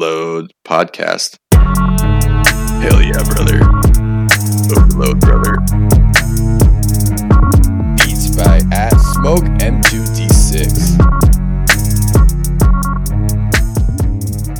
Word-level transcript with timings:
Overload 0.00 0.54
podcast. 0.64 1.36
Hell 1.52 3.02
yeah, 3.02 3.22
brother. 3.28 3.60
Overload, 4.74 5.20
brother. 5.20 5.58
Beats 7.96 8.34
by 8.34 8.62
at 8.72 8.96
Smoke 9.16 9.44
M2D6. 9.60 10.96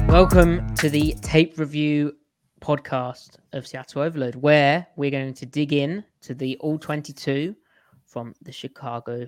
Welcome 0.09 0.75
to 0.75 0.91
the 0.91 1.15
tape 1.23 1.59
review 1.59 2.17
podcast 2.61 3.39
of 3.55 3.67
Seattle 3.67 4.03
Overload, 4.03 4.35
where 4.35 4.87
we're 4.97 5.11
going 5.11 5.33
to 5.33 5.47
dig 5.47 5.73
in 5.73 6.05
to 6.21 6.35
the 6.35 6.59
All 6.59 6.79
22 6.79 7.57
from 8.05 8.35
the 8.43 8.53
Chicago, 8.53 9.27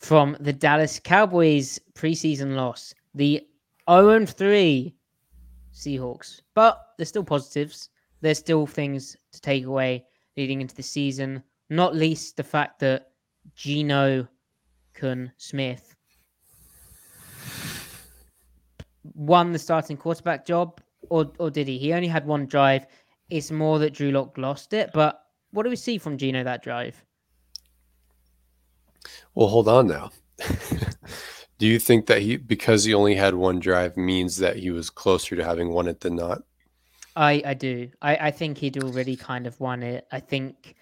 from 0.00 0.36
the 0.40 0.52
Dallas 0.52 0.98
Cowboys 0.98 1.78
preseason 1.94 2.56
loss, 2.56 2.96
the 3.14 3.46
0 3.88 4.26
3 4.26 4.94
Seahawks. 5.72 6.40
But 6.54 6.80
there's 6.96 7.08
still 7.08 7.24
positives. 7.24 7.90
There's 8.20 8.38
still 8.38 8.66
things 8.66 9.16
to 9.32 9.40
take 9.40 9.66
away 9.66 10.04
leading 10.36 10.60
into 10.60 10.74
the 10.74 10.82
season, 10.82 11.42
not 11.70 11.94
least 11.94 12.36
the 12.36 12.42
fact 12.42 12.78
that 12.80 13.10
Geno 13.54 14.26
Kun 14.94 15.30
Smith 15.36 15.94
won 19.14 19.52
the 19.52 19.58
starting 19.58 19.96
quarterback 19.96 20.46
job, 20.46 20.80
or 21.10 21.30
or 21.38 21.50
did 21.50 21.68
he? 21.68 21.78
He 21.78 21.92
only 21.92 22.08
had 22.08 22.26
one 22.26 22.46
drive. 22.46 22.86
It's 23.30 23.50
more 23.50 23.78
that 23.78 23.94
Drew 23.94 24.10
Lock 24.10 24.38
lost 24.38 24.72
it. 24.72 24.90
But 24.92 25.24
what 25.50 25.62
do 25.64 25.70
we 25.70 25.76
see 25.76 25.98
from 25.98 26.18
Geno 26.18 26.44
that 26.44 26.62
drive? 26.62 27.02
Well, 29.34 29.48
hold 29.48 29.68
on 29.68 29.86
now. 29.88 30.10
Do 31.58 31.66
you 31.66 31.78
think 31.78 32.06
that 32.06 32.20
he, 32.20 32.36
because 32.36 32.84
he 32.84 32.94
only 32.94 33.14
had 33.14 33.34
one 33.34 33.60
drive, 33.60 33.96
means 33.96 34.38
that 34.38 34.56
he 34.56 34.70
was 34.70 34.90
closer 34.90 35.36
to 35.36 35.44
having 35.44 35.70
won 35.70 35.88
it 35.88 36.00
than 36.00 36.16
not? 36.16 36.42
I 37.16 37.42
I 37.44 37.54
do. 37.54 37.90
I 38.02 38.16
I 38.16 38.30
think 38.30 38.58
he'd 38.58 38.82
already 38.82 39.16
kind 39.16 39.46
of 39.46 39.58
won 39.60 39.82
it. 39.82 40.06
I 40.10 40.20
think, 40.20 40.74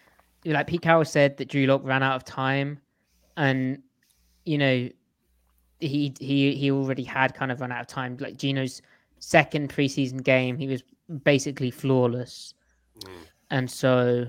like 0.45 0.67
Pete 0.67 0.83
Carroll 0.83 1.05
said, 1.05 1.37
that 1.37 1.49
Drew 1.49 1.67
Lock 1.67 1.83
ran 1.85 2.03
out 2.03 2.17
of 2.17 2.25
time, 2.25 2.81
and 3.37 3.83
you 4.45 4.57
know, 4.57 4.89
he 5.81 6.15
he 6.19 6.55
he 6.55 6.71
already 6.71 7.05
had 7.05 7.35
kind 7.35 7.53
of 7.53 7.61
run 7.61 7.71
out 7.71 7.83
of 7.83 7.87
time. 7.87 8.17
Like 8.19 8.39
Geno's 8.39 8.81
second 9.19 9.69
preseason 9.69 10.23
game, 10.23 10.57
he 10.57 10.67
was 10.67 10.83
basically 11.23 11.71
flawless, 11.71 12.55
mm. 13.01 13.11
and 13.51 13.71
so 13.71 14.27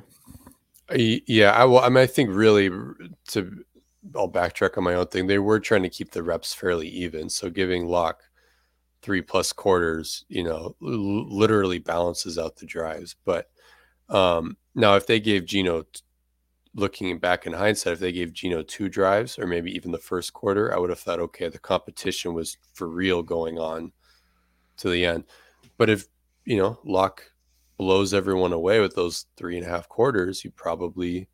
uh, 0.90 0.96
Yeah, 0.98 1.52
I 1.52 1.66
will. 1.66 1.80
I 1.80 1.90
mean, 1.90 1.98
I 1.98 2.08
think 2.08 2.30
really 2.32 2.70
to, 3.30 3.64
I'll 4.16 4.30
backtrack 4.30 4.78
on 4.78 4.84
my 4.84 4.96
own 4.96 5.08
thing. 5.08 5.28
They 5.28 5.40
were 5.40 5.60
trying 5.60 5.84
to 5.84 5.90
keep 5.90 6.12
the 6.12 6.24
reps 6.24 6.54
fairly 6.54 6.88
even, 6.90 7.30
so 7.30 7.50
giving 7.50 7.88
Lock 7.88 8.22
three 9.02 9.22
plus 9.22 9.54
quarters, 9.54 10.26
you 10.30 10.44
know, 10.44 10.76
l- 10.82 11.38
literally 11.38 11.80
balances 11.80 12.38
out 12.38 12.56
the 12.56 12.66
drives. 12.66 13.16
But 13.26 13.50
um, 14.10 14.58
now, 14.76 14.96
if 14.96 15.08
they 15.08 15.20
gave 15.20 15.46
Geno, 15.46 15.86
looking 16.76 17.20
back 17.20 17.46
in 17.46 17.54
hindsight, 17.54 17.94
if 17.94 18.00
they 18.00 18.12
gave 18.12 18.34
Geno 18.34 18.64
two 18.64 18.90
drives 18.90 19.38
or 19.38 19.46
maybe 19.46 19.72
even 19.76 19.92
the 19.92 19.98
first 19.98 20.34
quarter, 20.34 20.74
I 20.74 20.80
would 20.80 20.90
have 20.90 21.00
thought, 21.00 21.20
okay, 21.20 21.50
the 21.50 21.60
competition 21.60 22.34
was 22.34 22.58
for 22.74 22.88
real 22.88 23.22
going 23.22 23.60
on 23.60 23.92
to 24.78 24.90
the 24.90 25.06
end. 25.06 25.26
But 25.78 25.90
if 25.90 26.08
you 26.46 26.58
know 26.58 26.80
Lock 26.84 27.24
blows 27.78 28.14
everyone 28.14 28.54
away 28.54 28.80
with 28.80 28.96
those 28.96 29.26
three 29.38 29.58
and 29.58 29.66
a 29.66 29.70
half 29.70 29.90
quarters, 29.90 30.44
you 30.44 30.52
probably 30.52 31.28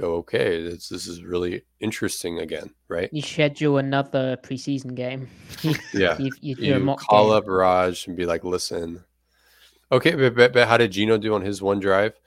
go, 0.00 0.14
okay, 0.16 0.62
this, 0.62 0.88
this 0.88 1.06
is 1.06 1.22
really 1.22 1.62
interesting 1.80 2.40
again, 2.40 2.70
right? 2.88 3.08
you 3.12 3.22
schedule 3.22 3.78
another 3.78 4.36
preseason 4.42 4.94
game. 4.94 5.28
Yeah. 5.92 6.16
you, 6.18 6.30
you 6.40 6.54
do 6.54 6.74
a 6.74 6.78
You 6.78 6.84
mock 6.84 7.00
call 7.00 7.28
game. 7.28 7.36
up 7.36 7.44
Raj 7.46 8.06
and 8.06 8.16
be 8.16 8.26
like, 8.26 8.44
listen, 8.44 9.04
okay, 9.92 10.14
but, 10.14 10.34
but, 10.34 10.52
but 10.52 10.68
how 10.68 10.76
did 10.76 10.92
Geno 10.92 11.18
do 11.18 11.34
on 11.34 11.42
his 11.42 11.60
one 11.62 11.80
drive? 11.80 12.18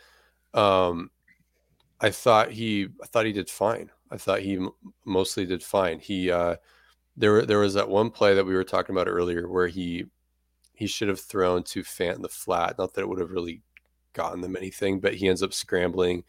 Um, 0.54 1.10
I 2.00 2.12
thought 2.12 2.52
he, 2.52 2.88
I 3.02 3.08
thought 3.08 3.26
he 3.26 3.32
did 3.34 3.50
fine. 3.50 3.90
I 4.12 4.18
thought 4.18 4.42
he 4.42 4.56
m- 4.58 4.72
mostly 5.06 5.46
did 5.46 5.64
fine. 5.64 6.00
He, 6.00 6.30
uh, 6.30 6.58
there, 7.18 7.46
there 7.46 7.60
was 7.60 7.74
that 7.76 7.90
one 7.90 8.10
play 8.12 8.36
that 8.36 8.46
we 8.46 8.54
were 8.54 8.64
talking 8.64 8.94
about 8.96 9.08
earlier 9.08 9.48
where 9.48 9.68
he, 9.68 10.06
he 10.74 10.86
should 10.88 11.08
have 11.08 11.20
thrown 11.20 11.64
to 11.64 11.82
Fant 11.84 12.16
in 12.16 12.22
the 12.22 12.30
flat. 12.30 12.78
Not 12.78 12.94
that 12.94 13.02
it 13.02 13.10
would 13.10 13.20
have 13.20 13.32
really 13.32 13.62
gotten 14.14 14.42
them 14.42 14.56
anything, 14.56 15.00
but 15.00 15.16
he 15.16 15.28
ends 15.28 15.42
up 15.42 15.54
scrambling 15.54 16.24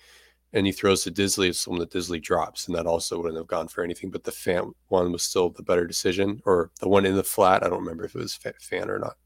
and 0.55 0.67
he 0.67 0.73
throws 0.73 1.03
to 1.03 1.11
Dissly. 1.11 1.49
It's 1.49 1.59
someone 1.59 1.81
that 1.81 1.91
Dissly 1.91 2.23
drops, 2.23 2.69
and 2.69 2.77
that 2.77 2.87
also 2.87 3.19
wouldn't 3.19 3.37
have 3.37 3.49
gone 3.49 3.67
for 3.67 3.83
anything. 3.83 4.11
But 4.11 4.23
the 4.23 4.31
Fant 4.31 4.73
one 4.89 5.13
was 5.13 5.25
still 5.25 5.51
the 5.51 5.65
better 5.65 5.87
decision, 5.87 6.41
or 6.47 6.71
the 6.81 6.89
one 6.89 7.05
in 7.05 7.17
the 7.17 7.25
flat. 7.25 7.65
I 7.65 7.69
don't 7.69 7.81
remember 7.81 8.05
if 8.05 8.15
it 8.15 8.21
was 8.21 8.39
Fant 8.39 8.89
or 8.89 9.01
not. 9.01 9.17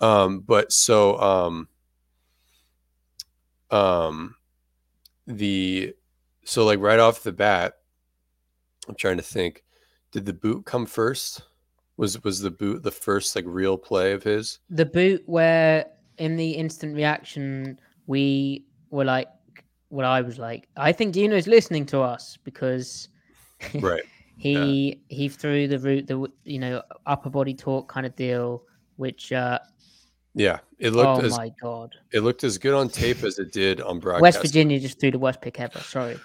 Um, 0.00 0.40
but 0.40 0.72
so 0.72 1.20
um, 1.20 1.68
um, 3.70 4.36
the 5.26 5.94
so 6.44 6.64
like 6.64 6.80
right 6.80 6.98
off 6.98 7.22
the 7.22 7.32
bat, 7.32 7.74
I'm 8.88 8.96
trying 8.96 9.18
to 9.18 9.22
think. 9.22 9.62
Did 10.10 10.24
the 10.24 10.32
boot 10.32 10.64
come 10.64 10.86
first? 10.86 11.42
Was 11.98 12.24
was 12.24 12.40
the 12.40 12.50
boot 12.50 12.82
the 12.82 12.90
first 12.90 13.36
like 13.36 13.44
real 13.46 13.76
play 13.76 14.12
of 14.12 14.22
his? 14.22 14.60
the 14.70 14.86
boot 14.86 15.22
where 15.26 15.84
in 16.16 16.36
the 16.36 16.52
instant 16.52 16.94
reaction 16.96 17.78
we 18.06 18.64
were 18.90 19.04
like 19.04 19.28
what 19.88 20.04
I 20.04 20.20
was 20.20 20.38
like, 20.38 20.68
I 20.76 20.92
think 20.92 21.14
Geno's 21.14 21.46
listening 21.46 21.86
to 21.86 22.00
us 22.00 22.38
because 22.44 23.08
Right. 23.74 24.02
he 24.36 25.00
he 25.08 25.28
threw 25.28 25.66
the 25.66 25.78
route 25.78 26.06
the 26.06 26.28
you 26.44 26.58
know 26.58 26.82
upper 27.06 27.30
body 27.30 27.54
talk 27.54 27.88
kind 27.92 28.06
of 28.06 28.14
deal, 28.16 28.62
which 28.96 29.32
uh 29.32 29.58
Yeah, 30.34 30.58
it 30.78 30.92
looked 30.92 31.22
oh 31.22 31.26
as 31.26 31.36
my 31.36 31.50
god, 31.60 31.94
it 32.12 32.20
looked 32.20 32.44
as 32.44 32.58
good 32.58 32.74
on 32.74 32.88
tape 32.88 33.22
as 33.24 33.38
it 33.38 33.52
did 33.52 33.80
on 33.80 33.98
broadcast. 33.98 34.22
West 34.22 34.42
Virginia 34.42 34.78
just 34.78 35.00
threw 35.00 35.10
the 35.10 35.18
worst 35.18 35.40
pick 35.40 35.58
ever. 35.58 35.80
Sorry, 35.80 36.18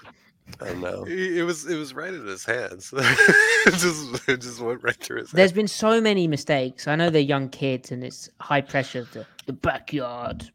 I 0.62 0.74
know. 0.76 1.06
It 1.08 1.38
it 1.38 1.44
was 1.44 1.66
it 1.66 1.76
was 1.76 1.94
right 1.96 2.14
in 2.14 2.26
his 2.28 2.46
hands. 2.46 2.94
it 2.96 3.74
just 3.74 4.30
it 4.30 4.42
just 4.42 4.60
went 4.62 4.84
right 4.84 4.96
through 4.96 5.22
his 5.22 5.32
there's 5.32 5.50
hands. 5.50 5.56
been 5.56 5.68
so 5.68 6.00
many 6.00 6.28
mistakes. 6.28 6.88
I 6.88 6.96
know 6.96 7.10
they're 7.10 7.22
young 7.22 7.50
kids 7.50 7.92
and 7.92 8.04
it's 8.04 8.30
high 8.40 8.62
pressure. 8.62 9.08
The 9.12 9.26
the 9.48 9.54
backyard 9.54 10.52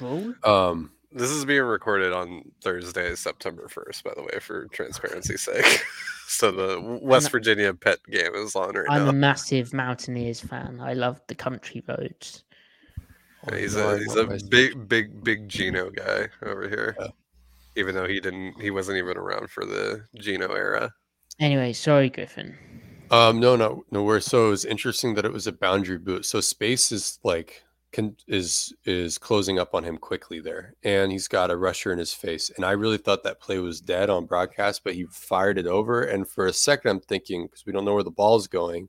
rule. 0.00 0.34
Um, 0.44 0.92
This 1.12 1.30
is 1.30 1.44
being 1.44 1.62
recorded 1.62 2.12
on 2.12 2.42
Thursday, 2.62 3.14
September 3.16 3.66
first, 3.68 4.04
by 4.04 4.12
the 4.14 4.22
way, 4.22 4.38
for 4.40 4.66
transparency's 4.66 5.42
sake. 5.42 5.84
so 6.28 6.52
the 6.52 6.80
West 7.02 7.26
I'm- 7.26 7.32
Virginia 7.32 7.74
pet 7.74 7.98
game 8.10 8.34
is 8.34 8.54
on 8.54 8.74
right 8.74 8.86
now. 8.88 8.94
I'm 8.94 9.08
a 9.08 9.12
massive 9.12 9.72
Mountaineers 9.72 10.40
fan. 10.40 10.78
I 10.80 10.92
love 10.94 11.20
the 11.26 11.34
country 11.34 11.82
roads. 11.88 12.44
Yeah, 13.48 13.58
he's 13.58 13.74
no, 13.74 13.88
I 13.88 13.94
a 13.94 13.98
he's 13.98 14.14
a 14.16 14.26
my 14.26 14.38
big 14.50 14.88
big 14.88 15.24
big 15.24 15.48
Geno 15.48 15.90
guy 15.90 16.28
over 16.44 16.68
here. 16.68 16.94
Yeah. 17.00 17.08
Even 17.76 17.94
though 17.94 18.06
he 18.06 18.20
didn't 18.20 18.60
he 18.60 18.70
wasn't 18.70 18.98
even 18.98 19.16
around 19.16 19.50
for 19.50 19.64
the 19.64 20.04
Geno 20.16 20.52
era. 20.52 20.92
Anyway, 21.38 21.72
sorry, 21.72 22.10
Griffin. 22.10 22.56
Um, 23.10 23.40
no, 23.40 23.56
no, 23.56 23.84
no. 23.90 24.04
Where 24.04 24.20
so 24.20 24.48
it 24.48 24.50
was 24.50 24.64
interesting 24.64 25.14
that 25.14 25.24
it 25.24 25.32
was 25.32 25.46
a 25.46 25.52
boundary 25.52 25.98
boot. 25.98 26.26
So 26.26 26.40
space 26.40 26.92
is 26.92 27.18
like 27.24 27.64
can 27.92 28.16
is 28.28 28.72
is 28.84 29.18
closing 29.18 29.58
up 29.58 29.74
on 29.74 29.84
him 29.84 29.98
quickly 29.98 30.40
there, 30.40 30.74
and 30.82 31.10
he's 31.12 31.28
got 31.28 31.50
a 31.50 31.56
rusher 31.56 31.92
in 31.92 31.98
his 31.98 32.12
face. 32.12 32.50
And 32.54 32.64
I 32.64 32.72
really 32.72 32.98
thought 32.98 33.24
that 33.24 33.40
play 33.40 33.58
was 33.58 33.80
dead 33.80 34.10
on 34.10 34.26
broadcast, 34.26 34.84
but 34.84 34.94
he 34.94 35.06
fired 35.10 35.58
it 35.58 35.66
over. 35.66 36.02
And 36.02 36.28
for 36.28 36.46
a 36.46 36.52
second, 36.52 36.90
I'm 36.90 37.00
thinking 37.00 37.46
because 37.46 37.66
we 37.66 37.72
don't 37.72 37.84
know 37.84 37.94
where 37.94 38.02
the 38.02 38.10
ball's 38.10 38.46
going, 38.46 38.88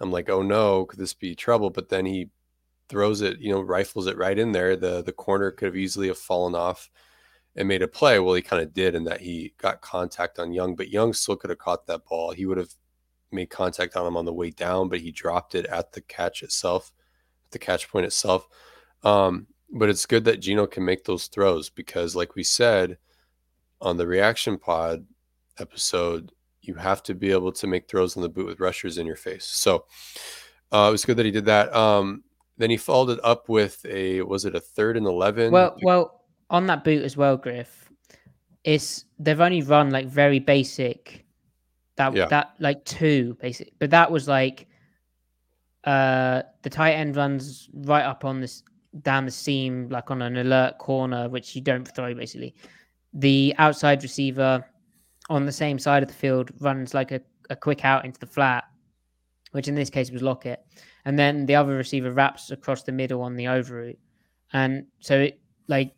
I'm 0.00 0.10
like, 0.10 0.28
oh 0.28 0.42
no, 0.42 0.84
could 0.86 0.98
this 0.98 1.14
be 1.14 1.34
trouble? 1.34 1.70
But 1.70 1.88
then 1.88 2.06
he 2.06 2.30
throws 2.88 3.20
it, 3.22 3.38
you 3.38 3.52
know, 3.52 3.60
rifles 3.62 4.06
it 4.06 4.18
right 4.18 4.38
in 4.38 4.52
there. 4.52 4.76
The 4.76 5.02
the 5.02 5.12
corner 5.12 5.50
could 5.50 5.66
have 5.66 5.76
easily 5.76 6.08
have 6.08 6.18
fallen 6.18 6.54
off 6.54 6.90
and 7.56 7.68
made 7.68 7.82
a 7.82 7.88
play. 7.88 8.18
Well, 8.18 8.34
he 8.34 8.42
kind 8.42 8.62
of 8.62 8.72
did 8.74 8.94
in 8.94 9.04
that 9.04 9.20
he 9.20 9.54
got 9.58 9.80
contact 9.80 10.38
on 10.38 10.52
Young, 10.52 10.74
but 10.74 10.90
Young 10.90 11.12
still 11.12 11.36
could 11.36 11.50
have 11.50 11.58
caught 11.58 11.86
that 11.86 12.04
ball. 12.06 12.32
He 12.32 12.46
would 12.46 12.58
have 12.58 12.74
made 13.30 13.50
contact 13.50 13.96
on 13.96 14.06
him 14.06 14.16
on 14.16 14.24
the 14.24 14.32
way 14.32 14.50
down, 14.50 14.88
but 14.88 15.00
he 15.00 15.10
dropped 15.10 15.54
it 15.54 15.66
at 15.66 15.92
the 15.92 16.00
catch 16.00 16.42
itself, 16.42 16.92
the 17.52 17.58
catch 17.58 17.88
point 17.90 18.06
itself. 18.06 18.48
Um, 19.02 19.46
but 19.70 19.88
it's 19.88 20.06
good 20.06 20.24
that 20.24 20.40
Geno 20.40 20.66
can 20.66 20.84
make 20.84 21.04
those 21.04 21.26
throws 21.28 21.70
because, 21.70 22.14
like 22.14 22.34
we 22.34 22.42
said 22.42 22.98
on 23.80 23.96
the 23.96 24.06
reaction 24.06 24.58
pod 24.58 25.06
episode, 25.58 26.32
you 26.60 26.74
have 26.74 27.02
to 27.04 27.14
be 27.14 27.32
able 27.32 27.52
to 27.52 27.66
make 27.66 27.88
throws 27.88 28.16
on 28.16 28.22
the 28.22 28.28
boot 28.28 28.46
with 28.46 28.60
rushers 28.60 28.98
in 28.98 29.06
your 29.06 29.16
face. 29.16 29.44
So 29.46 29.86
uh, 30.70 30.86
it 30.88 30.92
was 30.92 31.04
good 31.04 31.16
that 31.16 31.26
he 31.26 31.32
did 31.32 31.46
that. 31.46 31.74
Um, 31.74 32.22
then 32.58 32.70
he 32.70 32.76
followed 32.76 33.10
it 33.10 33.20
up 33.24 33.48
with 33.48 33.84
a 33.86 34.22
was 34.22 34.44
it 34.44 34.54
a 34.54 34.60
third 34.60 34.96
and 34.96 35.06
eleven? 35.06 35.52
Well, 35.52 35.76
well, 35.82 36.22
on 36.50 36.66
that 36.66 36.84
boot 36.84 37.02
as 37.02 37.16
well, 37.16 37.36
Griff. 37.36 37.90
It's 38.62 39.06
they've 39.18 39.40
only 39.40 39.62
run 39.62 39.90
like 39.90 40.06
very 40.06 40.38
basic. 40.38 41.24
That 41.96 42.14
Yeah. 42.14 42.26
that 42.26 42.54
like 42.58 42.84
two 42.84 43.36
basic, 43.40 43.72
but 43.78 43.90
that 43.90 44.10
was 44.10 44.28
like 44.28 44.68
uh 45.84 46.42
the 46.62 46.70
tight 46.70 46.92
end 46.92 47.16
runs 47.16 47.68
right 47.74 48.04
up 48.04 48.24
on 48.24 48.40
this 48.40 48.62
down 49.00 49.24
the 49.24 49.30
seam 49.30 49.88
like 49.88 50.10
on 50.10 50.22
an 50.22 50.36
alert 50.36 50.78
corner, 50.78 51.28
which 51.28 51.56
you 51.56 51.62
don't 51.62 51.86
throw 51.94 52.14
basically. 52.14 52.54
The 53.14 53.54
outside 53.58 54.02
receiver 54.02 54.64
on 55.30 55.46
the 55.46 55.52
same 55.52 55.78
side 55.78 56.02
of 56.02 56.08
the 56.08 56.14
field 56.14 56.50
runs 56.60 56.94
like 56.94 57.10
a, 57.10 57.20
a 57.50 57.56
quick 57.56 57.84
out 57.84 58.04
into 58.04 58.20
the 58.20 58.26
flat, 58.26 58.64
which 59.52 59.68
in 59.68 59.74
this 59.74 59.90
case 59.90 60.10
was 60.10 60.22
Lockett. 60.22 60.64
And 61.04 61.18
then 61.18 61.46
the 61.46 61.54
other 61.54 61.74
receiver 61.74 62.12
wraps 62.12 62.50
across 62.50 62.82
the 62.82 62.92
middle 62.92 63.22
on 63.22 63.36
the 63.36 63.48
over 63.48 63.76
route. 63.76 63.98
And 64.52 64.86
so 65.00 65.20
it 65.20 65.40
like 65.68 65.94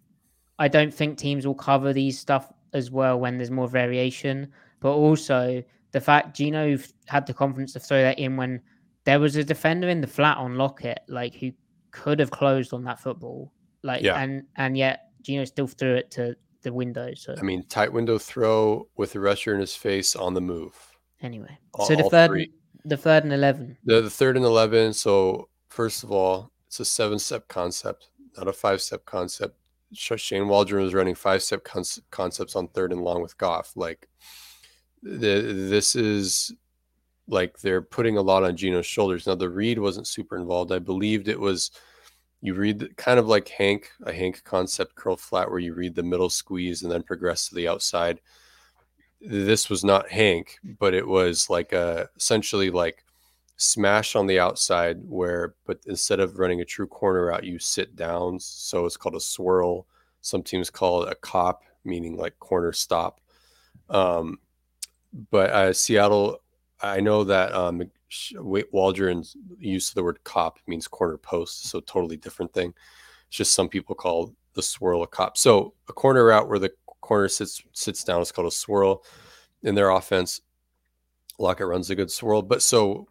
I 0.58 0.69
don't 0.69 0.94
think 0.94 1.19
teams 1.19 1.46
will 1.46 1.54
cover 1.54 1.92
these 1.92 2.19
stuff 2.19 2.52
as 2.72 2.90
well 2.90 3.19
when 3.19 3.38
there's 3.38 3.50
more 3.50 3.69
variation. 3.69 4.52
But 4.81 4.92
also 4.92 5.62
the 5.90 6.00
fact 6.00 6.36
Geno 6.36 6.78
had 7.06 7.26
the 7.26 7.34
confidence 7.34 7.72
to 7.72 7.81
throw 7.81 8.02
that 8.02 8.19
in 8.19 8.36
when 8.36 8.60
there 9.05 9.21
was 9.21 9.37
a 9.37 9.45
defender 9.45 9.89
in 9.89 10.01
the 10.01 10.06
flat 10.06 10.37
on 10.39 10.56
Lockett, 10.56 11.01
like 11.09 11.35
who 11.35 11.53
could 11.91 12.19
have 12.19 12.31
closed 12.31 12.73
on 12.73 12.85
that 12.85 13.01
football. 13.01 13.53
Like 13.83 14.03
Yeah. 14.03 14.19
and 14.21 14.45
and 14.56 14.77
yet 14.77 15.11
Geno 15.23 15.45
still 15.45 15.67
threw 15.67 15.95
it 15.95 16.11
to 16.12 16.37
the 16.62 16.73
window. 16.73 17.12
So 17.15 17.35
I 17.39 17.43
mean, 17.43 17.65
tight 17.69 17.93
window 17.93 18.19
throw 18.19 18.89
with 18.97 19.12
the 19.12 19.21
rusher 19.21 19.55
in 19.55 19.61
his 19.61 19.77
face 19.77 20.17
on 20.17 20.35
the 20.35 20.41
move. 20.41 20.75
anyway. 21.21 21.59
all- 21.75 21.87
so 21.87 21.95
the 21.97 22.05
third 22.05 22.29
three. 22.31 22.53
the 22.85 22.97
third 22.97 23.25
and 23.25 23.33
eleven. 23.33 23.77
The, 23.85 24.01
the 24.03 24.11
third 24.11 24.37
and 24.37 24.45
11. 24.45 24.93
So, 24.95 25.49
first 25.69 26.03
of 26.05 26.11
all, 26.12 26.51
it's 26.67 26.81
a 26.81 26.85
seven 26.85 27.19
step 27.19 27.49
concept, 27.49 28.09
not 28.37 28.49
a 28.49 28.53
five 28.53 28.81
step 28.83 29.05
concept. 29.05 29.56
Shane 29.93 30.49
Waldron 30.49 30.83
was 30.85 30.93
running 30.95 31.15
five 31.15 31.43
step 31.43 31.62
conce- 31.65 32.01
concepts 32.11 32.56
on 32.56 32.69
third 32.69 32.93
and 32.93 33.03
long 33.03 33.23
with 33.23 33.37
Goff. 33.39 33.73
Like, 33.77 34.09
the, 35.03 35.43
this 35.71 35.95
is 35.95 36.53
like 37.29 37.59
they're 37.59 37.82
putting 37.82 38.17
a 38.17 38.23
lot 38.23 38.44
on 38.44 38.56
Geno's 38.56 38.87
shoulders. 38.87 39.26
Now, 39.26 39.35
the 39.35 39.49
read 39.49 39.79
wasn't 39.79 40.06
super 40.06 40.37
involved. 40.37 40.73
I 40.73 40.79
believed 40.79 41.29
it 41.29 41.41
was 41.41 41.71
you 42.41 42.55
read 42.55 42.79
the, 42.79 42.88
kind 42.91 43.19
of 43.19 43.26
like 43.26 43.49
Hank, 43.49 43.91
a 44.05 44.12
Hank 44.12 44.44
concept 44.44 44.94
curl 44.94 45.17
flat, 45.17 45.50
where 45.50 45.61
you 45.61 45.75
read 45.75 45.94
the 45.94 46.03
middle 46.03 46.29
squeeze 46.29 46.82
and 46.82 46.93
then 46.93 47.03
progress 47.03 47.49
to 47.49 47.55
the 47.55 47.69
outside. 47.69 48.21
This 49.21 49.71
was 49.71 49.82
not 49.82 50.11
Hank, 50.11 50.59
but 50.79 50.93
it 50.93 51.06
was 51.06 51.49
like 51.49 51.73
a 51.73 52.11
essentially 52.17 52.71
like 52.71 53.05
smash 53.56 54.17
on 54.17 54.27
the 54.27 54.41
outside 54.41 54.99
where 55.09 55.55
but 55.65 55.79
instead 55.87 56.19
of 56.19 56.38
running 56.38 56.61
a 56.61 56.65
true 56.65 56.88
corner 56.88 57.31
out 57.31 57.44
you 57.44 57.56
sit 57.56 57.94
down 57.94 58.38
so 58.41 58.85
it's 58.85 58.97
called 58.97 59.15
a 59.15 59.20
swirl 59.20 59.87
some 60.23 60.43
teams 60.43 60.70
call 60.70 61.05
it 61.05 61.12
a 61.12 61.15
cop 61.15 61.62
meaning 61.85 62.17
like 62.17 62.37
corner 62.41 62.73
stop 62.73 63.20
um 63.91 64.38
but 65.31 65.50
uh 65.50 65.73
seattle 65.73 66.41
i 66.81 67.00
know 67.00 67.25
that 67.25 67.53
um 67.55 67.82
waldron's 68.71 69.37
use 69.59 69.88
of 69.88 69.94
the 69.94 70.03
word 70.05 70.23
cop 70.25 70.59
means 70.67 70.87
corner 70.87 71.17
post 71.17 71.69
so 71.69 71.81
totally 71.81 72.17
different 72.17 72.53
thing. 72.53 72.73
It's 73.29 73.37
just 73.37 73.55
some 73.55 73.69
people 73.69 73.94
call 73.94 74.35
the 74.55 74.62
swirl 74.62 75.03
a 75.03 75.06
cop. 75.06 75.37
So 75.37 75.75
a 75.88 75.93
corner 75.93 76.25
route 76.26 76.49
where 76.49 76.59
the 76.59 76.73
corner 77.00 77.29
sits 77.29 77.62
sits 77.73 78.05
down 78.05 78.21
is 78.23 78.32
called 78.32 78.49
a 78.49 78.50
swirl. 78.50 79.05
In 79.62 79.75
their 79.75 79.91
offense 79.91 80.43
Lockett 81.38 81.67
runs 81.67 81.91
a 81.91 81.94
good 81.94 82.11
swirl. 82.11 82.43
But 82.43 82.62
so 82.62 83.09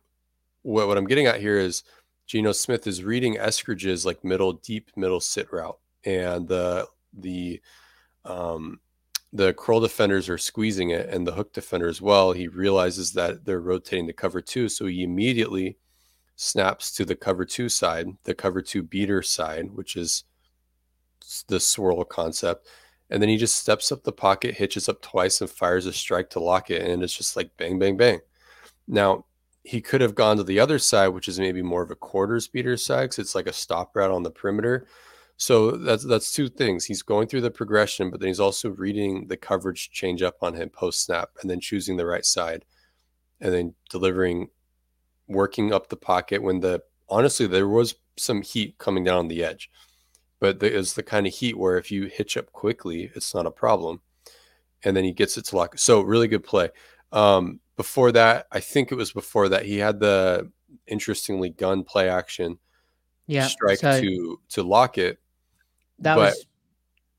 what, 0.61 0.87
what 0.87 0.97
I'm 0.97 1.07
getting 1.07 1.25
at 1.25 1.41
here 1.41 1.57
is 1.57 1.83
Geno 2.25 2.53
Smith 2.53 2.87
is 2.87 3.03
reading 3.03 3.35
Eskridge's 3.35 4.05
like 4.05 4.23
middle 4.23 4.53
deep 4.53 4.91
middle 4.95 5.19
sit 5.19 5.51
route, 5.51 5.79
and 6.05 6.47
the 6.47 6.87
the 7.17 7.61
um, 8.23 8.79
the 9.35 9.53
curl 9.53 9.79
defenders 9.79 10.29
are 10.29 10.37
squeezing 10.37 10.91
it, 10.91 11.09
and 11.09 11.25
the 11.25 11.33
hook 11.33 11.53
defender 11.53 11.87
as 11.87 12.01
well. 12.01 12.31
He 12.33 12.47
realizes 12.47 13.13
that 13.13 13.45
they're 13.45 13.59
rotating 13.59 14.05
the 14.05 14.13
cover 14.13 14.41
two, 14.41 14.69
so 14.69 14.85
he 14.85 15.03
immediately 15.03 15.77
snaps 16.35 16.91
to 16.91 17.03
the 17.03 17.15
cover 17.15 17.43
two 17.43 17.67
side, 17.67 18.07
the 18.23 18.35
cover 18.35 18.61
two 18.61 18.83
beater 18.83 19.23
side, 19.23 19.71
which 19.73 19.95
is 19.95 20.23
the 21.47 21.59
swirl 21.59 22.03
concept. 22.03 22.67
And 23.09 23.21
then 23.21 23.29
he 23.29 23.37
just 23.37 23.55
steps 23.55 23.91
up 23.91 24.03
the 24.03 24.11
pocket, 24.11 24.55
hitches 24.55 24.87
up 24.87 25.01
twice, 25.01 25.41
and 25.41 25.49
fires 25.49 25.87
a 25.87 25.93
strike 25.93 26.29
to 26.31 26.39
Lockett. 26.39 26.83
And 26.83 27.03
it's 27.03 27.15
just 27.15 27.35
like 27.35 27.55
bang, 27.57 27.79
bang, 27.79 27.97
bang. 27.97 28.19
Now, 28.87 29.25
he 29.63 29.81
could 29.81 30.01
have 30.01 30.15
gone 30.15 30.37
to 30.37 30.43
the 30.43 30.59
other 30.59 30.77
side, 30.77 31.09
which 31.09 31.27
is 31.27 31.39
maybe 31.39 31.61
more 31.61 31.81
of 31.81 31.91
a 31.91 31.95
quarters 31.95 32.47
beater 32.47 32.77
side, 32.77 33.05
because 33.05 33.19
it's 33.19 33.35
like 33.35 33.47
a 33.47 33.53
stop 33.53 33.95
route 33.95 34.11
on 34.11 34.23
the 34.23 34.31
perimeter. 34.31 34.87
So 35.43 35.71
that's 35.71 36.05
that's 36.05 36.31
two 36.31 36.47
things. 36.47 36.85
He's 36.85 37.01
going 37.01 37.27
through 37.27 37.41
the 37.41 37.51
progression, 37.51 38.09
but 38.09 38.21
then 38.21 38.27
he's 38.27 38.39
also 38.39 38.69
reading 38.69 39.27
the 39.27 39.35
coverage 39.35 39.91
change 39.91 40.23
up 40.23 40.37
on 40.41 40.53
him 40.53 40.69
post 40.69 41.03
snap, 41.03 41.31
and 41.41 41.49
then 41.49 41.59
choosing 41.59 41.97
the 41.97 42.05
right 42.05 42.23
side, 42.23 42.63
and 43.41 43.53
then 43.53 43.75
delivering, 43.89 44.47
working 45.27 45.73
up 45.73 45.89
the 45.89 45.97
pocket 45.97 46.41
when 46.41 46.61
the 46.61 46.81
honestly 47.09 47.45
there 47.45 47.67
was 47.67 47.95
some 48.15 48.41
heat 48.41 48.77
coming 48.77 49.03
down 49.03 49.17
on 49.17 49.27
the 49.27 49.43
edge, 49.43 49.69
but 50.39 50.61
there 50.61 50.71
is 50.71 50.93
the 50.93 51.03
kind 51.03 51.27
of 51.27 51.33
heat 51.33 51.57
where 51.57 51.77
if 51.77 51.91
you 51.91 52.05
hitch 52.05 52.37
up 52.37 52.49
quickly, 52.53 53.11
it's 53.13 53.35
not 53.35 53.45
a 53.45 53.51
problem, 53.51 53.99
and 54.85 54.95
then 54.95 55.03
he 55.03 55.11
gets 55.11 55.37
it 55.37 55.43
to 55.43 55.57
lock. 55.57 55.77
So 55.77 55.99
really 55.99 56.29
good 56.29 56.45
play. 56.45 56.69
Um, 57.11 57.59
before 57.75 58.13
that, 58.13 58.47
I 58.49 58.61
think 58.61 58.93
it 58.93 58.95
was 58.95 59.11
before 59.11 59.49
that 59.49 59.65
he 59.65 59.77
had 59.77 59.99
the 59.99 60.49
interestingly 60.87 61.49
gun 61.49 61.83
play 61.83 62.07
action 62.07 62.59
Yeah. 63.27 63.47
strike 63.47 63.79
so 63.79 63.99
to 63.99 64.39
to 64.49 64.63
Lockett. 64.63 65.19
That 65.99 66.15
but- 66.15 66.33
was 66.33 66.45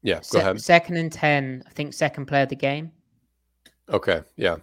Yeah, 0.02 0.16
go 0.16 0.20
se- 0.22 0.38
ahead. 0.40 0.60
second 0.60 0.96
and 0.96 1.12
ten. 1.12 1.62
I 1.66 1.70
think 1.70 1.94
second 1.94 2.26
play 2.26 2.42
of 2.42 2.48
the 2.48 2.56
game. 2.56 2.92
Okay, 3.88 4.22
yeah. 4.36 4.56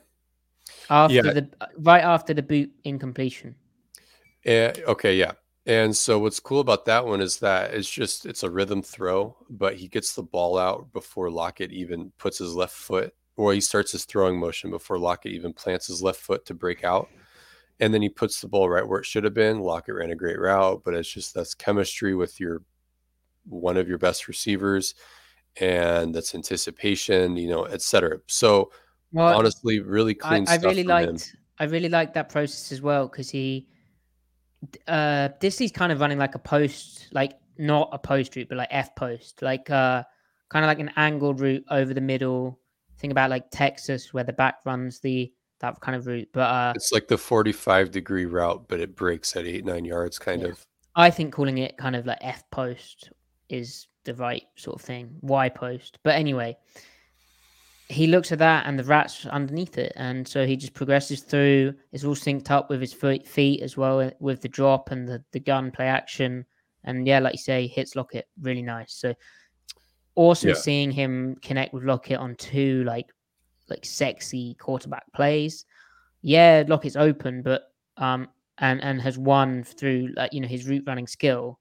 After 0.90 1.16
Yeah. 1.16 1.22
the 1.22 1.50
right 1.80 2.04
after 2.04 2.34
the 2.34 2.44
boot 2.44 2.72
incompletion. 2.84 3.56
And, 4.46 4.78
okay, 4.88 5.16
yeah. 5.16 5.34
And 5.68 5.96
so 5.96 6.18
what's 6.20 6.40
cool 6.40 6.60
about 6.60 6.86
that 6.86 7.06
one 7.06 7.22
is 7.22 7.38
that 7.40 7.74
it's 7.74 7.90
just 7.90 8.26
it's 8.26 8.44
a 8.44 8.50
rhythm 8.50 8.82
throw, 8.82 9.38
but 9.50 9.76
he 9.76 9.88
gets 9.88 10.14
the 10.14 10.24
ball 10.24 10.58
out 10.58 10.92
before 10.92 11.30
Lockett 11.30 11.72
even 11.72 12.12
puts 12.18 12.40
his 12.40 12.56
left 12.56 12.74
foot, 12.74 13.14
or 13.36 13.54
he 13.54 13.62
starts 13.62 13.92
his 13.92 14.06
throwing 14.06 14.40
motion 14.40 14.72
before 14.72 14.98
Lockett 14.98 15.34
even 15.34 15.54
plants 15.54 15.86
his 15.88 16.02
left 16.02 16.20
foot 16.20 16.46
to 16.48 16.54
break 16.56 16.84
out. 16.84 17.10
And 17.80 17.94
then 17.94 18.02
he 18.02 18.10
puts 18.10 18.42
the 18.42 18.48
ball 18.48 18.70
right 18.70 18.88
where 18.88 19.00
it 19.00 19.06
should 19.06 19.24
have 19.24 19.34
been. 19.36 19.60
Lockett 19.60 19.96
ran 19.96 20.10
a 20.12 20.16
great 20.16 20.40
route, 20.40 20.82
but 20.84 20.94
it's 20.96 21.10
just 21.12 21.34
that's 21.36 21.54
chemistry 21.54 22.16
with 22.16 22.40
your 22.40 22.64
one 23.46 23.78
of 23.78 23.88
your 23.88 23.98
best 23.98 24.28
receivers, 24.28 24.94
and 25.60 26.14
that's 26.16 26.36
anticipation, 26.36 27.38
you 27.38 27.50
know, 27.50 27.66
etc. 27.66 28.20
So 28.28 28.72
Well, 29.12 29.38
honestly, 29.38 29.80
really 29.80 30.14
I, 30.24 30.28
clean 30.28 30.48
I 30.48 30.58
stuff 30.58 30.64
really 30.64 30.84
liked 30.84 31.36
I 31.60 31.66
really 31.66 31.90
liked 31.90 32.14
that 32.16 32.30
process 32.30 32.72
as 32.72 32.82
well 32.82 33.08
because 33.08 33.30
he 33.30 33.68
uh 34.88 35.30
Dissly's 35.40 35.72
kind 35.72 35.92
of 35.92 36.00
running 36.00 36.18
like 36.20 36.36
a 36.36 36.40
post, 36.40 37.08
like 37.12 37.34
not 37.58 37.90
a 37.92 37.98
post 38.00 38.36
route, 38.36 38.48
but 38.50 38.58
like 38.58 38.70
F 38.72 38.96
post, 38.96 39.42
like 39.42 39.70
uh 39.70 40.04
kind 40.50 40.66
of 40.66 40.68
like 40.68 40.80
an 40.80 40.92
angled 40.96 41.40
route 41.40 41.64
over 41.70 41.94
the 41.94 42.02
middle. 42.02 42.60
Think 42.98 43.12
about 43.12 43.30
like 43.30 43.50
Texas 43.52 44.14
where 44.14 44.24
the 44.24 44.34
back 44.34 44.58
runs 44.66 45.00
the 45.00 45.32
that 45.60 45.80
kind 45.82 45.96
of 45.96 46.08
route. 46.08 46.30
But 46.34 46.42
uh 46.42 46.74
It's 46.76 46.92
like 46.92 47.08
the 47.08 47.18
45 47.18 47.92
degree 47.92 48.26
route, 48.26 48.68
but 48.68 48.80
it 48.80 48.96
breaks 48.96 49.36
at 49.36 49.46
eight, 49.46 49.66
nine 49.66 49.86
yards, 49.86 50.20
kind 50.20 50.42
Yeah. 50.44 50.50
of. 50.50 50.64
I 50.96 51.10
think 51.10 51.34
calling 51.34 51.58
it 51.58 51.78
kind 51.78 51.96
of 51.96 52.06
like 52.06 52.18
F 52.22 52.44
post 52.52 53.10
is 53.52 53.88
the 54.04 54.16
right 54.16 54.44
sort 54.56 54.76
of 54.76 54.82
thing, 54.82 55.16
Y 55.22 55.50
post. 55.50 56.00
But 56.04 56.16
anyway, 56.16 56.58
he 57.90 58.08
looks 58.08 58.32
at 58.32 58.40
that 58.40 58.66
and 58.66 58.80
the 58.80 58.84
rat's 58.84 59.26
underneath 59.26 59.78
it. 59.78 59.94
And 59.96 60.28
so 60.28 60.46
he 60.46 60.56
just 60.56 60.74
progresses 60.74 61.22
through. 61.22 61.74
It's 61.92 62.04
all 62.04 62.16
synced 62.16 62.50
up 62.50 62.70
with 62.70 62.80
his 62.82 62.94
feet 62.94 63.62
as 63.62 63.78
well, 63.78 64.00
uh, 64.00 64.12
with 64.20 64.42
the 64.42 64.48
drop 64.48 64.92
and 64.92 65.08
the, 65.08 65.24
the 65.32 65.40
gun 65.40 65.72
play 65.72 65.88
action. 65.88 66.46
And 66.84 67.06
yeah, 67.06 67.20
like 67.20 67.34
you 67.34 67.40
say, 67.40 67.68
hits 67.68 67.96
Lockett 67.96 68.28
really 68.42 68.62
nice. 68.62 68.94
So 68.94 69.14
awesome 70.16 70.50
yeah. 70.50 70.56
seeing 70.56 70.92
him 70.92 71.36
connect 71.42 71.74
with 71.74 71.84
Lockett 71.84 72.18
on 72.18 72.36
two 72.36 72.84
like 72.86 73.08
like 73.70 73.86
sexy 73.86 74.56
quarterback 74.56 75.12
plays. 75.14 75.66
Yeah, 76.22 76.64
Lockett's 76.68 76.96
open, 76.96 77.42
but 77.42 77.74
um 77.98 78.30
and 78.58 78.82
and 78.82 79.02
has 79.02 79.18
won 79.18 79.64
through 79.64 80.14
like 80.16 80.34
you 80.34 80.40
know 80.40 80.48
his 80.48 80.68
route 80.68 80.84
running 80.88 81.08
skill, 81.08 81.60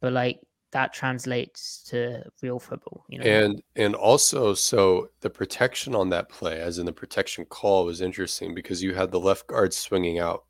but 0.00 0.12
like 0.12 0.40
that 0.76 0.92
translates 0.92 1.82
to 1.84 2.22
real 2.42 2.58
football. 2.58 3.06
You 3.08 3.18
know, 3.18 3.24
and 3.24 3.62
and 3.76 3.94
also 3.94 4.52
so 4.52 5.08
the 5.22 5.30
protection 5.30 5.94
on 5.94 6.10
that 6.10 6.28
play, 6.28 6.60
as 6.60 6.78
in 6.78 6.84
the 6.84 6.92
protection 6.92 7.46
call, 7.46 7.86
was 7.86 8.02
interesting 8.02 8.54
because 8.54 8.82
you 8.82 8.92
had 8.92 9.10
the 9.10 9.18
left 9.18 9.46
guard 9.46 9.72
swinging 9.72 10.18
out, 10.18 10.44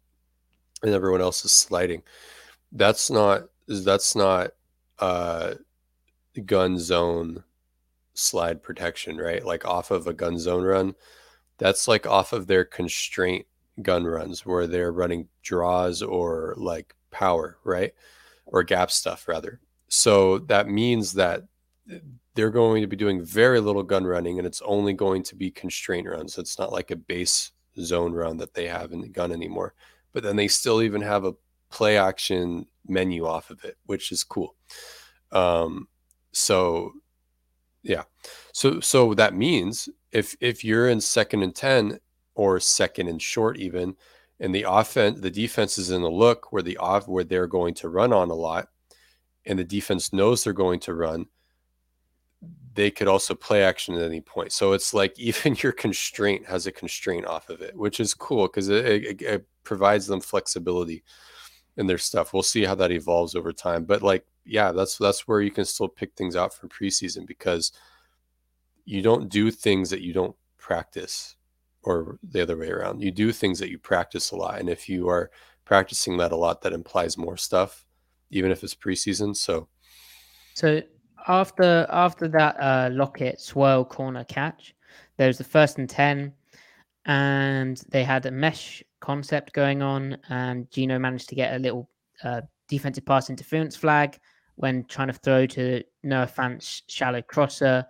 and 0.83 0.92
everyone 0.92 1.21
else 1.21 1.45
is 1.45 1.52
sliding. 1.52 2.02
That's 2.73 3.09
not 3.09 3.45
that's 3.68 4.16
not 4.16 4.50
uh 4.99 5.54
gun 6.45 6.76
zone 6.80 7.45
slide 8.14 8.64
protection, 8.64 9.18
right? 9.18 9.45
Like 9.45 9.64
off 9.64 9.92
of 9.92 10.09
a 10.09 10.12
gun 10.12 10.40
zone 10.40 10.64
run. 10.64 10.97
That's 11.59 11.87
like 11.87 12.04
off 12.04 12.33
of 12.33 12.49
their 12.49 12.64
constraint 12.64 13.47
gun 13.80 14.04
runs 14.04 14.45
where 14.45 14.66
they're 14.66 14.90
running 14.90 15.28
draws 15.42 16.02
or 16.02 16.54
like 16.56 16.97
power, 17.12 17.59
right? 17.62 17.95
Or 18.45 18.64
gap 18.64 18.90
stuff 18.90 19.28
rather. 19.28 19.61
So 19.88 20.38
that 20.38 20.69
means 20.69 21.12
that 21.14 21.45
they're 22.35 22.50
going 22.50 22.83
to 22.83 22.88
be 22.88 22.97
doing 22.97 23.25
very 23.25 23.61
little 23.61 23.83
gun 23.83 24.05
running 24.05 24.38
and 24.38 24.47
it's 24.47 24.62
only 24.62 24.93
going 24.93 25.23
to 25.25 25.35
be 25.35 25.50
constraint 25.50 26.09
runs. 26.09 26.38
It's 26.38 26.59
not 26.59 26.73
like 26.73 26.90
a 26.90 26.97
base 26.97 27.52
zone 27.81 28.12
run 28.12 28.37
that 28.38 28.55
they 28.55 28.69
have 28.69 28.93
in 28.93 29.00
the 29.00 29.09
gun 29.09 29.33
anymore. 29.33 29.75
But 30.12 30.23
then 30.23 30.37
they 30.37 30.49
still 30.49 30.83
even 30.83 31.02
have 31.02 31.25
a 31.25 31.35
play 31.71 31.99
action 31.99 32.66
menu 32.87 33.26
off 33.26 33.50
of 33.50 33.64
it, 33.64 33.76
which 33.87 34.12
is 34.12 34.25
cool. 34.25 34.55
Um, 35.33 35.88
so 36.33 36.93
yeah. 37.83 38.05
So 38.52 38.81
so 38.81 39.14
that 39.14 39.35
means 39.35 39.88
if 40.12 40.37
if 40.40 40.64
you're 40.64 40.88
in 40.88 41.00
second 41.00 41.43
and 41.43 41.55
10 41.55 42.00
or 42.35 42.61
second 42.61 43.09
and 43.09 43.21
short 43.21 43.57
even 43.59 43.97
and 44.40 44.55
the 44.55 44.66
offense 44.69 45.21
the 45.21 45.31
defense 45.31 45.78
is 45.78 45.90
in 45.90 46.02
the 46.02 46.11
look 46.11 46.52
where 46.52 46.62
the 46.62 46.76
off 46.76 47.09
where 47.09 47.25
they're 47.25 47.47
going 47.47 47.75
to 47.75 47.88
run 47.88 48.12
on 48.12 48.31
a 48.31 48.35
lot 48.35 48.69
and 49.47 49.59
the 49.59 49.65
defense 49.65 50.12
knows 50.12 50.43
they're 50.43 50.53
going 50.53 50.81
to 50.81 50.95
run 50.95 51.26
they 52.75 52.91
could 52.91 53.09
also 53.09 53.35
play 53.35 53.62
action 53.62 53.95
at 53.95 54.03
any 54.03 54.21
point 54.21 54.53
so 54.53 54.73
it's 54.73 54.93
like 54.93 55.19
even 55.19 55.57
your 55.62 55.73
constraint 55.73 56.47
has 56.47 56.67
a 56.67 56.73
constraint 56.73 57.26
off 57.26 57.49
of 57.49 57.61
it 57.61 57.76
which 57.76 58.00
is 58.00 58.15
cool 58.15 58.47
because 58.47 58.69
it, 58.69 58.85
it, 58.87 59.23
it 59.23 59.47
provides 59.65 60.07
them 60.07 60.21
flexibility 60.21 61.03
in 61.76 61.87
their 61.87 61.99
stuff 61.99 62.33
we'll 62.33 62.43
see 62.43 62.65
how 62.65 62.75
that 62.75 62.93
evolves 62.93 63.35
over 63.35 63.53
time 63.53 63.85
but 63.85 64.03
like 64.03 64.25
yeah 64.45 64.73
that's 64.73 64.97
that's 64.97 65.26
where 65.26 65.41
you 65.41 65.50
can 65.50 65.65
still 65.65 65.88
pick 65.88 66.15
things 66.15 66.37
out 66.37 66.55
from 66.55 66.69
preseason 66.69 67.26
because 67.26 67.73
you 68.85 69.03
don't 69.03 69.29
do 69.29 69.50
things 69.50 69.91
that 69.91 70.00
you 70.00 70.12
don't 70.12 70.37
practice 70.59 71.37
or 71.87 72.19
the 72.23 72.43
other 72.43 72.57
way 72.57 72.69
around. 72.69 73.00
You 73.00 73.12
do 73.12 73.33
things 73.33 73.59
that 73.61 73.71
you 73.71 73.79
practice 73.79 74.33
a 74.33 74.37
lot. 74.37 74.59
And 74.59 74.69
if 74.69 74.88
you 74.88 75.09
are 75.09 75.31
practicing 75.65 76.17
that 76.19 76.33
a 76.33 76.37
lot, 76.37 76.61
that 76.62 76.73
implies 76.73 77.17
more 77.17 77.37
stuff, 77.37 77.86
even 78.30 78.50
if 78.50 78.62
it's 78.62 78.75
preseason. 78.75 79.37
So, 79.37 79.68
so 80.54 80.83
after 81.28 81.87
after 81.90 82.28
that 82.28 82.56
uh, 82.61 82.90
Lockett 82.92 83.40
swirl 83.40 83.85
corner 83.85 84.25
catch, 84.25 84.75
there 85.16 85.28
was 85.28 85.38
the 85.38 85.45
first 85.45 85.78
and 85.78 85.88
ten, 85.88 86.33
and 87.04 87.83
they 87.88 88.04
had 88.04 88.26
a 88.26 88.30
mesh 88.30 88.83
concept 89.00 89.52
going 89.52 89.83
on, 89.83 90.18
and 90.28 90.71
Geno 90.71 90.99
managed 90.99 91.28
to 91.30 91.35
get 91.35 91.54
a 91.54 91.59
little 91.59 91.88
uh, 92.23 92.42
defensive 92.68 93.04
pass 93.04 93.30
interference 93.30 93.76
flag 93.76 94.18
when 94.56 94.85
trying 94.85 95.09
to 95.09 95.14
throw 95.14 95.47
to 95.47 95.83
Noah 96.02 96.26
Fant's 96.26 96.83
shallow 96.88 97.23
crosser 97.23 97.85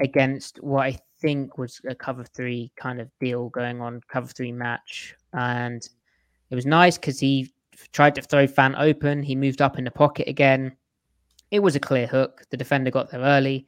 against 0.00 0.62
what 0.62 0.86
I 0.86 0.98
think 1.20 1.56
was 1.56 1.80
a 1.88 1.94
cover 1.94 2.24
three 2.24 2.72
kind 2.76 3.00
of 3.00 3.08
deal 3.20 3.48
going 3.48 3.80
on, 3.80 4.00
cover 4.08 4.26
three 4.26 4.52
match. 4.52 5.14
And 5.32 5.88
it 6.50 6.54
was 6.54 6.66
nice 6.66 6.98
because 6.98 7.20
he 7.20 7.53
tried 7.92 8.14
to 8.16 8.22
throw 8.22 8.46
Fant 8.46 8.74
open. 8.78 9.22
He 9.22 9.34
moved 9.36 9.62
up 9.62 9.78
in 9.78 9.84
the 9.84 9.90
pocket 9.90 10.28
again. 10.28 10.76
It 11.50 11.60
was 11.60 11.76
a 11.76 11.80
clear 11.80 12.06
hook. 12.06 12.42
The 12.50 12.56
defender 12.56 12.90
got 12.90 13.10
there 13.10 13.20
early. 13.20 13.66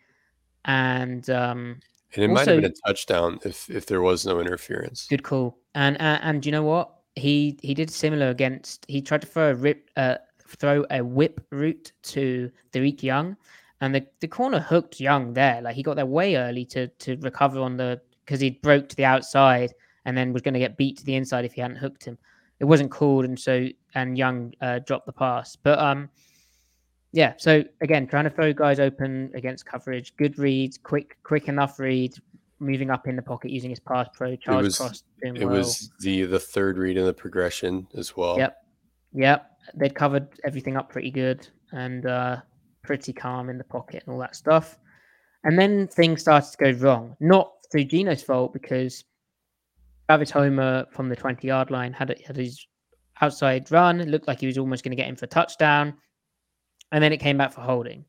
And 0.65 1.29
um, 1.31 1.81
and 2.15 2.25
it 2.25 2.31
also, 2.31 2.35
might 2.35 2.49
have 2.49 2.63
been 2.63 2.73
a 2.73 2.89
touchdown 2.89 3.39
if 3.45 3.69
if 3.71 3.87
there 3.87 4.01
was 4.01 4.27
no 4.27 4.41
interference. 4.41 5.07
Good 5.09 5.23
call. 5.23 5.59
And 5.75 6.01
and, 6.01 6.23
and 6.23 6.47
you 6.47 6.53
know 6.53 6.63
what? 6.63 6.93
He 7.15 7.59
he 7.63 7.75
did 7.75 7.91
similar 7.91 8.29
against. 8.29 8.85
He 8.89 9.01
tried 9.01 9.23
to 9.23 9.27
throw 9.27 9.51
a 9.51 9.55
rip, 9.55 9.91
uh, 9.97 10.17
throw 10.47 10.85
a 10.91 11.03
whip 11.03 11.41
route 11.51 11.93
to 12.03 12.51
Dareke 12.73 13.03
Young, 13.03 13.37
and 13.81 13.95
the, 13.95 14.07
the 14.21 14.29
corner 14.29 14.61
hooked 14.61 15.01
Young 15.01 15.33
there. 15.35 15.61
Like 15.63 15.77
he 15.77 15.83
got 15.83 15.97
there 15.97 16.07
way 16.07 16.37
early 16.37 16.65
to 16.67 16.89
to 16.89 17.17
recover 17.19 17.61
on 17.61 17.77
the 17.77 18.01
because 18.25 18.41
he 18.41 18.51
broke 18.51 18.89
to 18.89 18.97
the 18.97 19.05
outside 19.05 19.73
and 20.05 20.17
then 20.17 20.33
was 20.33 20.43
going 20.43 20.55
to 20.55 20.61
get 20.61 20.77
beat 20.77 20.99
to 20.99 21.05
the 21.05 21.15
inside 21.17 21.45
if 21.45 21.53
he 21.53 21.61
hadn't 21.61 21.77
hooked 21.77 22.05
him. 22.05 22.19
It 22.59 22.65
wasn't 22.65 22.91
called, 22.91 23.25
and 23.25 23.39
so 23.39 23.69
and 23.97 24.17
Young 24.17 24.53
uh, 24.61 24.79
dropped 24.81 25.07
the 25.07 25.13
pass. 25.13 25.57
But 25.57 25.79
um, 25.81 26.09
yeah. 27.13 27.33
So 27.39 27.65
again, 27.81 28.07
trying 28.07 28.25
to 28.25 28.31
throw 28.31 28.53
guys 28.53 28.79
open 28.79 29.33
against 29.35 29.67
coverage, 29.67 30.15
good 30.17 30.39
reads, 30.39 30.79
quick 30.79 31.17
quick 31.25 31.49
enough 31.49 31.81
read, 31.81 32.15
moving 32.61 32.91
up 32.91 33.09
in 33.09 33.17
the 33.17 33.23
pocket 33.23 33.51
using 33.51 33.71
his 33.71 33.81
pass 33.81 34.07
pro. 34.15 34.37
Charles 34.37 34.61
it 34.61 34.65
was, 34.65 34.77
Cross 34.77 35.03
doing 35.23 35.37
it 35.37 35.45
well. 35.47 35.57
was 35.57 35.91
the 36.01 36.25
the 36.25 36.39
third 36.39 36.79
read 36.79 36.97
in 36.97 37.07
the 37.07 37.13
progression 37.13 37.89
as 37.97 38.17
well. 38.17 38.39
Yep, 38.39 38.57
yep. 39.15 39.51
They'd 39.75 39.95
covered 39.95 40.29
everything 40.45 40.77
up 40.77 40.91
pretty 40.91 41.11
good, 41.11 41.49
and 41.73 42.05
uh, 42.05 42.37
pretty 42.83 43.15
calm 43.15 43.49
in 43.49 43.57
the 43.59 43.65
pocket 43.65 44.05
and 44.07 44.13
all 44.13 44.21
that 44.21 44.37
stuff. 44.37 44.79
And 45.45 45.59
then 45.59 45.89
things 45.89 46.21
started 46.21 46.51
to 46.51 46.73
go 46.73 46.79
wrong. 46.79 47.17
Not 47.19 47.51
through 47.73 47.85
Geno's 47.85 48.23
fault 48.23 48.53
because 48.53 49.05
Travis 50.09 50.31
Homer 50.31 50.87
from 50.91 51.09
the 51.09 51.17
20 51.17 51.47
yard 51.47 51.71
line 51.71 51.93
had, 51.93 52.15
had 52.27 52.37
his 52.37 52.67
outside 53.21 53.71
run. 53.71 54.01
It 54.01 54.09
looked 54.09 54.29
like 54.29 54.41
he 54.41 54.47
was 54.47 54.59
almost 54.59 54.85
going 54.85 54.91
to 54.91 54.97
get 54.97 55.09
him 55.09 55.17
for 55.17 55.25
a 55.25 55.29
touchdown. 55.29 55.95
And 56.93 57.03
then 57.03 57.13
it 57.13 57.19
came 57.19 57.39
back 57.39 57.53
for 57.53 57.63
holding 57.63 58.05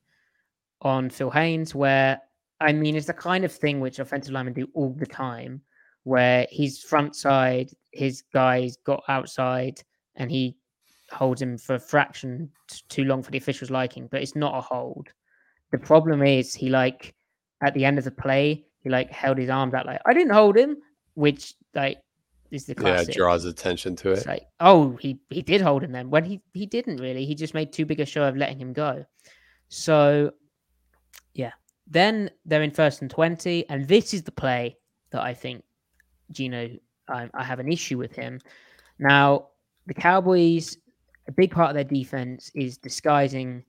on 0.81 1.09
Phil 1.09 1.31
Haynes, 1.31 1.73
where 1.73 2.21
I 2.59 2.73
mean, 2.73 2.95
it's 2.95 3.07
the 3.07 3.13
kind 3.13 3.45
of 3.45 3.51
thing 3.51 3.79
which 3.79 3.99
offensive 3.99 4.33
linemen 4.33 4.53
do 4.53 4.67
all 4.73 4.93
the 4.93 5.05
time, 5.05 5.61
where 6.03 6.47
he's 6.49 6.81
front 6.81 7.15
side, 7.15 7.71
his 7.91 8.23
guys 8.33 8.77
got 8.77 9.03
outside, 9.07 9.81
and 10.15 10.31
he 10.31 10.55
holds 11.11 11.41
him 11.41 11.57
for 11.57 11.75
a 11.75 11.79
fraction 11.79 12.49
too 12.89 13.05
long 13.05 13.23
for 13.23 13.31
the 13.31 13.37
official's 13.37 13.71
liking, 13.71 14.07
but 14.07 14.21
it's 14.21 14.35
not 14.35 14.57
a 14.57 14.61
hold. 14.61 15.07
The 15.71 15.77
problem 15.77 16.23
is 16.23 16.53
he 16.53 16.69
like 16.69 17.13
at 17.63 17.73
the 17.73 17.85
end 17.85 17.97
of 17.97 18.03
the 18.03 18.11
play, 18.11 18.65
he 18.81 18.89
like 18.89 19.11
held 19.11 19.37
his 19.37 19.49
arms 19.49 19.73
out 19.73 19.85
like 19.85 20.01
I 20.05 20.13
didn't 20.13 20.33
hold 20.33 20.57
him, 20.57 20.77
which 21.15 21.53
like 21.73 21.99
is 22.51 22.65
the 22.65 22.75
classic. 22.75 23.09
Yeah, 23.09 23.17
draws 23.17 23.45
attention 23.45 23.95
to 23.97 24.11
it. 24.11 24.19
It's 24.19 24.27
like, 24.27 24.47
oh, 24.59 24.95
he 24.97 25.19
he 25.29 25.41
did 25.41 25.61
hold 25.61 25.83
him 25.83 25.91
then 25.91 26.09
when 26.09 26.25
he 26.25 26.41
he 26.53 26.65
didn't 26.65 26.97
really. 26.97 27.25
He 27.25 27.35
just 27.35 27.53
made 27.53 27.73
too 27.73 27.85
big 27.85 27.99
a 27.99 28.05
show 28.05 28.23
of 28.23 28.35
letting 28.37 28.59
him 28.59 28.73
go. 28.73 29.05
So 29.69 30.31
yeah. 31.33 31.51
Then 31.89 32.29
they're 32.45 32.63
in 32.63 32.71
first 32.71 33.01
and 33.01 33.09
twenty, 33.09 33.67
and 33.69 33.87
this 33.87 34.13
is 34.13 34.23
the 34.23 34.31
play 34.31 34.77
that 35.11 35.21
I 35.21 35.33
think 35.33 35.63
Geno. 36.31 36.69
I, 37.09 37.29
I 37.33 37.43
have 37.43 37.59
an 37.59 37.71
issue 37.71 37.97
with 37.97 38.13
him. 38.13 38.41
Now 38.99 39.47
the 39.85 39.93
Cowboys 39.93 40.77
a 41.27 41.31
big 41.31 41.51
part 41.51 41.69
of 41.69 41.75
their 41.75 41.83
defense 41.83 42.51
is 42.55 42.77
disguising, 42.77 43.63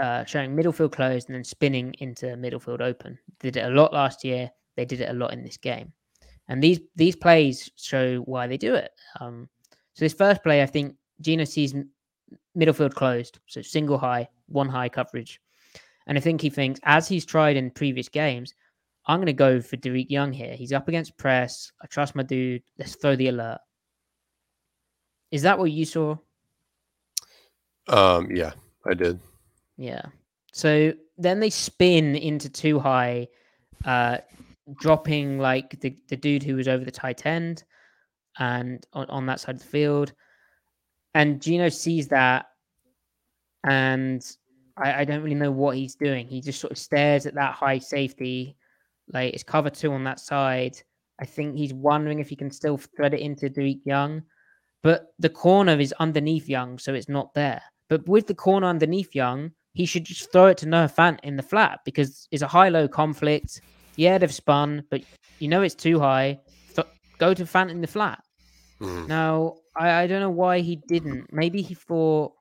uh, 0.00 0.24
showing 0.24 0.54
middle 0.54 0.72
field 0.72 0.92
closed 0.92 1.28
and 1.28 1.36
then 1.36 1.44
spinning 1.44 1.94
into 1.98 2.36
middle 2.36 2.60
field 2.60 2.80
open. 2.80 3.18
Did 3.40 3.56
it 3.56 3.66
a 3.66 3.70
lot 3.70 3.92
last 3.92 4.24
year. 4.24 4.50
They 4.76 4.84
did 4.84 5.00
it 5.00 5.10
a 5.10 5.12
lot 5.12 5.32
in 5.32 5.42
this 5.42 5.56
game, 5.56 5.92
and 6.48 6.62
these 6.62 6.80
these 6.96 7.16
plays 7.16 7.70
show 7.76 8.18
why 8.20 8.46
they 8.46 8.56
do 8.56 8.74
it. 8.74 8.90
Um, 9.20 9.48
so 9.94 10.04
this 10.04 10.14
first 10.14 10.42
play, 10.42 10.62
I 10.62 10.66
think 10.66 10.96
Geno 11.20 11.44
sees 11.44 11.74
middle 12.54 12.74
field 12.74 12.94
closed, 12.94 13.38
so 13.46 13.62
single 13.62 13.98
high, 13.98 14.28
one 14.48 14.68
high 14.68 14.88
coverage, 14.88 15.40
and 16.06 16.18
I 16.18 16.20
think 16.20 16.40
he 16.40 16.50
thinks 16.50 16.80
as 16.84 17.08
he's 17.08 17.24
tried 17.24 17.56
in 17.56 17.70
previous 17.70 18.08
games, 18.08 18.54
I'm 19.06 19.18
going 19.18 19.26
to 19.26 19.32
go 19.32 19.60
for 19.60 19.76
Dareke 19.76 20.10
Young 20.10 20.32
here. 20.32 20.54
He's 20.54 20.72
up 20.72 20.88
against 20.88 21.16
press. 21.18 21.72
I 21.82 21.86
trust 21.86 22.14
my 22.14 22.22
dude. 22.22 22.62
Let's 22.78 22.96
throw 22.96 23.16
the 23.16 23.28
alert. 23.28 23.58
Is 25.30 25.42
that 25.42 25.58
what 25.58 25.70
you 25.70 25.84
saw? 25.84 26.16
Um, 27.88 28.30
yeah, 28.34 28.52
I 28.86 28.94
did. 28.94 29.20
Yeah. 29.76 30.02
So 30.52 30.92
then 31.18 31.40
they 31.40 31.50
spin 31.50 32.14
into 32.16 32.48
two 32.48 32.78
high, 32.78 33.28
uh, 33.84 34.18
dropping 34.78 35.38
like 35.38 35.78
the, 35.80 35.96
the 36.08 36.16
dude 36.16 36.42
who 36.42 36.56
was 36.56 36.68
over 36.68 36.84
the 36.84 36.90
tight 36.90 37.26
end 37.26 37.64
and 38.38 38.86
on, 38.92 39.06
on 39.10 39.26
that 39.26 39.40
side 39.40 39.56
of 39.56 39.60
the 39.60 39.66
field. 39.66 40.12
And 41.14 41.40
Geno 41.40 41.68
sees 41.68 42.08
that 42.08 42.46
and 43.64 44.24
I, 44.76 45.00
I 45.00 45.04
don't 45.04 45.22
really 45.22 45.34
know 45.34 45.50
what 45.50 45.76
he's 45.76 45.94
doing. 45.94 46.26
He 46.26 46.40
just 46.40 46.60
sort 46.60 46.72
of 46.72 46.78
stares 46.78 47.26
at 47.26 47.34
that 47.34 47.54
high 47.54 47.78
safety, 47.78 48.56
like 49.12 49.34
it's 49.34 49.42
cover 49.42 49.70
two 49.70 49.92
on 49.92 50.04
that 50.04 50.20
side. 50.20 50.76
I 51.20 51.24
think 51.24 51.56
he's 51.56 51.72
wondering 51.72 52.18
if 52.18 52.28
he 52.28 52.36
can 52.36 52.50
still 52.50 52.76
thread 52.76 53.14
it 53.14 53.20
into 53.20 53.48
Dareke 53.48 53.84
Young, 53.84 54.22
but 54.82 55.14
the 55.18 55.28
corner 55.28 55.78
is 55.78 55.94
underneath 56.00 56.48
Young, 56.48 56.78
so 56.78 56.92
it's 56.94 57.08
not 57.08 57.32
there. 57.34 57.62
But 57.88 58.08
with 58.08 58.26
the 58.26 58.34
corner 58.34 58.66
underneath 58.66 59.14
Young, 59.14 59.52
he 59.74 59.86
should 59.86 60.04
just 60.04 60.32
throw 60.32 60.46
it 60.46 60.58
to 60.58 60.68
Noah 60.68 60.88
Fant 60.88 61.18
in 61.22 61.36
the 61.36 61.42
flat 61.42 61.80
because 61.84 62.28
it's 62.30 62.42
a 62.42 62.48
high 62.48 62.68
low 62.68 62.88
conflict. 62.88 63.60
Yeah, 63.96 64.18
they've 64.18 64.32
spun, 64.34 64.84
but 64.90 65.02
you 65.38 65.48
know 65.48 65.62
it's 65.62 65.74
two 65.74 65.98
high. 66.00 66.40
Th- 66.74 66.86
go 67.18 67.34
to 67.34 67.44
Fant 67.44 67.70
in 67.70 67.80
the 67.80 67.86
flat. 67.86 68.22
Mhm. 68.80 69.06
Now, 69.08 69.56
I, 69.76 70.02
I 70.02 70.06
don't 70.06 70.20
know 70.20 70.30
why 70.30 70.60
he 70.60 70.76
didn't. 70.76 71.32
Maybe 71.32 71.62
he 71.62 71.74
thought, 71.74 72.32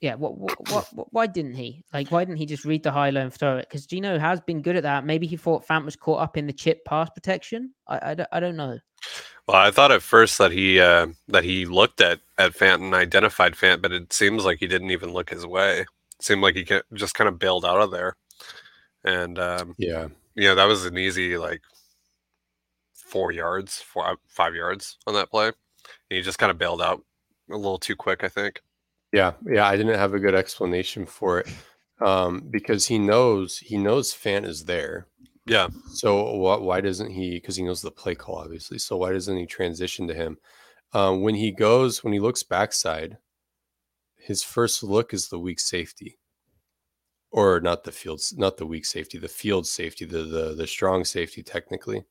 yeah, 0.00 0.14
what, 0.14 0.36
what, 0.36 0.70
what, 0.70 0.86
what 0.92 1.12
why 1.12 1.26
didn't 1.26 1.54
he? 1.54 1.84
Like, 1.92 2.10
why 2.10 2.24
didn't 2.24 2.38
he 2.38 2.46
just 2.46 2.64
read 2.64 2.82
the 2.82 2.90
high 2.92 3.10
low 3.10 3.22
and 3.22 3.32
throw 3.32 3.56
it? 3.56 3.66
Because 3.68 3.86
Geno 3.86 4.18
has 4.18 4.40
been 4.40 4.60
good 4.60 4.76
at 4.76 4.82
that. 4.82 5.04
Maybe 5.06 5.26
he 5.26 5.36
thought 5.36 5.66
Fant 5.66 5.84
was 5.84 5.96
caught 5.96 6.20
up 6.20 6.36
in 6.36 6.46
the 6.46 6.52
chip 6.52 6.84
pass 6.84 7.08
protection. 7.10 7.72
I, 7.88 8.10
I, 8.10 8.14
don't, 8.14 8.28
I 8.32 8.40
don't 8.40 8.56
know. 8.56 8.78
Well, 9.48 9.56
I 9.56 9.70
thought 9.70 9.92
at 9.92 10.02
first 10.02 10.38
that 10.38 10.50
he 10.50 10.80
uh, 10.80 11.06
that 11.28 11.44
he 11.44 11.64
looked 11.66 12.00
at 12.00 12.20
at 12.36 12.52
Fant 12.52 12.82
and 12.82 12.92
identified 12.94 13.54
Fant, 13.54 13.80
but 13.80 13.92
it 13.92 14.12
seems 14.12 14.44
like 14.44 14.58
he 14.58 14.66
didn't 14.66 14.90
even 14.90 15.12
look 15.12 15.30
his 15.30 15.46
way. 15.46 15.80
It 15.80 15.86
seemed 16.20 16.42
like 16.42 16.56
he 16.56 16.64
ca- 16.64 16.82
just 16.94 17.14
kind 17.14 17.28
of 17.28 17.38
bailed 17.38 17.64
out 17.64 17.80
of 17.80 17.92
there, 17.92 18.16
and 19.04 19.38
um, 19.38 19.74
Yeah. 19.78 20.08
You 20.36 20.44
know 20.44 20.54
that 20.54 20.66
was 20.66 20.84
an 20.84 20.96
easy 20.98 21.36
like 21.36 21.62
four 22.92 23.32
yards, 23.32 23.78
four 23.80 24.18
five 24.28 24.54
yards 24.54 24.98
on 25.06 25.14
that 25.14 25.30
play. 25.30 25.46
And 25.46 25.54
he 26.08 26.22
just 26.22 26.38
kind 26.38 26.50
of 26.50 26.58
bailed 26.58 26.82
out 26.82 27.02
a 27.50 27.56
little 27.56 27.78
too 27.78 27.96
quick, 27.96 28.22
I 28.22 28.28
think. 28.28 28.62
Yeah, 29.12 29.32
yeah, 29.50 29.66
I 29.66 29.76
didn't 29.76 29.98
have 29.98 30.14
a 30.14 30.18
good 30.18 30.34
explanation 30.34 31.06
for 31.06 31.40
it 31.40 31.48
um, 32.00 32.42
because 32.50 32.86
he 32.86 32.98
knows 32.98 33.58
he 33.58 33.78
knows 33.78 34.12
Fant 34.12 34.44
is 34.44 34.64
there. 34.64 35.06
Yeah, 35.46 35.68
So 35.92 36.34
why, 36.34 36.56
why 36.56 36.80
doesn't 36.80 37.12
he? 37.12 37.36
Because 37.36 37.54
he 37.54 37.62
knows 37.62 37.80
the 37.80 37.92
play 37.92 38.16
call, 38.16 38.38
obviously. 38.38 38.78
So 38.78 38.96
why 38.96 39.12
doesn't 39.12 39.36
he 39.36 39.46
transition 39.46 40.08
to 40.08 40.14
him 40.14 40.38
um, 40.92 41.22
when 41.22 41.36
he 41.36 41.52
goes 41.52 42.02
when 42.02 42.12
he 42.12 42.18
looks 42.18 42.42
backside? 42.42 43.18
His 44.16 44.42
first 44.42 44.82
look 44.82 45.14
is 45.14 45.28
the 45.28 45.38
weak 45.38 45.60
safety, 45.60 46.18
or 47.36 47.60
not 47.60 47.84
the 47.84 47.92
fields, 47.92 48.34
not 48.38 48.56
the 48.56 48.66
weak 48.66 48.86
safety, 48.86 49.18
the 49.18 49.28
field 49.28 49.66
safety, 49.66 50.06
the 50.06 50.22
the 50.22 50.54
the 50.54 50.66
strong 50.66 51.04
safety 51.04 51.42
technically. 51.42 52.02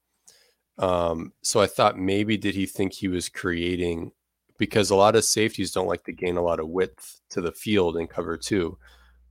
Um, 0.78 1.34
so 1.42 1.60
I 1.60 1.68
thought 1.68 1.98
maybe 1.98 2.38
did 2.38 2.54
he 2.54 2.68
think 2.68 2.94
he 2.94 3.08
was 3.08 3.28
creating 3.28 4.12
because 4.60 4.92
a 4.92 4.96
lot 4.96 5.16
of 5.16 5.26
safeties 5.26 5.72
don't 5.72 5.88
like 5.88 6.04
to 6.04 6.14
gain 6.14 6.38
a 6.38 6.44
lot 6.44 6.60
of 6.60 6.70
width 6.70 7.22
to 7.32 7.42
the 7.42 7.52
field 7.52 7.98
in 7.98 8.08
cover 8.08 8.38
two. 8.38 8.78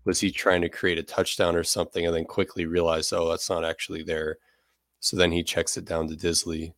Was 0.05 0.21
he 0.21 0.31
trying 0.31 0.63
to 0.63 0.69
create 0.69 0.99
a 0.99 1.03
touchdown 1.03 1.55
or 1.55 1.63
something 1.63 2.05
and 2.05 2.15
then 2.15 2.25
quickly 2.25 2.67
realize, 2.67 3.13
oh, 3.13 3.31
that's 3.31 3.49
not 3.49 3.65
actually 3.65 4.03
there? 4.03 4.39
So 5.01 5.17
then 5.17 5.31
he 5.33 5.43
checks 5.43 5.77
it 5.77 5.85
down 5.85 6.09
to 6.09 6.17
Dissly 6.17 6.75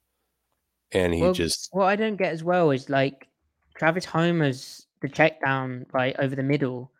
and 0.93 1.15
he 1.15 1.23
well, 1.23 1.33
just, 1.33 1.71
what 1.73 1.87
I 1.87 1.97
don't 1.97 2.17
get 2.17 2.33
as 2.33 2.45
well 2.45 2.71
is 2.71 2.91
like 2.91 3.29
Travis 3.77 4.05
Homer's 4.05 4.87
the 5.01 5.09
check 5.09 5.41
down 5.41 5.87
right 5.93 6.15
over 6.19 6.37
the 6.37 6.43
middle. 6.43 6.93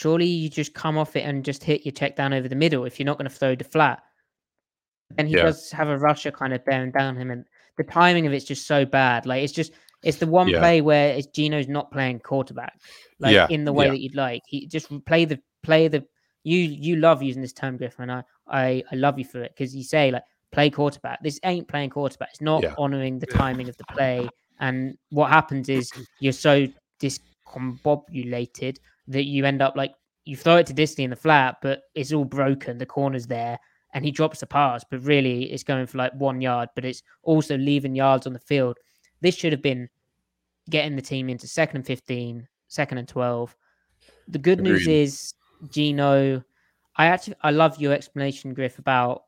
Surely 0.00 0.24
you 0.24 0.48
just 0.48 0.72
come 0.72 0.96
off 0.96 1.14
it 1.14 1.20
and 1.26 1.44
just 1.44 1.62
hit 1.62 1.84
your 1.84 1.92
check 1.92 2.16
down 2.16 2.32
over 2.32 2.48
the 2.48 2.54
middle 2.54 2.86
if 2.86 2.98
you're 2.98 3.04
not 3.04 3.18
going 3.18 3.28
to 3.28 3.34
throw 3.36 3.54
the 3.54 3.64
flat. 3.64 4.02
And 5.18 5.28
he 5.28 5.34
Yeah. 5.34 5.42
does 5.42 5.70
have 5.72 5.88
a 5.88 5.98
rusher 5.98 6.30
kind 6.30 6.54
of 6.54 6.64
bearing 6.64 6.90
down 6.90 7.16
him, 7.16 7.30
and 7.30 7.44
the 7.76 7.84
timing 7.84 8.26
of 8.26 8.32
it's 8.32 8.46
just 8.46 8.66
so 8.66 8.86
bad. 8.86 9.26
Like 9.26 9.42
it's 9.44 9.52
just 9.52 9.72
it's 10.02 10.16
the 10.16 10.26
one 10.26 10.48
Yeah. 10.48 10.58
play 10.60 10.80
where 10.80 11.12
it's 11.14 11.26
Geno's 11.26 11.68
not 11.68 11.92
playing 11.92 12.20
quarterback, 12.20 12.80
like 13.18 13.34
Yeah, 13.34 13.46
in 13.50 13.66
the 13.66 13.74
way 13.74 13.86
yeah. 13.86 13.90
that 13.90 14.00
you'd 14.00 14.14
like. 14.14 14.40
He 14.46 14.66
just 14.66 14.88
play 15.04 15.26
the 15.26 15.38
play 15.62 15.88
the 15.88 16.06
you 16.44 16.56
you 16.56 16.96
love 16.96 17.22
using 17.22 17.42
this 17.42 17.52
term, 17.52 17.76
Griffin. 17.76 18.08
I 18.08 18.22
I, 18.48 18.82
I 18.90 18.96
love 18.96 19.18
you 19.18 19.26
for 19.26 19.42
it 19.42 19.52
because 19.54 19.76
you 19.76 19.84
say 19.84 20.10
like 20.10 20.22
play 20.50 20.70
quarterback. 20.70 21.22
This 21.22 21.38
ain't 21.44 21.68
playing 21.68 21.90
quarterback. 21.90 22.30
It's 22.30 22.40
not 22.40 22.62
Yeah. 22.62 22.72
honoring 22.78 23.18
the 23.18 23.26
timing 23.36 23.68
of 23.68 23.76
the 23.76 23.84
play. 23.84 24.30
And 24.60 24.96
what 25.10 25.28
happens 25.28 25.68
is 25.68 25.92
you're 26.20 26.32
so 26.32 26.66
discombobulated 27.02 28.78
that 29.08 29.24
you 29.24 29.44
end 29.44 29.62
up 29.62 29.76
like 29.76 29.92
you 30.24 30.36
throw 30.36 30.56
it 30.56 30.66
to 30.66 30.74
Dissly 30.74 31.04
in 31.04 31.10
the 31.10 31.16
flat, 31.16 31.56
but 31.62 31.82
it's 31.94 32.12
all 32.12 32.24
broken. 32.24 32.78
The 32.78 32.86
corner's 32.86 33.26
there, 33.26 33.58
and 33.94 34.04
he 34.04 34.10
drops 34.10 34.40
the 34.40 34.46
pass, 34.46 34.84
but 34.88 35.02
really 35.04 35.50
it's 35.52 35.64
going 35.64 35.86
for 35.86 35.98
like 35.98 36.12
one 36.14 36.40
yard, 36.40 36.68
but 36.74 36.84
it's 36.84 37.02
also 37.22 37.56
leaving 37.56 37.94
yards 37.94 38.26
on 38.26 38.32
the 38.32 38.38
field. 38.38 38.78
This 39.20 39.34
should 39.34 39.52
have 39.52 39.62
been 39.62 39.88
getting 40.68 40.96
the 40.96 41.02
team 41.02 41.28
into 41.28 41.46
second 41.46 41.78
and 41.78 41.86
15, 41.86 42.46
second 42.68 42.98
and 42.98 43.08
12. 43.08 43.56
The 44.28 44.38
good 44.38 44.60
news 44.60 44.86
is 44.86 45.34
Geno. 45.70 46.42
I 46.96 47.06
actually 47.06 47.36
I 47.42 47.50
love 47.50 47.80
your 47.80 47.92
explanation, 47.92 48.54
Griff, 48.54 48.78
about 48.78 49.24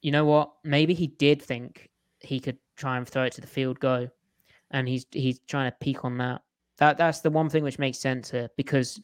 you 0.00 0.10
know 0.10 0.24
what? 0.24 0.52
Maybe 0.64 0.94
he 0.94 1.08
did 1.08 1.42
think 1.42 1.90
he 2.20 2.40
could 2.40 2.58
try 2.76 2.96
and 2.96 3.06
throw 3.06 3.24
it 3.24 3.32
to 3.34 3.40
the 3.40 3.46
field 3.46 3.80
go, 3.80 4.08
and 4.70 4.88
he's 4.88 5.06
he's 5.10 5.40
trying 5.40 5.70
to 5.70 5.76
peak 5.80 6.04
on 6.04 6.16
that. 6.18 6.42
That 6.80 6.96
that's 6.96 7.20
the 7.20 7.30
one 7.30 7.50
thing 7.50 7.62
which 7.62 7.78
makes 7.78 7.98
sense 7.98 8.30
here 8.30 8.48
because 8.56 9.00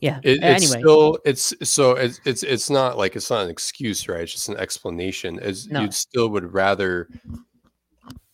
yeah. 0.00 0.18
it, 0.24 0.42
it's 0.42 0.64
anyway, 0.64 0.80
still, 0.80 1.18
it's 1.24 1.54
so 1.62 1.92
it's, 1.92 2.20
it's, 2.24 2.42
it's 2.42 2.68
not 2.68 2.98
like 2.98 3.14
it's 3.14 3.30
not 3.30 3.44
an 3.44 3.50
excuse, 3.50 4.08
right? 4.08 4.22
It's 4.22 4.32
just 4.32 4.48
an 4.48 4.56
explanation. 4.56 5.38
As 5.38 5.68
No. 5.68 5.82
you 5.82 5.92
still 5.92 6.28
would 6.30 6.52
rather, 6.52 7.08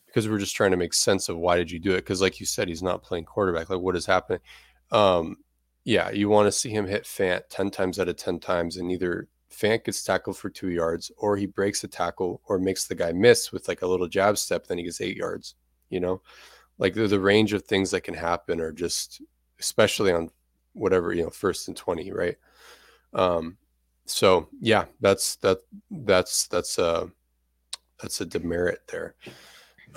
because 0.06 0.26
we're 0.26 0.38
just 0.38 0.56
trying 0.56 0.70
to 0.70 0.78
make 0.78 0.94
sense 0.94 1.28
of 1.28 1.36
why 1.36 1.58
did 1.58 1.70
you 1.70 1.78
do 1.78 1.92
it? 1.92 1.96
Because 1.98 2.22
like 2.22 2.40
you 2.40 2.46
said, 2.46 2.66
he's 2.66 2.82
not 2.82 3.02
playing 3.02 3.26
quarterback. 3.26 3.68
Like 3.68 3.80
what 3.80 3.94
is 3.94 4.06
happening? 4.06 4.40
Um, 4.90 5.36
yeah, 5.84 6.10
you 6.10 6.30
want 6.30 6.46
to 6.46 6.52
see 6.52 6.70
him 6.70 6.86
hit 6.86 7.04
Fant 7.04 7.42
10 7.50 7.70
times 7.70 7.98
out 7.98 8.08
of 8.08 8.16
10 8.16 8.40
times, 8.40 8.78
and 8.78 8.90
either 8.90 9.28
Fant 9.52 9.84
gets 9.84 10.02
tackled 10.02 10.38
for 10.38 10.48
two 10.48 10.70
yards, 10.70 11.12
or 11.18 11.36
he 11.36 11.44
breaks 11.44 11.84
a 11.84 11.88
tackle, 11.88 12.40
or 12.46 12.58
makes 12.58 12.86
the 12.86 12.94
guy 12.94 13.12
miss 13.12 13.52
with 13.52 13.68
like 13.68 13.82
a 13.82 13.86
little 13.86 14.08
jab 14.08 14.38
step, 14.38 14.66
then 14.66 14.78
he 14.78 14.84
gets 14.84 15.02
eight 15.02 15.18
yards. 15.18 15.56
You 15.90 16.00
know, 16.00 16.22
like 16.78 16.94
the, 16.94 17.06
the 17.06 17.20
range 17.20 17.52
of 17.52 17.64
things 17.64 17.90
that 17.90 18.02
can 18.02 18.14
happen 18.14 18.60
are 18.60 18.72
just, 18.72 19.20
especially 19.60 20.12
on 20.12 20.30
whatever, 20.72 21.12
you 21.12 21.24
know, 21.24 21.30
first 21.30 21.68
and 21.68 21.76
20, 21.76 22.12
right? 22.12 22.36
Um, 23.14 23.56
so 24.06 24.48
yeah, 24.60 24.86
that's 25.00 25.36
that 25.36 25.58
that's 25.90 26.46
that's 26.48 26.78
a 26.78 27.10
that's 28.00 28.20
a 28.20 28.26
demerit 28.26 28.80
there. 28.90 29.14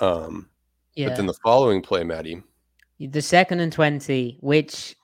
Um, 0.00 0.48
yeah. 0.94 1.08
but 1.08 1.16
then 1.16 1.26
the 1.26 1.34
following 1.44 1.82
play, 1.82 2.04
Maddie, 2.04 2.42
the 2.98 3.22
second 3.22 3.60
and 3.60 3.72
20, 3.72 4.38
which 4.40 4.96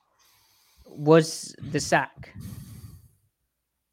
was 0.86 1.54
the 1.70 1.80
sack. 1.80 2.34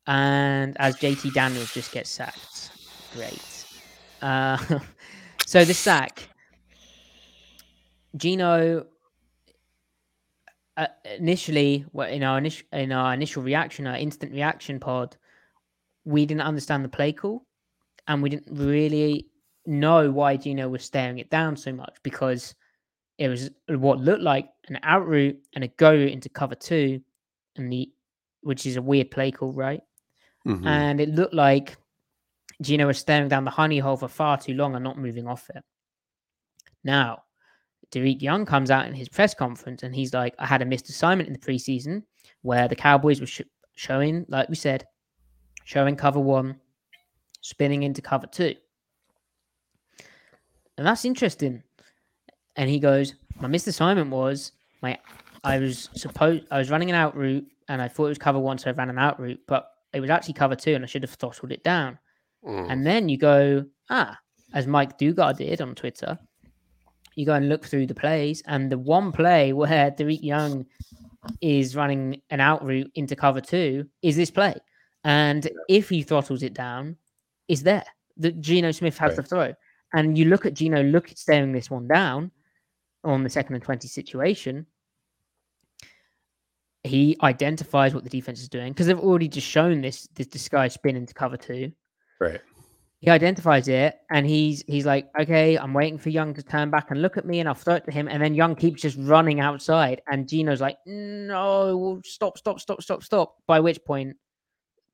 And 0.08 0.78
as 0.80 0.98
JT 0.98 1.34
Daniels 1.34 1.74
just 1.74 1.92
gets 1.92 2.10
sacked. 2.10 2.72
Great. 3.14 3.66
Uh, 4.22 4.58
so 5.46 5.66
the 5.66 5.74
sack. 5.74 6.30
Geno 8.16 8.86
uh, 10.78 10.88
initially 11.18 11.86
well, 11.94 12.10
in 12.10 12.24
our 12.24 12.38
initial 12.38 12.68
in 12.74 12.92
our 12.92 13.14
initial 13.14 13.44
reaction, 13.44 13.88
our 13.88 13.98
instant 13.98 14.32
reaction 14.32 14.80
pod, 14.80 15.16
we 16.04 16.26
didn't 16.26 16.42
understand 16.42 16.84
the 16.84 16.90
play 16.90 17.14
call, 17.14 17.46
and 18.08 18.22
we 18.22 18.30
didn't 18.30 18.48
really 18.58 19.28
know 19.66 20.12
why 20.12 20.38
Geno 20.38 20.70
was 20.70 20.84
staring 20.84 21.20
it 21.20 21.30
down 21.30 21.56
so 21.56 21.72
much 21.72 21.96
because 22.04 22.56
it 23.18 23.30
was 23.30 23.50
what 23.68 24.00
looked 24.00 24.22
like 24.22 24.50
an 24.68 24.80
out 24.84 25.08
route 25.08 25.38
and 25.56 25.64
a 25.64 25.68
go 25.70 25.92
route 25.92 26.12
into 26.12 26.30
cover 26.30 26.56
two, 26.56 27.02
and 27.56 27.72
the 27.72 27.90
which 28.42 28.66
is 28.66 28.76
a 28.76 28.82
weird 28.82 29.10
play 29.12 29.32
call, 29.32 29.54
right? 29.54 29.82
Mhm. 30.46 30.66
And 30.68 31.02
it 31.02 31.10
looked 31.10 31.34
like 31.34 31.78
Geno 32.62 32.88
was 32.88 33.00
staring 33.00 33.28
down 33.28 33.46
the 33.46 33.52
honey 33.52 33.80
hole 33.80 33.98
for 33.98 34.08
far 34.08 34.38
too 34.38 34.54
long 34.54 34.76
and 34.76 34.84
not 34.84 34.98
moving 34.98 35.28
off 35.28 35.50
it. 35.50 35.64
Now, 36.84 37.24
Dareke 37.96 38.22
Young 38.22 38.46
comes 38.46 38.70
out 38.70 38.88
in 38.88 38.94
his 38.94 39.08
press 39.08 39.34
conference 39.34 39.84
and 39.84 39.96
he's 39.96 40.14
like, 40.14 40.36
I 40.38 40.46
had 40.46 40.62
a 40.62 40.66
missed 40.66 40.90
assignment 40.90 41.28
in 41.28 41.34
the 41.34 41.40
preseason 41.40 42.04
where 42.42 42.68
the 42.68 42.76
Cowboys 42.76 43.22
were 43.22 43.28
sh- 43.28 43.42
showing, 43.76 44.26
like 44.28 44.50
we 44.50 44.56
said, 44.56 44.86
showing 45.64 45.96
cover 45.96 46.20
one, 46.20 46.60
spinning 47.42 47.84
into 47.84 48.02
cover 48.02 48.28
two. 48.28 48.56
And 50.78 50.86
that's 50.86 51.06
interesting. 51.06 51.64
And 52.58 52.70
he 52.70 52.80
goes, 52.80 53.16
My 53.40 53.48
missed 53.48 53.68
assignment 53.68 54.10
was 54.10 54.52
my 54.82 54.98
I 55.44 55.60
was 55.60 55.90
supposed 55.94 56.46
I 56.52 56.58
was 56.58 56.70
running 56.70 56.90
an 56.90 56.96
out 56.96 57.16
route 57.16 57.46
and 57.70 57.82
I 57.82 57.88
thought 57.88 58.06
it 58.06 58.10
was 58.10 58.18
cover 58.18 58.40
one, 58.40 58.58
so 58.58 58.70
I 58.70 58.74
ran 58.74 58.90
an 58.90 59.00
out 59.00 59.20
route, 59.20 59.40
but 59.48 59.70
it 59.94 60.02
was 60.02 60.10
actually 60.10 60.34
cover 60.34 60.56
two 60.56 60.76
and 60.76 60.84
I 60.84 60.88
should 60.88 61.04
have 61.04 61.12
throttled 61.12 61.52
it 61.52 61.64
down. 61.64 61.98
Mm. 62.46 62.68
And 62.70 62.86
then 62.86 63.10
you 63.10 63.18
go, 63.18 63.66
ah, 63.90 64.18
as 64.54 64.68
Mike 64.68 64.98
Dugar 64.98 65.36
did 65.36 65.62
on 65.62 65.76
Twitter, 65.76 66.20
you 67.16 67.26
go 67.26 67.34
and 67.34 67.50
look 67.50 67.66
through 67.66 67.88
the 67.88 67.96
plays, 67.96 68.42
and 68.46 68.72
the 68.72 68.78
one 68.78 69.12
play 69.12 69.54
where 69.54 69.92
Dareke 69.92 70.24
Young 70.24 70.66
is 71.42 71.76
running 71.76 72.22
an 72.30 72.40
out 72.40 72.64
route 72.64 72.92
into 72.96 73.16
cover 73.16 73.42
two 73.42 73.88
is 74.02 74.16
this 74.16 74.30
play. 74.32 74.56
And 75.04 75.50
if 75.70 75.90
he 75.90 76.04
throttles 76.04 76.44
it 76.44 76.54
down, 76.54 76.98
is 77.48 77.64
there. 77.64 77.86
That 78.18 78.40
Geno 78.42 78.72
Smith 78.72 78.98
has 78.98 79.10
Right. 79.10 79.16
the 79.18 79.24
throw. 79.24 79.54
And 79.94 80.18
you 80.18 80.26
look 80.26 80.46
at 80.46 80.54
Geno 80.54 80.82
look 80.84 81.12
at 81.12 81.18
staring 81.18 81.52
this 81.52 81.70
one 81.70 81.88
down 81.88 82.32
on 83.04 83.24
the 83.24 83.30
second 83.30 83.56
and 83.56 83.64
20 83.64 83.88
situation. 83.88 84.66
he 86.84 87.18
identifies 87.24 87.96
what 87.96 88.04
the 88.04 88.10
defense 88.12 88.40
is 88.42 88.48
doing 88.48 88.72
because 88.72 88.86
they've 88.86 89.00
already 89.00 89.28
just 89.28 89.48
shown 89.48 89.82
this 89.82 90.08
this 90.14 90.28
disguise 90.28 90.74
spin 90.76 90.96
into 90.96 91.16
cover 91.16 91.36
two. 91.36 91.72
Right. 92.20 92.42
He 93.06 93.12
identifies 93.12 93.68
it 93.68 94.00
and 94.10 94.26
he's 94.26 94.64
he's 94.66 94.88
like, 94.88 95.12
okay, 95.22 95.60
I'm 95.60 95.76
waiting 95.76 96.00
for 96.00 96.10
Young 96.10 96.34
to 96.34 96.42
turn 96.42 96.72
back 96.72 96.90
and 96.90 97.04
look 97.04 97.18
at 97.18 97.26
me, 97.26 97.40
and 97.40 97.48
I'll 97.48 97.54
throw 97.54 97.76
it 97.76 97.86
to 97.86 97.92
him. 97.92 98.08
And 98.08 98.20
then 98.20 98.34
Young 98.34 98.56
keeps 98.56 98.82
just 98.82 98.98
running 99.00 99.40
outside, 99.40 100.02
and 100.08 100.28
Geno's 100.28 100.60
like, 100.60 100.80
no, 100.88 102.02
stop, 102.04 102.40
stop, 102.40 102.60
stop, 102.60 102.82
stop, 102.82 103.04
stop. 103.04 103.36
By 103.46 103.60
which 103.60 103.80
point, 103.86 104.18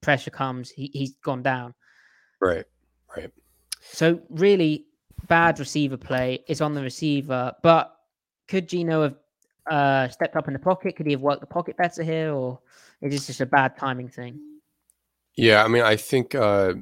pressure 0.02 0.30
comes. 0.30 0.70
He 0.70 0.92
he's 0.94 1.16
gone 1.24 1.42
down. 1.42 1.74
Right. 2.42 2.66
Right. 3.16 3.32
So 3.80 4.20
really 4.30 4.88
bad 5.30 5.58
receiver 5.58 5.96
play. 5.96 6.44
It's 6.50 6.60
on 6.60 6.74
the 6.74 6.82
receiver, 6.82 7.54
but 7.64 7.96
could 8.50 8.68
Geno 8.68 9.04
have 9.04 9.16
uh, 9.72 10.10
stepped 10.10 10.36
up 10.36 10.50
in 10.50 10.54
the 10.54 10.60
pocket? 10.60 10.98
Could 10.98 11.06
he 11.06 11.14
have 11.14 11.22
worked 11.22 11.40
the 11.40 11.48
pocket 11.48 11.78
better 11.78 12.04
here, 12.04 12.34
or 12.34 12.60
is 13.02 13.14
this 13.14 13.28
just 13.28 13.40
a 13.40 13.46
bad 13.46 13.78
timing 13.78 14.10
thing? 14.10 14.38
Yeah, 15.38 15.64
I 15.64 15.70
mean, 15.70 15.84
I 15.84 15.96
think 15.96 16.36
uh, 16.36 16.74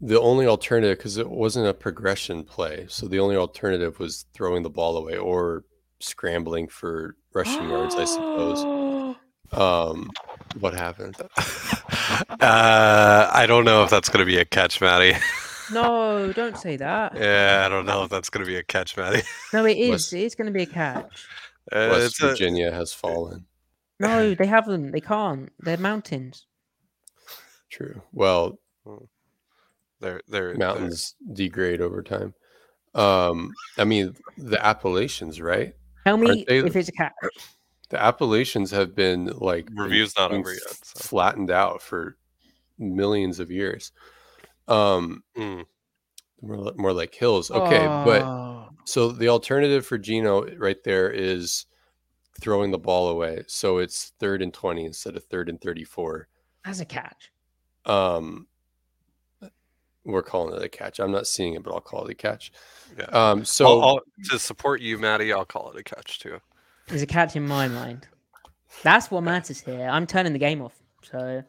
the 0.00 0.20
only 0.20 0.46
alternative 0.46 0.98
because 0.98 1.16
it 1.16 1.28
wasn't 1.30 1.66
a 1.68 1.74
progression 1.74 2.44
play, 2.44 2.86
so 2.88 3.06
the 3.08 3.18
only 3.20 3.36
alternative 3.36 3.98
was 3.98 4.26
throwing 4.34 4.62
the 4.62 4.70
ball 4.70 4.96
away 4.96 5.16
or 5.16 5.64
scrambling 6.00 6.68
for 6.68 7.16
rushing 7.34 7.68
yards, 7.68 7.94
I 7.94 8.04
suppose. 8.04 9.16
Um, 9.52 10.10
what 10.58 10.74
happened? 10.74 11.16
Uh, 12.40 13.30
I 13.32 13.46
don't 13.46 13.64
know 13.64 13.82
if 13.84 13.90
that's 13.90 14.08
going 14.08 14.20
to 14.20 14.26
be 14.30 14.38
a 14.38 14.44
catch, 14.44 14.80
Maddie. 14.80 15.16
No, 15.72 16.32
don't 16.32 16.56
say 16.56 16.76
that. 16.76 17.14
yeah, 17.16 17.62
I 17.64 17.68
don't 17.68 17.86
know 17.86 18.02
if 18.04 18.10
that's 18.10 18.30
going 18.30 18.44
to 18.44 18.48
be 18.50 18.56
a 18.56 18.62
catch, 18.62 18.96
Maddie. 18.96 19.22
No, 19.52 19.64
it 19.64 19.76
is. 19.76 19.90
West- 19.90 20.12
It 20.12 20.20
is 20.22 20.34
going 20.34 20.46
to 20.46 20.52
be 20.52 20.62
a 20.62 20.66
catch. 20.66 21.26
Uh, 21.72 21.88
West 21.92 22.06
it's 22.06 22.22
a- 22.22 22.28
Virginia 22.28 22.72
has 22.72 22.92
fallen. 22.92 23.46
No, 24.00 24.34
they 24.34 24.46
haven't. 24.46 24.92
They 24.92 25.00
can't. 25.00 25.50
They're 25.60 25.76
mountains. 25.78 26.46
True. 27.70 28.02
Well, 28.12 28.58
they're, 30.00 30.20
they're, 30.28 30.48
they're- 30.48 30.56
mountains 30.56 31.14
degrade 31.32 31.80
over 31.80 32.02
time. 32.02 32.34
Um, 32.94 33.52
I 33.76 33.84
mean, 33.84 34.14
the 34.38 34.64
Appalachians, 34.64 35.40
right? 35.40 35.74
Tell 36.04 36.16
me 36.16 36.44
they- 36.48 36.58
if 36.58 36.74
it's 36.76 36.88
a 36.88 36.92
catch. 36.92 37.12
The 37.88 38.02
Appalachians 38.02 38.72
have 38.72 38.96
been 38.96 39.26
like 39.36 39.68
Review's 39.72 40.12
not 40.18 40.30
being 40.30 40.40
over 40.40 40.52
yet, 40.52 40.60
so. 40.82 40.98
flattened 41.04 41.52
out 41.52 41.80
for 41.80 42.16
millions 42.80 43.38
of 43.38 43.48
years. 43.52 43.92
Um, 44.66 45.22
Mm. 45.36 45.66
more, 46.42 46.72
more 46.76 46.92
like 46.92 47.14
hills. 47.14 47.48
Okay, 47.48 47.86
but 47.86 48.22
Oh, 48.22 48.70
so 48.86 49.12
the 49.12 49.28
alternative 49.28 49.86
for 49.86 49.98
Geno 49.98 50.52
right 50.56 50.82
there 50.82 51.08
is 51.12 51.66
throwing 52.40 52.72
the 52.72 52.78
ball 52.78 53.08
away. 53.10 53.44
So 53.46 53.78
it's 53.78 54.12
third 54.18 54.42
and 54.42 54.52
20 54.52 54.84
instead 54.84 55.14
of 55.16 55.22
third 55.26 55.48
and 55.48 55.60
34. 55.60 56.26
that's 56.64 56.80
a 56.80 56.84
catch. 56.84 57.30
Um, 57.84 58.48
we're 60.06 60.22
calling 60.22 60.54
it 60.54 60.62
a 60.62 60.68
catch. 60.68 60.98
I'm 61.00 61.10
not 61.12 61.26
seeing 61.26 61.54
it, 61.54 61.62
but 61.62 61.72
I'll 61.74 61.80
call 61.80 62.04
it 62.06 62.10
a 62.10 62.14
catch. 62.14 62.52
Yeah. 62.98 63.04
Um, 63.06 63.44
so 63.44 63.66
I'll- 63.66 63.82
I'll- 63.82 64.00
to 64.30 64.38
support 64.38 64.80
you, 64.80 64.98
Maddie, 64.98 65.32
I'll 65.32 65.44
call 65.44 65.70
it 65.72 65.78
a 65.78 65.82
catch 65.82 66.18
too. 66.18 66.40
There's 66.88 67.02
a 67.02 67.06
catch 67.06 67.34
in 67.36 67.46
my 67.46 67.68
mind. 67.68 68.06
That's 68.82 69.10
what 69.10 69.22
matters 69.22 69.60
here. 69.60 69.88
I'm 69.90 70.06
turning 70.06 70.32
the 70.32 70.38
game 70.38 70.62
off. 70.62 70.74
So 71.02 71.42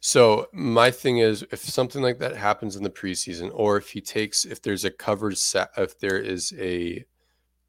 So 0.00 0.46
my 0.52 0.90
thing 0.90 1.18
is, 1.18 1.44
if 1.50 1.60
something 1.60 2.00
like 2.02 2.18
that 2.20 2.36
happens 2.36 2.76
in 2.76 2.82
the 2.84 2.90
preseason, 2.90 3.50
or 3.52 3.76
if 3.76 3.90
he 3.90 4.00
takes, 4.00 4.44
if 4.44 4.62
there's 4.62 4.84
a 4.84 4.90
covered 4.90 5.36
sack, 5.36 5.70
if 5.76 5.98
there 5.98 6.18
is 6.18 6.52
a, 6.58 7.04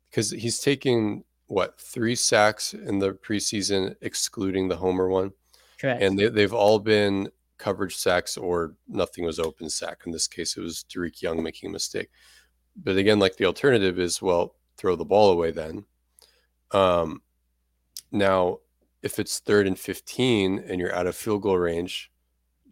because 0.09 0.31
he's 0.31 0.59
taking 0.59 1.23
what 1.47 1.79
three 1.81 2.15
sacks 2.15 2.73
in 2.73 2.99
the 2.99 3.13
preseason, 3.13 3.95
excluding 4.01 4.67
the 4.67 4.75
homer 4.75 5.07
one, 5.09 5.31
correct. 5.79 6.01
and 6.03 6.19
they, 6.19 6.27
they've 6.27 6.53
all 6.53 6.77
been 6.77 7.29
coverage 7.57 7.95
sacks 7.95 8.37
or 8.37 8.75
nothing 8.87 9.25
was 9.25 9.39
open 9.39 9.69
sack. 9.69 10.01
In 10.05 10.11
this 10.11 10.27
case, 10.27 10.57
it 10.57 10.61
was 10.61 10.85
Dareke 10.89 11.21
Young 11.21 11.43
making 11.43 11.69
a 11.69 11.73
mistake. 11.73 12.09
But 12.75 12.97
again, 12.97 13.19
like 13.19 13.37
the 13.37 13.45
alternative 13.45 13.99
is, 13.99 14.21
well, 14.21 14.55
throw 14.77 14.95
the 14.95 15.05
ball 15.05 15.31
away 15.31 15.51
then. 15.51 15.85
Um, 16.71 17.21
now, 18.11 18.59
if 19.01 19.19
it's 19.19 19.39
third 19.39 19.67
and 19.67 19.77
15 19.77 20.63
and 20.67 20.79
you're 20.79 20.95
out 20.95 21.07
of 21.07 21.15
field 21.15 21.41
goal 21.41 21.57
range, 21.57 22.11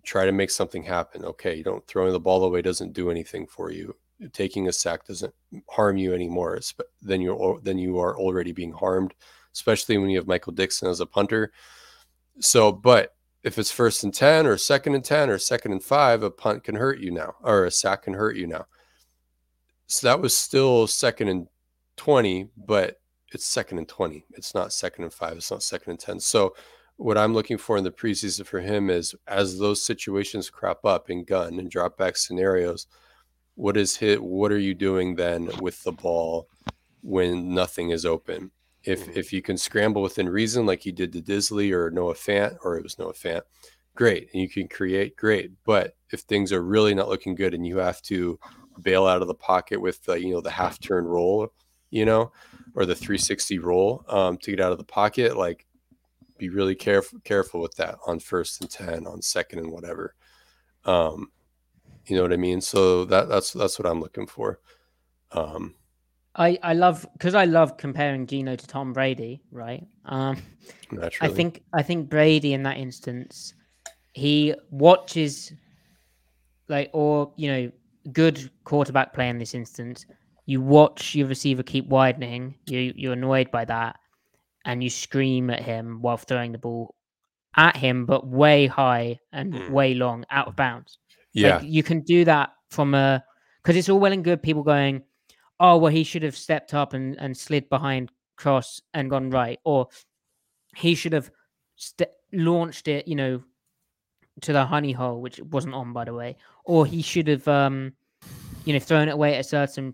try 0.03 0.25
to 0.25 0.31
make 0.31 0.51
something 0.51 0.83
happen. 0.83 1.25
Okay, 1.25 1.55
you 1.55 1.63
don't 1.63 1.85
throwing 1.87 2.13
the 2.13 2.19
ball 2.19 2.43
away 2.43 2.61
doesn't 2.61 2.93
do 2.93 3.09
anything 3.09 3.47
for 3.47 3.71
you. 3.71 3.95
Taking 4.31 4.67
a 4.67 4.71
sack 4.71 5.05
doesn't 5.05 5.33
harm 5.69 5.97
you 5.97 6.13
anymore. 6.13 6.59
Then 7.01 7.21
you're 7.21 7.59
then 7.61 7.77
you 7.77 7.99
are 7.99 8.17
already 8.17 8.51
being 8.51 8.71
harmed, 8.71 9.13
especially 9.53 9.97
when 9.97 10.09
you 10.09 10.17
have 10.17 10.27
Michael 10.27 10.53
Dickson 10.53 10.87
as 10.87 10.99
a 10.99 11.05
punter. 11.05 11.51
So, 12.39 12.71
but 12.71 13.14
if 13.45 13.59
it's 13.59 13.69
first 13.69 14.03
and 14.03 14.11
10 14.11 14.47
or 14.47 14.57
second 14.57 14.95
and 14.95 15.05
10 15.05 15.29
or 15.29 15.37
second 15.37 15.71
and 15.71 15.83
five, 15.83 16.23
a 16.23 16.31
punt 16.31 16.63
can 16.63 16.75
hurt 16.75 16.99
you 16.99 17.11
now, 17.11 17.35
or 17.43 17.63
a 17.63 17.71
sack 17.71 18.01
can 18.01 18.15
hurt 18.15 18.35
you 18.35 18.47
now. 18.47 18.65
So 19.85 20.07
that 20.07 20.19
was 20.19 20.35
still 20.35 20.87
second 20.87 21.27
and 21.27 21.47
20, 21.95 22.49
but 22.57 22.99
it's 23.31 23.45
second 23.45 23.77
and 23.77 23.87
20. 23.87 24.25
It's 24.31 24.55
not 24.55 24.73
second 24.73 25.03
and 25.03 25.13
five. 25.13 25.37
It's 25.37 25.51
not 25.51 25.61
second 25.61 25.91
and 25.91 25.99
10. 25.99 26.19
So, 26.19 26.55
what 26.97 27.17
I'm 27.17 27.33
looking 27.33 27.57
for 27.57 27.77
in 27.77 27.83
the 27.83 27.91
preseason 27.91 28.45
for 28.45 28.61
him 28.61 28.89
is 28.89 29.13
as 29.27 29.59
those 29.59 29.85
situations 29.85 30.49
crop 30.49 30.85
up 30.85 31.09
in 31.09 31.25
gun 31.25 31.59
and 31.59 31.69
drop 31.69 31.97
back 31.97 32.15
scenarios, 32.15 32.87
what 33.55 33.75
is 33.75 33.97
hit? 33.97 34.23
What 34.23 34.51
are 34.53 34.57
you 34.57 34.73
doing 34.73 35.15
then 35.15 35.49
with 35.59 35.83
the 35.83 35.91
ball 35.91 36.47
when 37.01 37.53
nothing 37.53 37.89
is 37.89 38.05
open? 38.05 38.51
If 38.85 39.15
if 39.15 39.33
you 39.33 39.41
can 39.41 39.57
scramble 39.57 40.01
within 40.01 40.29
reason, 40.29 40.65
like 40.65 40.85
you 40.85 40.91
did 40.91 41.11
to 41.13 41.21
Dissly 41.21 41.71
or 41.71 41.89
Noah 41.91 42.13
Fant, 42.13 42.57
or 42.63 42.77
it 42.77 42.83
was 42.83 42.99
Noah 42.99 43.13
Fant, 43.13 43.41
great, 43.95 44.29
and 44.31 44.41
you 44.41 44.49
can 44.49 44.67
create, 44.67 45.15
great. 45.15 45.51
But 45.65 45.95
if 46.11 46.21
things 46.21 46.51
are 46.51 46.63
really 46.63 46.93
not 46.93 47.09
looking 47.09 47.35
good 47.35 47.53
and 47.53 47.65
you 47.65 47.77
have 47.77 48.01
to 48.03 48.39
bail 48.81 49.05
out 49.07 49.21
of 49.21 49.27
the 49.27 49.33
pocket 49.33 49.79
with 49.79 50.03
the 50.03 50.19
you 50.19 50.33
know 50.33 50.41
the 50.41 50.51
half 50.51 50.79
turn 50.79 51.05
roll, 51.05 51.51
you 51.89 52.05
know, 52.05 52.31
or 52.75 52.85
the 52.85 52.95
360 52.95 53.59
roll 53.59 54.03
um, 54.07 54.37
to 54.37 54.51
get 54.51 54.59
out 54.59 54.71
of 54.71 54.77
the 54.77 54.83
pocket, 54.83 55.37
like 55.37 55.65
be 56.37 56.49
really 56.49 56.75
careful 56.75 57.19
careful 57.23 57.61
with 57.61 57.75
that 57.75 57.97
on 58.05 58.19
first 58.19 58.61
and 58.61 58.69
10 58.69 59.07
on 59.07 59.21
second 59.21 59.59
and 59.59 59.71
whatever. 59.71 60.15
Um 60.83 61.31
you 62.07 62.15
know 62.15 62.21
what 62.21 62.33
i 62.33 62.37
mean? 62.37 62.61
So 62.61 63.05
that 63.05 63.29
that's 63.29 63.53
that's 63.53 63.79
what 63.79 63.87
i'm 63.87 64.01
looking 64.01 64.27
for. 64.27 64.59
Um 65.31 65.75
I 66.35 66.57
I 66.61 66.73
love 66.73 67.05
because 67.13 67.33
I 67.33 67.45
love 67.45 67.77
comparing 67.77 68.27
Geno 68.27 68.55
to 68.55 68.67
Tom 68.67 68.93
Brady, 68.93 69.41
right? 69.51 69.85
Um, 70.05 70.37
naturally 70.91 71.31
I 71.31 71.35
think 71.35 71.63
I 71.73 71.81
think 71.83 72.09
Brady 72.09 72.53
in 72.53 72.63
that 72.63 72.77
instance, 72.77 73.53
he 74.13 74.53
watches 74.69 75.51
like 76.67 76.89
or 76.93 77.31
you 77.37 77.51
know 77.51 77.71
good 78.11 78.49
quarterback 78.63 79.13
play 79.13 79.29
in 79.29 79.37
this 79.37 79.53
instance. 79.53 80.05
You 80.45 80.61
watch 80.61 81.15
your 81.15 81.27
receiver 81.27 81.63
keep 81.63 81.87
widening. 81.87 82.55
You 82.67 82.93
you're 82.95 83.13
annoyed 83.13 83.49
by 83.51 83.65
that, 83.65 83.97
and 84.65 84.83
you 84.83 84.89
scream 84.89 85.49
at 85.49 85.61
him 85.61 86.01
while 86.01 86.17
throwing 86.17 86.51
the 86.51 86.57
ball 86.57 86.93
at 87.55 87.77
him, 87.77 88.05
but 88.05 88.27
way 88.27 88.67
high 88.67 89.17
and 89.31 89.53
Mm. 89.53 89.69
way 89.69 89.93
long, 89.93 90.25
out 90.29 90.47
of 90.47 90.55
bounds. 90.55 90.99
yeah 91.33 91.57
Like 91.57 91.69
you 91.69 91.83
can 91.83 92.01
do 92.01 92.25
that 92.25 92.51
from 92.69 92.93
a 92.93 93.23
because 93.63 93.77
it's 93.77 93.89
all 93.89 93.99
well 93.99 94.11
and 94.11 94.23
good 94.23 94.43
people 94.43 94.63
going, 94.63 95.01
oh 95.59 95.77
well, 95.77 95.91
he 95.91 96.03
should 96.03 96.23
have 96.23 96.35
stepped 96.35 96.73
up 96.73 96.93
and 96.93 97.15
and 97.19 97.35
slid 97.37 97.69
behind 97.69 98.11
cross 98.37 98.81
and 98.93 99.09
gone 99.09 99.29
right, 99.29 99.59
or 99.63 99.87
he 100.75 100.95
should 100.95 101.13
have 101.13 101.31
st- 101.75 102.09
launched 102.33 102.87
it, 102.87 103.07
you 103.07 103.15
know, 103.15 103.43
to 104.41 104.53
the 104.53 104.65
honey 104.65 104.91
hole, 104.91 105.21
which 105.21 105.39
wasn't 105.39 105.73
on 105.73 105.93
by 105.93 106.05
the 106.05 106.13
way, 106.13 106.35
or 106.65 106.85
he 106.85 107.01
should 107.01 107.27
have, 107.27 107.47
um, 107.47 107.93
you 108.65 108.73
know, 108.73 108.79
thrown 108.79 109.07
it 109.07 109.13
away 109.13 109.35
at 109.35 109.41
a 109.41 109.43
certain 109.43 109.93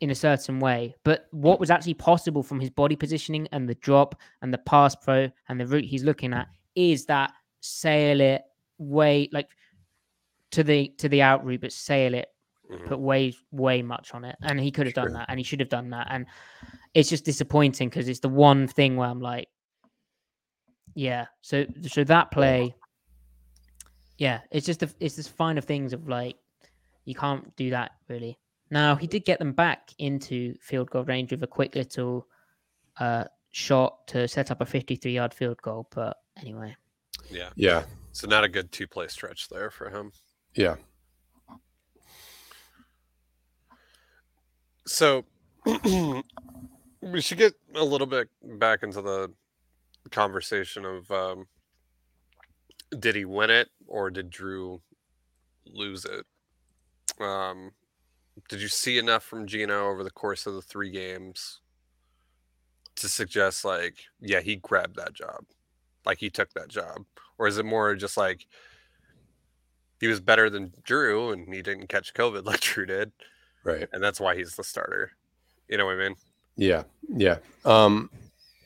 in 0.00 0.10
a 0.10 0.14
certain 0.14 0.60
way. 0.60 0.94
But 1.04 1.26
what 1.30 1.60
was 1.60 1.70
actually 1.70 1.94
possible 1.94 2.42
from 2.42 2.60
his 2.60 2.70
body 2.70 2.96
positioning 2.96 3.48
and 3.52 3.68
the 3.68 3.74
drop 3.76 4.14
and 4.42 4.52
the 4.52 4.58
pass 4.58 4.94
pro 4.94 5.30
and 5.48 5.60
the 5.60 5.66
route 5.66 5.84
he's 5.84 6.04
looking 6.04 6.32
at 6.32 6.48
is 6.74 7.06
that 7.06 7.32
sail 7.60 8.20
it 8.20 8.42
way 8.78 9.28
like 9.32 9.48
to 10.50 10.62
the 10.62 10.88
to 10.98 11.08
the 11.08 11.22
out 11.22 11.44
route, 11.44 11.60
but 11.60 11.72
sail 11.72 12.14
it 12.14 12.28
Mhm. 12.70 12.86
put 12.86 12.98
way 12.98 13.34
way 13.52 13.82
much 13.82 14.14
on 14.14 14.24
it 14.24 14.36
and 14.42 14.58
he 14.58 14.70
could 14.70 14.86
have 14.86 14.94
done 14.94 15.12
that 15.12 15.26
and 15.28 15.38
he 15.38 15.44
should 15.44 15.60
have 15.60 15.68
done 15.68 15.90
that 15.90 16.06
and 16.10 16.26
it's 16.94 17.10
just 17.10 17.24
disappointing 17.24 17.88
because 17.90 18.08
it's 18.08 18.20
the 18.20 18.28
one 18.28 18.66
thing 18.66 18.96
where 18.96 19.08
i'm 19.08 19.20
like 19.20 19.48
yeah 20.94 21.26
so 21.42 21.64
so 21.82 22.04
that 22.04 22.30
play 22.30 22.74
yeah 24.18 24.40
it's 24.50 24.64
just 24.66 24.80
the, 24.80 24.92
it's 25.00 25.16
this 25.16 25.28
fine 25.28 25.58
of 25.58 25.64
things 25.64 25.92
of 25.92 26.08
like 26.08 26.36
you 27.04 27.14
can't 27.14 27.54
do 27.56 27.70
that 27.70 27.92
really 28.08 28.38
now 28.70 28.94
he 28.96 29.06
did 29.06 29.24
get 29.24 29.38
them 29.38 29.52
back 29.52 29.90
into 29.98 30.54
field 30.60 30.90
goal 30.90 31.04
range 31.04 31.30
with 31.32 31.42
a 31.42 31.46
quick 31.46 31.74
little 31.74 32.26
uh 33.00 33.24
shot 33.50 34.06
to 34.06 34.26
set 34.26 34.50
up 34.50 34.60
a 34.60 34.66
53 34.66 35.12
yard 35.12 35.34
field 35.34 35.60
goal 35.62 35.86
but 35.94 36.16
anyway 36.40 36.74
Yeah. 37.30 37.50
yeah 37.56 37.84
So 38.12 38.26
not 38.26 38.44
a 38.44 38.48
good 38.48 38.72
two 38.72 38.86
play 38.86 39.08
stretch 39.08 39.48
there 39.48 39.70
for 39.70 39.90
him. 39.90 40.12
yeah 40.54 40.76
So 44.86 45.24
we 47.00 47.20
should 47.20 47.38
get 47.38 47.54
a 47.74 47.84
little 47.84 48.06
bit 48.06 48.28
back 48.42 48.82
into 48.82 49.00
the 49.00 49.30
conversation 50.10 50.84
of 50.84 51.10
um, 51.10 51.46
did 52.98 53.16
he 53.16 53.24
win 53.24 53.50
it 53.50 53.68
or 53.86 54.10
did 54.10 54.30
Drew 54.30 54.80
lose 55.66 56.04
it? 56.04 56.26
Um, 57.22 57.72
did 58.48 58.60
you 58.60 58.68
see 58.68 58.98
enough 58.98 59.22
from 59.22 59.46
Geno 59.46 59.88
over 59.88 60.04
the 60.04 60.10
course 60.10 60.46
of 60.46 60.54
the 60.54 60.62
three 60.62 60.90
games 60.90 61.60
to 62.96 63.08
suggest 63.08 63.64
like, 63.64 63.96
yeah, 64.20 64.40
he 64.40 64.56
grabbed 64.56 64.96
that 64.96 65.14
job, 65.14 65.44
like 66.04 66.18
he 66.18 66.30
took 66.30 66.52
that 66.54 66.68
job, 66.68 67.04
or 67.38 67.46
is 67.46 67.58
it 67.58 67.64
more 67.64 67.94
just 67.94 68.16
like 68.16 68.46
he 70.00 70.06
was 70.06 70.20
better 70.20 70.50
than 70.50 70.72
Drew 70.82 71.30
and 71.30 71.52
he 71.52 71.62
didn't 71.62 71.88
catch 71.88 72.14
COVID 72.14 72.44
like 72.46 72.60
Drew 72.60 72.86
did, 72.86 73.12
Right. 73.64 73.88
and 73.92 74.02
that's 74.02 74.20
why 74.20 74.36
he's 74.36 74.56
the 74.56 74.64
starter? 74.64 75.12
You 75.68 75.78
know 75.78 75.86
what 75.86 75.96
I 75.96 76.08
mean? 76.08 76.16
Yeah. 76.56 76.84
Yeah. 77.08 77.38
Um, 77.64 78.10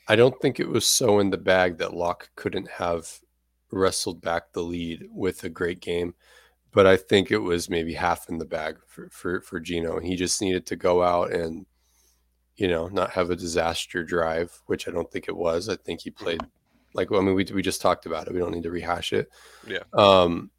I 0.08 0.16
don't 0.16 0.38
think 0.40 0.58
it 0.58 0.68
was 0.68 0.86
so 0.86 1.20
in 1.20 1.30
the 1.30 1.38
bag 1.38 1.78
that 1.78 1.94
Lock 1.94 2.30
couldn't 2.34 2.68
have 2.68 3.08
wrestled 3.70 4.20
back 4.20 4.52
the 4.52 4.62
lead 4.62 5.06
with 5.12 5.44
a 5.44 5.48
great 5.48 5.80
game, 5.80 6.14
but 6.72 6.86
I 6.86 6.96
think 6.96 7.30
it 7.30 7.38
was 7.38 7.70
maybe 7.70 7.94
half 7.94 8.28
in 8.28 8.38
the 8.38 8.46
bag 8.46 8.78
for 8.86 9.08
for 9.10 9.40
for 9.42 9.60
Geno. 9.60 10.00
He 10.00 10.16
just 10.16 10.40
needed 10.40 10.66
to 10.66 10.76
go 10.76 11.02
out 11.02 11.32
and 11.32 11.66
you 12.56 12.68
know 12.68 12.88
not 12.88 13.10
have 13.10 13.30
a 13.30 13.36
disaster 13.36 14.02
drive, 14.02 14.58
which 14.66 14.88
I 14.88 14.90
don't 14.90 15.10
think 15.10 15.28
it 15.28 15.36
was. 15.36 15.68
I 15.68 15.76
think 15.76 16.00
he 16.00 16.10
played 16.10 16.40
like 16.94 17.12
I 17.12 17.20
mean 17.20 17.34
we 17.34 17.44
we 17.54 17.62
just 17.62 17.82
talked 17.82 18.06
about 18.06 18.26
it. 18.26 18.32
We 18.32 18.40
don't 18.40 18.52
need 18.52 18.62
to 18.64 18.70
rehash 18.70 19.12
it. 19.12 19.28
Yeah. 19.66 19.84
Um, 19.92 20.50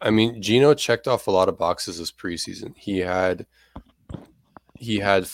I 0.00 0.10
mean 0.10 0.40
Geno 0.40 0.74
checked 0.74 1.08
off 1.08 1.26
a 1.26 1.30
lot 1.30 1.48
of 1.48 1.58
boxes 1.58 1.98
this 1.98 2.12
preseason. 2.12 2.76
He 2.76 2.98
had 2.98 3.46
he 4.76 4.98
had 4.98 5.28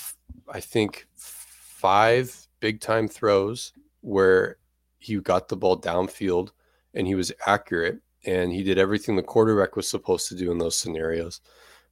I 0.48 0.60
think 0.60 1.06
five 1.16 2.46
big 2.60 2.80
time 2.80 3.08
throws 3.08 3.72
where 4.00 4.56
he 4.98 5.16
got 5.20 5.48
the 5.48 5.56
ball 5.56 5.80
downfield 5.80 6.50
and 6.94 7.06
he 7.06 7.14
was 7.14 7.32
accurate 7.46 8.00
and 8.24 8.52
he 8.52 8.62
did 8.62 8.78
everything 8.78 9.14
the 9.14 9.22
quarterback 9.22 9.76
was 9.76 9.88
supposed 9.88 10.28
to 10.28 10.34
do 10.34 10.50
in 10.50 10.58
those 10.58 10.76
scenarios 10.76 11.40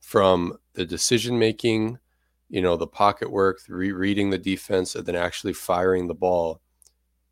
from 0.00 0.58
the 0.74 0.84
decision 0.84 1.38
making 1.38 1.98
you 2.48 2.60
know 2.60 2.76
the 2.76 2.86
pocket 2.86 3.30
work 3.30 3.60
the 3.66 3.74
re- 3.74 3.92
reading 3.92 4.30
the 4.30 4.38
defense 4.38 4.94
and 4.94 5.06
then 5.06 5.16
actually 5.16 5.52
firing 5.52 6.06
the 6.08 6.14
ball 6.14 6.60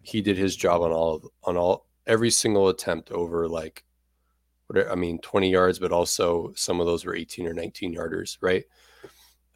he 0.03 0.21
did 0.21 0.37
his 0.37 0.57
job 0.57 0.83
on 0.83 0.93
all 0.93 1.33
on 1.45 1.57
all 1.57 1.87
every 2.07 2.31
single 2.31 2.69
attempt 2.69 3.11
over 3.11 3.49
like 3.49 3.85
i 4.91 4.95
mean 4.95 5.19
20 5.19 5.51
yards 5.51 5.79
but 5.79 5.93
also 5.93 6.53
some 6.55 6.81
of 6.81 6.87
those 6.87 7.05
were 7.05 7.15
18 7.15 7.47
or 7.47 7.55
19 7.55 7.95
yarders 7.95 8.39
right 8.41 8.65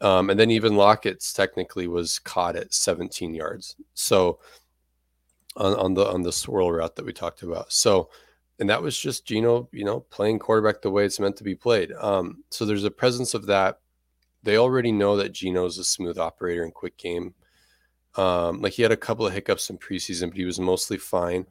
um, 0.01 0.29
and 0.29 0.39
then 0.39 0.51
even 0.51 0.75
Lockett's 0.75 1.33
technically 1.33 1.87
was 1.87 2.19
caught 2.19 2.55
at 2.55 2.73
17 2.73 3.33
yards. 3.33 3.75
So 3.93 4.39
on, 5.55 5.73
on 5.73 5.93
the 5.95 6.07
on 6.07 6.21
the 6.21 6.31
swirl 6.31 6.71
route 6.71 6.95
that 6.95 7.05
we 7.05 7.13
talked 7.13 7.43
about. 7.43 7.71
So 7.71 8.09
and 8.59 8.69
that 8.69 8.81
was 8.81 8.97
just 8.97 9.25
Geno, 9.25 9.69
you 9.71 9.85
know, 9.85 10.01
playing 10.01 10.39
quarterback 10.39 10.81
the 10.81 10.91
way 10.91 11.05
it's 11.05 11.19
meant 11.19 11.35
to 11.37 11.43
be 11.43 11.55
played. 11.55 11.91
Um, 11.93 12.43
so 12.49 12.65
there's 12.65 12.83
a 12.83 12.91
presence 12.91 13.33
of 13.33 13.47
that. 13.47 13.79
They 14.43 14.57
already 14.57 14.91
know 14.91 15.17
that 15.17 15.33
Geno's 15.33 15.77
a 15.77 15.83
smooth 15.83 16.17
operator 16.17 16.63
and 16.63 16.73
quick 16.73 16.97
game. 16.97 17.33
Um, 18.15 18.61
like 18.61 18.73
he 18.73 18.81
had 18.81 18.91
a 18.91 18.97
couple 18.97 19.27
of 19.27 19.33
hiccups 19.33 19.69
in 19.69 19.77
preseason, 19.77 20.29
but 20.29 20.37
he 20.37 20.45
was 20.45 20.59
mostly 20.59 20.97
fine. 20.97 21.45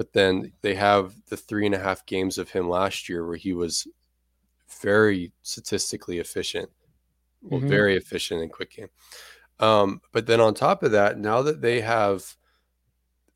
But 0.00 0.14
then 0.14 0.52
they 0.62 0.76
have 0.76 1.12
the 1.26 1.36
three 1.36 1.66
and 1.66 1.74
a 1.74 1.78
half 1.78 2.06
games 2.06 2.38
of 2.38 2.48
him 2.48 2.70
last 2.70 3.06
year 3.06 3.26
where 3.26 3.36
he 3.36 3.52
was 3.52 3.86
very 4.80 5.30
statistically 5.42 6.20
efficient 6.20 6.70
well, 7.42 7.60
Mhm. 7.60 7.68
very 7.68 7.96
efficient 7.98 8.40
and 8.40 8.50
quick 8.50 8.70
game. 8.70 8.88
Um, 9.58 10.00
but 10.10 10.24
then 10.26 10.40
on 10.40 10.54
top 10.54 10.82
of 10.82 10.92
that, 10.92 11.18
now 11.18 11.42
that 11.42 11.60
they 11.60 11.82
have 11.82 12.38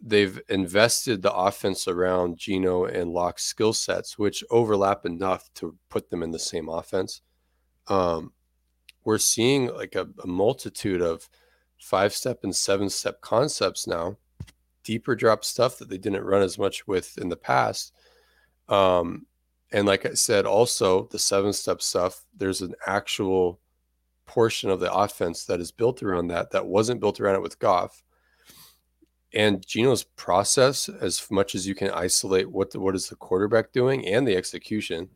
they've 0.01 0.41
invested 0.49 1.21
the 1.21 1.35
offense 1.35 1.87
around 1.87 2.39
Geno 2.39 2.87
and 2.87 3.11
Lock's 3.11 3.45
skill 3.45 3.75
sets, 3.75 4.19
which 4.19 4.43
overlap 4.49 5.05
enough 5.05 5.53
to 5.57 5.77
put 5.91 6.09
them 6.09 6.23
in 6.23 6.31
the 6.31 6.39
same 6.39 6.71
offense. 6.71 7.21
Um, 7.89 8.33
we're 9.05 9.19
seeing 9.19 9.67
like 9.67 9.97
a, 9.97 10.09
a 10.23 10.27
multitude 10.27 11.03
of 11.03 11.29
five 11.79 12.15
step 12.15 12.43
and 12.43 12.57
seven 12.57 12.89
step 12.89 13.21
concepts 13.21 13.87
now, 13.87 14.17
deeper 14.85 15.17
drop 15.17 15.45
stuff 15.45 15.79
that 15.79 15.89
they 15.89 15.99
didn't 15.99 16.25
run 16.25 16.43
as 16.43 16.59
much 16.59 16.87
with 16.87 17.19
in 17.19 17.29
the 17.29 17.37
past. 17.37 17.93
Um, 18.69 19.27
and 19.73 19.87
like 19.87 20.07
I 20.07 20.15
said, 20.15 20.47
also 20.47 21.09
the 21.11 21.19
seven 21.19 21.53
step 21.53 21.83
stuff, 21.83 22.25
there's 22.37 22.61
an 22.61 22.75
actual 22.87 23.59
portion 24.27 24.71
of 24.71 24.81
the 24.81 24.93
offense 24.93 25.45
that 25.47 25.61
is 25.61 25.73
built 25.73 26.03
around 26.03 26.29
that 26.29 26.51
that 26.53 26.67
wasn't 26.67 27.01
built 27.01 27.21
around 27.21 27.35
it 27.35 27.43
with 27.43 27.59
Goff. 27.59 28.03
And 29.33 29.67
Geno's 29.67 30.05
process, 30.05 30.89
as 30.89 31.29
much 31.31 31.57
as 31.57 31.67
you 31.67 31.75
can 31.75 31.91
isolate 31.91 32.51
what 32.51 32.71
the, 32.71 32.79
what 32.79 32.95
is 32.95 33.09
the 33.09 33.17
quarterback 33.17 33.73
doing 33.73 34.07
and 34.07 34.27
the 34.27 34.37
execution, 34.37 35.09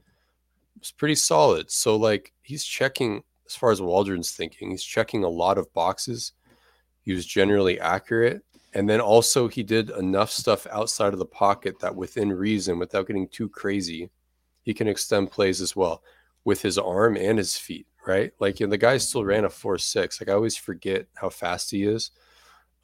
was 0.78 0.90
pretty 0.90 1.14
solid. 1.14 1.70
So 1.70 1.96
like 1.96 2.32
he's 2.42 2.64
checking 2.64 3.22
as 3.46 3.56
far 3.56 3.70
as 3.70 3.80
Waldron's 3.80 4.32
thinking, 4.32 4.70
he's 4.70 4.84
checking 4.84 5.24
a 5.24 5.28
lot 5.28 5.56
of 5.56 5.72
boxes. 5.72 6.32
He 7.00 7.14
was 7.14 7.24
generally 7.24 7.80
accurate. 7.80 8.42
And 8.74 8.88
then 8.88 9.00
also 9.00 9.48
he 9.48 9.62
did 9.62 9.90
enough 9.90 10.30
stuff 10.30 10.66
outside 10.70 11.12
of 11.12 11.18
the 11.18 11.26
pocket 11.26 11.80
that 11.80 11.94
within 11.94 12.32
reason, 12.32 12.78
without 12.78 13.06
getting 13.06 13.28
too 13.28 13.48
crazy, 13.48 14.10
he 14.62 14.74
can 14.74 14.88
extend 14.88 15.30
plays 15.30 15.60
as 15.60 15.74
well 15.74 16.02
with 16.44 16.60
his 16.60 16.78
arm 16.78 17.16
and 17.16 17.38
his 17.38 17.56
feet, 17.56 17.86
right? 18.06 18.32
Like 18.40 18.60
you 18.60 18.66
know, 18.66 18.70
the 18.70 18.78
guy 18.78 18.98
still 18.98 19.24
ran 19.24 19.44
a 19.44 19.50
four 19.50 19.78
six. 19.78 20.20
Like 20.20 20.28
I 20.28 20.34
always 20.34 20.56
forget 20.56 21.06
how 21.14 21.30
fast 21.30 21.70
he 21.70 21.84
is. 21.84 22.10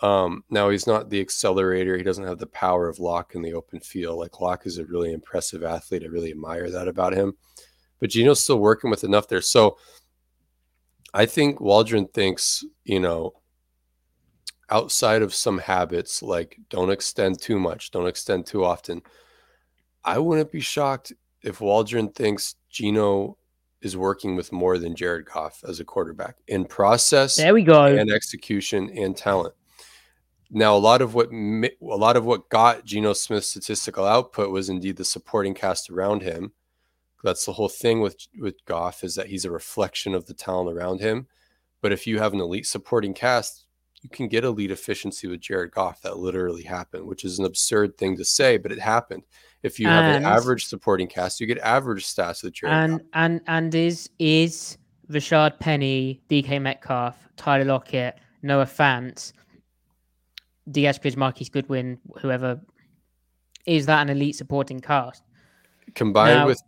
Um, 0.00 0.44
now 0.50 0.70
he's 0.70 0.86
not 0.86 1.08
the 1.08 1.20
accelerator. 1.20 1.96
He 1.96 2.02
doesn't 2.02 2.26
have 2.26 2.38
the 2.38 2.46
power 2.46 2.88
of 2.88 2.98
Lock 2.98 3.34
in 3.34 3.42
the 3.42 3.54
open 3.54 3.80
field. 3.80 4.18
Like 4.18 4.40
Lock 4.40 4.66
is 4.66 4.78
a 4.78 4.84
really 4.84 5.12
impressive 5.12 5.62
athlete. 5.62 6.02
I 6.02 6.08
really 6.08 6.30
admire 6.30 6.70
that 6.70 6.88
about 6.88 7.14
him. 7.14 7.34
But 8.00 8.10
Geno's 8.10 8.42
still 8.42 8.58
working 8.58 8.90
with 8.90 9.04
enough 9.04 9.28
there. 9.28 9.40
So 9.40 9.78
I 11.14 11.26
think 11.26 11.60
Waldron 11.60 12.08
thinks, 12.08 12.64
you 12.84 12.98
know, 12.98 13.34
outside 14.70 15.22
of 15.22 15.34
some 15.34 15.58
habits 15.58 16.22
like 16.22 16.58
don't 16.70 16.90
extend 16.90 17.40
too 17.40 17.58
much, 17.58 17.90
don't 17.90 18.06
extend 18.06 18.46
too 18.46 18.64
often. 18.64 19.02
I 20.04 20.18
wouldn't 20.18 20.52
be 20.52 20.60
shocked 20.60 21.12
if 21.42 21.60
Waldron 21.60 22.10
thinks 22.10 22.56
Geno 22.70 23.36
is 23.82 23.96
working 23.96 24.34
with 24.34 24.50
more 24.50 24.78
than 24.78 24.96
Jared 24.96 25.26
Goff 25.26 25.62
as 25.68 25.78
a 25.80 25.84
quarterback 25.84 26.36
in 26.48 26.64
process 26.64 27.36
There 27.36 27.52
we 27.54 27.62
go. 27.62 27.84
and 27.84 28.10
execution 28.10 28.90
and 28.96 29.16
talent. 29.16 29.54
Now, 30.50 30.76
a 30.76 30.78
lot 30.78 31.02
of 31.02 31.14
what 31.14 31.30
a 31.32 31.70
lot 31.80 32.16
of 32.16 32.24
what 32.24 32.48
got 32.48 32.84
Geno 32.84 33.12
Smith's 33.12 33.48
statistical 33.48 34.04
output 34.04 34.50
was 34.50 34.68
indeed 34.68 34.96
the 34.96 35.04
supporting 35.04 35.54
cast 35.54 35.90
around 35.90 36.22
him. 36.22 36.52
That's 37.22 37.44
the 37.46 37.52
whole 37.52 37.68
thing 37.68 38.00
with 38.00 38.16
with 38.38 38.64
Goff 38.64 39.04
is 39.04 39.14
that 39.16 39.26
he's 39.26 39.44
a 39.44 39.50
reflection 39.50 40.14
of 40.14 40.26
the 40.26 40.34
talent 40.34 40.74
around 40.76 41.00
him. 41.00 41.26
But 41.80 41.92
if 41.92 42.06
you 42.06 42.18
have 42.18 42.32
an 42.34 42.40
elite 42.40 42.66
supporting 42.66 43.14
cast, 43.14 43.63
you 44.04 44.10
can 44.10 44.28
get 44.28 44.44
elite 44.44 44.70
efficiency 44.70 45.26
with 45.26 45.40
Jared 45.40 45.70
Goff. 45.70 46.02
That 46.02 46.18
literally 46.18 46.62
happened, 46.62 47.06
which 47.06 47.24
is 47.24 47.38
an 47.38 47.46
absurd 47.46 47.96
thing 47.96 48.18
to 48.18 48.24
say, 48.24 48.58
but 48.58 48.70
it 48.70 48.78
happened. 48.78 49.22
If 49.62 49.80
you 49.80 49.88
have 49.88 50.04
an 50.04 50.26
average 50.26 50.66
supporting 50.66 51.08
cast, 51.08 51.40
you 51.40 51.46
get 51.46 51.56
average 51.60 52.04
stats 52.04 52.44
with 52.44 52.52
Jared 52.52 52.76
and 52.76 52.92
Goff. 52.98 53.08
and 53.14 53.40
and 53.46 53.74
is 53.74 54.10
is 54.18 54.76
Rashad 55.10 55.58
Penny, 55.58 56.20
DK 56.28 56.60
Metcalf, 56.60 57.16
Tyler 57.38 57.64
Lockett, 57.64 58.16
Noah 58.42 58.66
Fant, 58.66 59.32
Bridge, 60.66 61.16
Marquise 61.16 61.48
Goodwin, 61.48 61.98
whoever 62.20 62.60
is 63.64 63.86
that 63.86 64.02
an 64.02 64.10
elite 64.10 64.36
supporting 64.36 64.80
cast? 64.80 65.22
Combined 65.94 66.40
Now- 66.40 66.46
with 66.46 66.62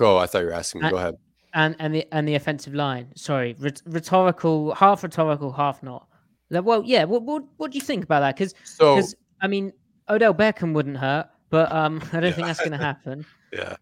Oh, 0.00 0.16
I 0.16 0.26
thought 0.26 0.40
you 0.40 0.46
were 0.46 0.52
asking 0.52 0.82
me. 0.82 0.88
Uh, 0.88 0.90
Go 0.90 0.96
ahead. 0.96 1.14
And 1.54 1.76
and 1.78 1.94
the 1.94 2.06
and 2.10 2.26
the 2.26 2.34
offensive 2.34 2.74
line. 2.74 3.12
Sorry, 3.16 3.56
rhetorical, 3.58 4.74
half 4.74 5.04
rhetorical, 5.04 5.52
half 5.52 5.80
not. 5.82 6.08
Like, 6.50 6.64
Well, 6.64 6.82
yeah. 6.84 7.04
What 7.04 7.22
what 7.22 7.44
what 7.56 7.70
do 7.70 7.78
you 7.78 7.84
think 7.84 8.04
about 8.04 8.20
that? 8.20 8.36
Because 8.36 8.54
So 8.64 9.00
I 9.40 9.46
mean, 9.46 9.72
Odell 10.08 10.34
Beckham 10.34 10.74
wouldn't 10.74 10.96
hurt, 10.96 11.28
but 11.48 11.70
um, 11.72 12.02
I 12.12 12.20
don't 12.20 12.34
think 12.34 12.46
that's 12.46 12.60
going 12.60 12.72
to 12.72 12.78
happen. 12.78 13.24
Yeah. 13.52 13.74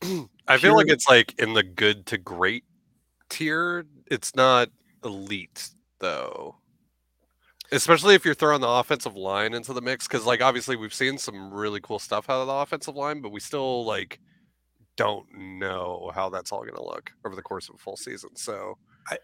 I 0.48 0.56
feel 0.56 0.74
like 0.74 0.88
it's 0.88 1.06
like 1.06 1.38
in 1.38 1.52
the 1.52 1.62
good 1.62 2.06
to 2.06 2.16
great 2.16 2.64
tier. 3.28 3.84
It's 4.10 4.34
not 4.34 4.70
elite 5.04 5.68
though. 5.98 6.56
Especially 7.70 8.14
if 8.14 8.24
you're 8.24 8.32
throwing 8.32 8.62
the 8.62 8.68
offensive 8.68 9.16
line 9.16 9.52
into 9.52 9.74
the 9.74 9.82
mix, 9.82 10.08
because 10.08 10.24
like 10.24 10.40
obviously 10.40 10.76
we've 10.76 10.94
seen 10.94 11.18
some 11.18 11.52
really 11.52 11.78
cool 11.82 11.98
stuff 11.98 12.30
out 12.30 12.40
of 12.40 12.46
the 12.46 12.54
offensive 12.54 12.96
line, 12.96 13.20
but 13.20 13.32
we 13.32 13.40
still 13.40 13.84
like 13.84 14.18
don't 14.96 15.26
know 15.36 16.10
how 16.14 16.30
that's 16.30 16.52
all 16.52 16.62
going 16.62 16.74
to 16.76 16.82
look 16.82 17.12
over 17.26 17.36
the 17.36 17.42
course 17.42 17.68
of 17.68 17.74
a 17.74 17.78
full 17.78 17.98
season. 17.98 18.30
So 18.34 18.78
I 19.10 19.18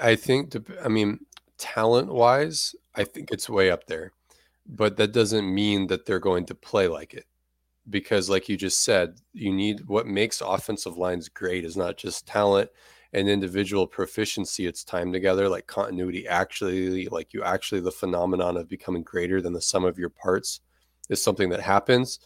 I 0.00 0.16
think, 0.16 0.56
I 0.82 0.88
mean, 0.88 1.20
talent 1.58 2.12
wise, 2.12 2.74
I 2.94 3.04
think 3.04 3.30
it's 3.30 3.48
way 3.48 3.70
up 3.70 3.86
there, 3.86 4.12
but 4.66 4.96
that 4.96 5.12
doesn't 5.12 5.52
mean 5.52 5.86
that 5.88 6.06
they're 6.06 6.18
going 6.18 6.46
to 6.46 6.54
play 6.54 6.88
like 6.88 7.14
it. 7.14 7.26
Because, 7.90 8.30
like 8.30 8.48
you 8.48 8.56
just 8.56 8.82
said, 8.82 9.20
you 9.34 9.52
need 9.52 9.86
what 9.86 10.06
makes 10.06 10.40
offensive 10.40 10.96
lines 10.96 11.28
great 11.28 11.64
is 11.64 11.76
not 11.76 11.98
just 11.98 12.26
talent 12.26 12.70
and 13.12 13.28
individual 13.28 13.86
proficiency, 13.86 14.66
it's 14.66 14.84
time 14.84 15.12
together, 15.12 15.48
like 15.48 15.66
continuity 15.66 16.26
actually, 16.26 17.06
like 17.08 17.32
you 17.32 17.42
actually, 17.44 17.80
the 17.80 17.90
phenomenon 17.90 18.56
of 18.56 18.68
becoming 18.68 19.02
greater 19.02 19.40
than 19.40 19.52
the 19.52 19.60
sum 19.60 19.84
of 19.84 19.98
your 19.98 20.08
parts 20.08 20.60
is 21.08 21.22
something 21.22 21.50
that 21.50 21.60
happens. 21.60 22.18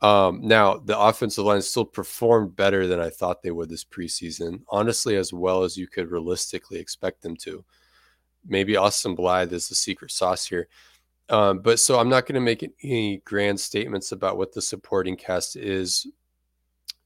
Um, 0.00 0.40
now, 0.42 0.76
the 0.76 0.98
offensive 0.98 1.44
line 1.44 1.62
still 1.62 1.84
performed 1.84 2.54
better 2.54 2.86
than 2.86 3.00
I 3.00 3.10
thought 3.10 3.42
they 3.42 3.50
would 3.50 3.68
this 3.68 3.84
preseason, 3.84 4.62
honestly, 4.68 5.16
as 5.16 5.32
well 5.32 5.64
as 5.64 5.76
you 5.76 5.88
could 5.88 6.10
realistically 6.10 6.78
expect 6.78 7.22
them 7.22 7.34
to. 7.36 7.64
Maybe 8.48 8.76
Austin 8.76 9.14
Blythe 9.14 9.52
is 9.52 9.68
the 9.68 9.74
secret 9.74 10.10
sauce 10.10 10.46
here. 10.46 10.68
Um, 11.28 11.58
but 11.58 11.78
so 11.78 11.98
I'm 11.98 12.08
not 12.08 12.26
going 12.26 12.34
to 12.36 12.40
make 12.40 12.68
any 12.82 13.18
grand 13.18 13.60
statements 13.60 14.12
about 14.12 14.38
what 14.38 14.52
the 14.52 14.62
supporting 14.62 15.14
cast 15.14 15.56
is 15.56 16.06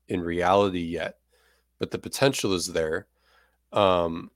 in 0.08 0.20
reality 0.20 0.80
yet, 0.80 1.18
but 1.78 1.90
the 1.90 1.98
potential 1.98 2.54
is 2.54 2.66
there. 2.68 3.06
Um, 3.72 4.30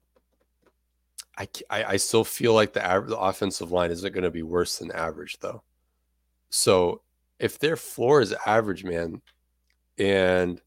I, 1.38 1.48
I, 1.70 1.84
I 1.84 1.96
still 1.96 2.24
feel 2.24 2.54
like 2.54 2.72
the, 2.72 2.84
average, 2.84 3.10
the 3.10 3.18
offensive 3.18 3.70
line 3.70 3.90
isn't 3.90 4.12
going 4.12 4.24
to 4.24 4.30
be 4.30 4.42
worse 4.42 4.78
than 4.78 4.90
average, 4.90 5.38
though. 5.40 5.62
So 6.50 7.02
if 7.38 7.58
their 7.58 7.76
floor 7.76 8.20
is 8.20 8.34
average, 8.44 8.84
man, 8.84 9.20
and 9.98 10.60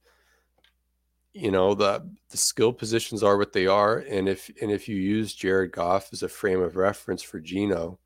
you 1.33 1.51
know 1.51 1.73
the 1.73 2.09
the 2.29 2.37
skill 2.37 2.73
positions 2.73 3.23
are 3.23 3.37
what 3.37 3.53
they 3.53 3.67
are, 3.67 3.99
and 3.99 4.27
if 4.27 4.49
and 4.61 4.71
if 4.71 4.87
you 4.87 4.95
use 4.95 5.33
Jared 5.33 5.71
Goff 5.71 6.09
as 6.11 6.23
a 6.23 6.29
frame 6.29 6.61
of 6.61 6.75
reference 6.75 7.21
for 7.21 7.39
Geno, 7.39 7.99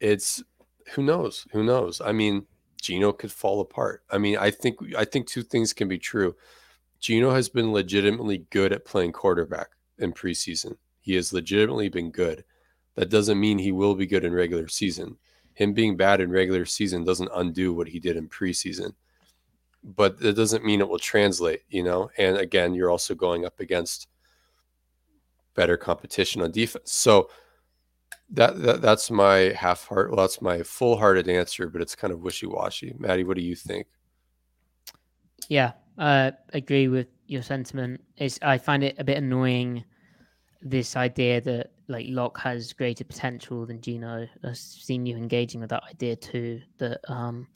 it's 0.00 0.42
who 0.94 1.02
knows, 1.02 1.46
who 1.52 1.62
knows. 1.62 2.00
I 2.00 2.12
mean, 2.12 2.46
Geno 2.80 3.12
could 3.12 3.32
fall 3.32 3.60
apart. 3.60 4.02
I 4.10 4.18
mean, 4.18 4.36
I 4.38 4.50
think 4.50 4.78
I 4.96 5.04
think 5.04 5.26
two 5.26 5.42
things 5.42 5.72
can 5.72 5.88
be 5.88 5.98
true. 5.98 6.34
Geno 7.00 7.30
has 7.30 7.48
been 7.48 7.72
legitimately 7.72 8.46
good 8.50 8.72
at 8.72 8.84
playing 8.84 9.12
quarterback 9.12 9.68
in 9.98 10.12
preseason. 10.12 10.76
He 11.00 11.14
has 11.14 11.32
legitimately 11.32 11.88
been 11.88 12.10
good. 12.10 12.44
That 12.96 13.10
doesn't 13.10 13.38
mean 13.38 13.58
he 13.58 13.70
will 13.70 13.94
be 13.94 14.06
good 14.06 14.24
in 14.24 14.32
regular 14.32 14.66
season 14.66 15.16
him 15.58 15.72
being 15.72 15.96
bad 15.96 16.20
in 16.20 16.30
regular 16.30 16.64
season 16.64 17.02
doesn't 17.02 17.32
undo 17.34 17.74
what 17.74 17.88
he 17.88 17.98
did 17.98 18.16
in 18.16 18.28
preseason. 18.28 18.92
But 19.84 20.16
it 20.20 20.34
doesn't 20.34 20.64
mean 20.64 20.80
it 20.80 20.88
will 20.88 20.98
translate, 20.98 21.62
you 21.68 21.82
know. 21.82 22.10
And 22.18 22.36
again, 22.36 22.74
you're 22.74 22.90
also 22.90 23.14
going 23.14 23.46
up 23.46 23.60
against 23.60 24.08
better 25.54 25.76
competition 25.76 26.42
on 26.42 26.52
defense. 26.52 26.92
So 26.92 27.30
that, 28.30 28.60
that 28.62 28.82
that's 28.82 29.10
my 29.10 29.54
half 29.56 29.86
heart. 29.86 30.10
Well, 30.10 30.24
that's 30.24 30.42
my 30.42 30.62
full 30.62 30.96
hearted 30.96 31.28
answer, 31.28 31.68
but 31.68 31.80
it's 31.80 31.94
kind 31.94 32.12
of 32.12 32.20
wishy 32.20 32.46
washy. 32.46 32.94
Maddie, 32.98 33.24
what 33.24 33.36
do 33.36 33.42
you 33.42 33.54
think? 33.54 33.86
Yeah, 35.48 35.72
uh, 35.96 36.32
agree 36.52 36.88
with 36.88 37.08
your 37.26 37.42
sentiment. 37.42 38.02
Is 38.18 38.38
I 38.42 38.58
find 38.58 38.84
it 38.84 38.96
a 38.98 39.04
bit 39.04 39.16
annoying 39.16 39.84
this 40.60 40.96
idea 40.96 41.40
that 41.42 41.72
like 41.88 42.06
Lock 42.08 42.38
has 42.40 42.72
greater 42.72 43.04
potential 43.04 43.64
than 43.64 43.80
Geno. 43.80 44.28
I've 44.44 44.56
seen 44.56 45.06
you 45.06 45.16
engaging 45.16 45.60
with 45.60 45.70
that 45.70 45.84
idea 45.88 46.16
too. 46.16 46.60
That 46.78 47.00
um, 47.08 47.46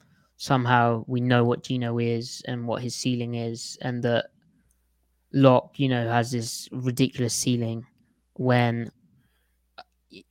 somehow 0.43 1.05
we 1.07 1.21
know 1.21 1.45
what 1.45 1.63
Geno 1.63 1.99
is 1.99 2.41
and 2.49 2.67
what 2.67 2.81
his 2.81 2.93
ceiling 2.93 3.35
is, 3.35 3.77
and 3.81 4.03
that 4.03 4.25
Lock, 5.31 5.79
you 5.79 5.87
know, 5.87 6.05
has 6.07 6.31
this 6.31 6.67
ridiculous 6.71 7.33
ceiling 7.33 7.85
when 8.33 8.91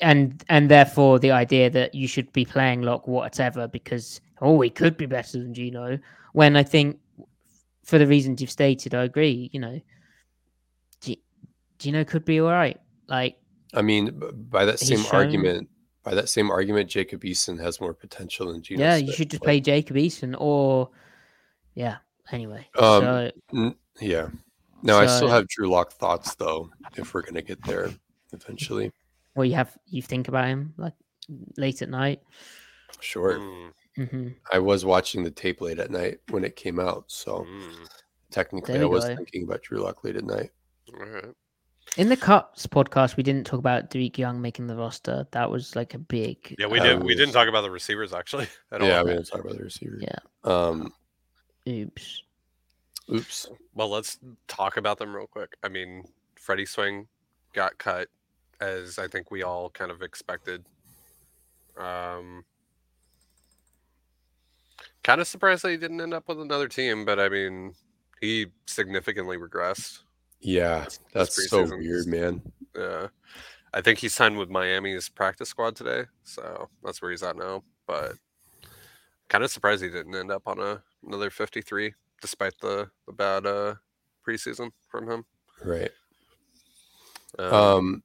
and 0.01 0.44
and 0.48 0.70
therefore 0.70 1.18
the 1.18 1.31
idea 1.31 1.70
that 1.70 1.94
you 1.94 2.07
should 2.07 2.31
be 2.33 2.44
playing 2.44 2.83
Lock 2.83 3.09
whatever 3.09 3.66
because 3.66 4.20
oh 4.40 4.61
he 4.61 4.70
could 4.70 4.96
be 4.96 5.07
better 5.07 5.38
than 5.38 5.55
Geno 5.55 5.98
When 6.35 6.57
I 6.57 6.62
think 6.62 7.01
for 7.83 7.98
the 7.98 8.07
reasons 8.07 8.40
you've 8.40 8.51
stated, 8.51 8.94
I 8.94 9.05
agree. 9.05 9.51
You 9.53 9.61
know, 9.61 9.81
Geno 11.79 12.05
could 12.05 12.25
be 12.25 12.38
all 12.38 12.51
right. 12.51 12.79
Like, 13.09 13.37
I 13.75 13.83
mean, 13.83 14.12
by 14.51 14.66
that 14.66 14.79
same 14.79 14.98
shown... 14.98 15.14
argument, 15.14 15.68
by 16.03 16.15
that 16.15 16.29
same 16.29 16.51
argument, 16.51 16.91
Jacob 16.91 17.23
Eason 17.23 17.61
has 17.61 17.81
more 17.81 17.95
potential 17.95 18.53
than 18.53 18.62
Geno. 18.62 18.81
Yeah, 18.81 18.97
Smith, 18.97 19.09
you 19.09 19.15
should 19.15 19.31
just 19.31 19.41
but... 19.41 19.47
play 19.47 19.61
Jacob 19.61 19.97
Eason, 19.97 20.35
or 20.38 20.91
yeah. 21.75 21.99
Anyway, 22.31 22.67
um, 22.79 23.03
so... 23.03 23.31
n- 23.55 23.75
yeah. 24.01 24.29
No, 24.83 24.95
so... 24.95 24.99
I 25.01 25.07
still 25.07 25.29
have 25.29 25.49
Drew 25.49 25.69
Lock 25.69 25.93
thoughts 25.93 26.35
though. 26.35 26.71
If 26.97 27.15
we're 27.15 27.23
gonna 27.23 27.43
get 27.43 27.62
there 27.65 27.91
eventually. 28.33 28.93
Well, 29.35 29.45
you 29.45 29.55
have 29.55 29.77
you 29.87 30.03
think 30.03 30.29
about 30.29 30.47
him 30.47 30.75
like 30.77 30.95
late 31.57 31.83
at 31.83 31.88
night. 31.88 32.23
Sure. 33.01 33.38
Mm-hmm. 33.99 34.29
I 34.53 34.59
was 34.59 34.85
watching 34.85 35.23
the 35.23 35.31
tape 35.31 35.61
late 35.61 35.79
at 35.79 35.91
night 35.91 36.21
when 36.31 36.45
it 36.45 36.57
came 36.57 36.81
out, 36.81 37.05
so 37.09 37.47
mm. 37.49 37.88
technically 38.31 38.79
I 38.79 38.85
was 38.85 39.05
go. 39.05 39.17
thinking 39.17 39.45
about 39.45 39.62
Drew 39.62 39.81
Lock 39.81 40.03
late 40.05 40.17
at 40.17 40.25
night. 40.25 40.51
All 40.95 41.05
right. 41.05 41.35
In 41.99 42.09
the 42.09 42.16
Cups 42.16 42.66
podcast, 42.66 43.16
we 43.16 43.23
didn't 43.23 43.47
talk 43.47 43.59
about 43.59 43.90
Dareke 43.90 44.16
Young 44.16 44.40
making 44.40 44.66
the 44.66 44.77
roster. 44.77 45.27
That 45.33 45.51
was 45.51 45.77
like 45.77 45.92
a 45.92 45.99
big. 45.99 46.57
Yeah, 46.59 46.66
we 46.66 46.81
did. 46.81 46.97
Um, 46.97 47.05
we 47.05 47.14
didn't 47.14 47.35
talk 47.35 47.49
about 47.49 47.61
the 47.62 47.71
receivers 47.71 48.14
actually. 48.14 48.49
yeah, 48.73 49.03
we 49.03 49.11
didn't 49.11 49.27
talk 49.27 49.40
about 49.40 49.59
the 49.59 49.64
receivers. 49.64 50.03
Yeah. 50.03 50.18
Um. 50.45 50.92
Oops. 51.68 52.23
Oops. 53.12 53.49
Well, 53.75 53.90
let's 53.90 54.18
talk 54.49 54.79
about 54.79 54.99
them 54.99 55.14
real 55.14 55.27
quick. 55.27 55.55
I 55.62 55.68
mean, 55.68 56.05
Freddie 56.37 56.64
Swain 56.64 57.07
got 57.53 57.77
cut, 57.77 58.09
as 58.61 58.99
I 58.99 59.07
think 59.07 59.31
we 59.31 59.42
all 59.42 59.68
kind 59.68 59.90
of 59.90 60.01
expected. 60.01 60.64
Um. 61.77 62.45
Kind 65.05 65.21
of 65.21 65.27
surprised 65.27 65.62
that 65.64 65.73
he 65.73 65.77
didn't 65.77 66.01
end 66.01 66.14
up 66.14 66.27
with 66.27 66.40
another 66.40 66.68
team, 66.68 67.05
but 67.05 67.21
I 67.21 67.29
mean, 67.29 67.75
he 68.21 68.47
significantly 68.66 69.37
regressed. 69.37 69.99
Yeah, 70.42 70.87
that's 71.12 71.48
so 71.48 71.64
weird, 71.64 72.07
man. 72.07 72.42
Yeah. 72.76 73.09
I 73.74 73.81
think 73.81 73.98
he 73.98 74.09
signed 74.09 74.37
with 74.37 74.50
Miami's 74.50 75.09
practice 75.09 75.48
squad 75.48 75.76
today, 75.76 76.05
so 76.24 76.68
that's 76.83 77.00
where 77.00 77.11
he's 77.11 77.22
at 77.22 77.37
now. 77.37 77.62
But 77.87 78.14
kind 79.28 79.42
of 79.44 79.50
surprised 79.50 79.83
he 79.83 79.88
didn't 79.88 80.14
end 80.14 80.31
up 80.31 80.42
on 80.46 80.59
a 80.59 80.83
another 81.07 81.31
53, 81.31 81.94
despite 82.20 82.52
the 82.61 82.90
the 83.07 83.12
bad 83.12 83.46
uh, 83.46 83.74
preseason 84.28 84.70
from 84.88 85.09
him. 85.11 85.24
Right. 85.64 85.90
Um, 87.38 87.55
um 87.55 88.02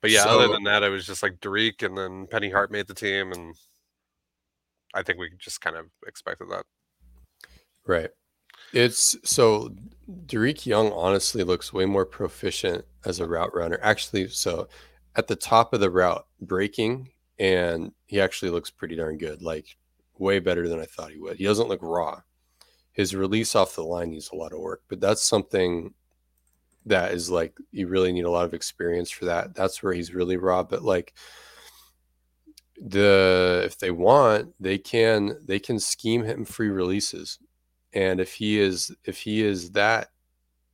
but 0.00 0.10
yeah, 0.10 0.24
so, 0.24 0.30
other 0.30 0.52
than 0.52 0.64
that, 0.64 0.82
I 0.82 0.88
was 0.88 1.06
just 1.06 1.22
like 1.22 1.40
Dareke, 1.40 1.84
and 1.84 1.96
then 1.96 2.26
Penny 2.26 2.50
Hart 2.50 2.70
made 2.70 2.88
the 2.88 2.94
team, 2.94 3.32
and 3.32 3.54
I 4.94 5.02
think 5.02 5.18
we 5.18 5.30
just 5.38 5.60
kind 5.60 5.76
of 5.76 5.86
expected 6.06 6.50
that. 6.50 6.64
Right. 7.86 8.10
It's 8.72 9.16
so 9.24 9.74
Dareke 10.26 10.66
Young 10.66 10.92
honestly 10.92 11.44
looks 11.44 11.72
way 11.72 11.86
more 11.86 12.04
proficient 12.04 12.84
as 13.04 13.20
a 13.20 13.26
route 13.26 13.54
runner. 13.54 13.78
Actually, 13.82 14.28
so 14.28 14.68
at 15.16 15.28
the 15.28 15.36
top 15.36 15.72
of 15.72 15.80
the 15.80 15.90
route 15.90 16.26
breaking, 16.40 17.10
and 17.38 17.92
he 18.06 18.20
actually 18.20 18.50
looks 18.50 18.70
pretty 18.70 18.96
darn 18.96 19.18
good. 19.18 19.42
Like 19.42 19.76
way 20.18 20.38
better 20.38 20.68
than 20.68 20.80
I 20.80 20.84
thought 20.84 21.10
he 21.10 21.18
would. 21.18 21.36
He 21.36 21.44
doesn't 21.44 21.68
look 21.68 21.80
raw. 21.82 22.20
His 22.92 23.14
release 23.14 23.56
off 23.56 23.74
the 23.74 23.82
line 23.82 24.10
needs 24.10 24.30
a 24.32 24.36
lot 24.36 24.52
of 24.52 24.60
work, 24.60 24.82
but 24.88 25.00
that's 25.00 25.22
something 25.22 25.92
that 26.86 27.12
is 27.12 27.30
like 27.30 27.56
you 27.72 27.88
really 27.88 28.12
need 28.12 28.24
a 28.24 28.30
lot 28.30 28.44
of 28.44 28.54
experience 28.54 29.10
for 29.10 29.24
that. 29.24 29.54
That's 29.54 29.82
where 29.82 29.92
he's 29.92 30.14
really 30.14 30.36
raw. 30.36 30.62
But 30.62 30.82
like 30.82 31.14
the 32.76 33.62
if 33.64 33.78
they 33.78 33.90
want, 33.90 34.54
they 34.60 34.78
can 34.78 35.38
they 35.44 35.58
can 35.58 35.80
scheme 35.80 36.24
him 36.24 36.44
free 36.44 36.68
releases 36.68 37.38
and 37.94 38.20
if 38.20 38.34
he 38.34 38.58
is 38.58 38.94
if 39.04 39.18
he 39.18 39.42
is 39.42 39.70
that 39.70 40.10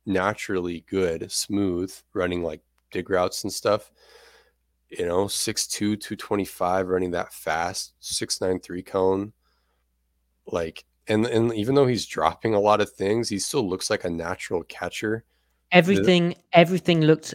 naturally 0.05 0.83
good 0.89 1.31
smooth 1.31 1.93
running 2.13 2.43
like 2.43 2.61
dig 2.91 3.09
routes 3.09 3.43
and 3.43 3.53
stuff 3.53 3.91
you 4.89 5.05
know 5.05 5.25
6'2 5.25 5.69
225 5.69 6.87
running 6.87 7.11
that 7.11 7.31
fast 7.31 7.93
693 7.99 8.83
cone 8.83 9.33
like 10.47 10.83
and 11.07 11.25
and 11.27 11.53
even 11.53 11.75
though 11.75 11.87
he's 11.87 12.05
dropping 12.05 12.55
a 12.55 12.59
lot 12.59 12.81
of 12.81 12.91
things 12.91 13.29
he 13.29 13.39
still 13.39 13.67
looks 13.67 13.89
like 13.89 14.03
a 14.03 14.09
natural 14.09 14.63
catcher 14.63 15.23
everything 15.71 16.35
everything 16.51 17.01
looked 17.01 17.33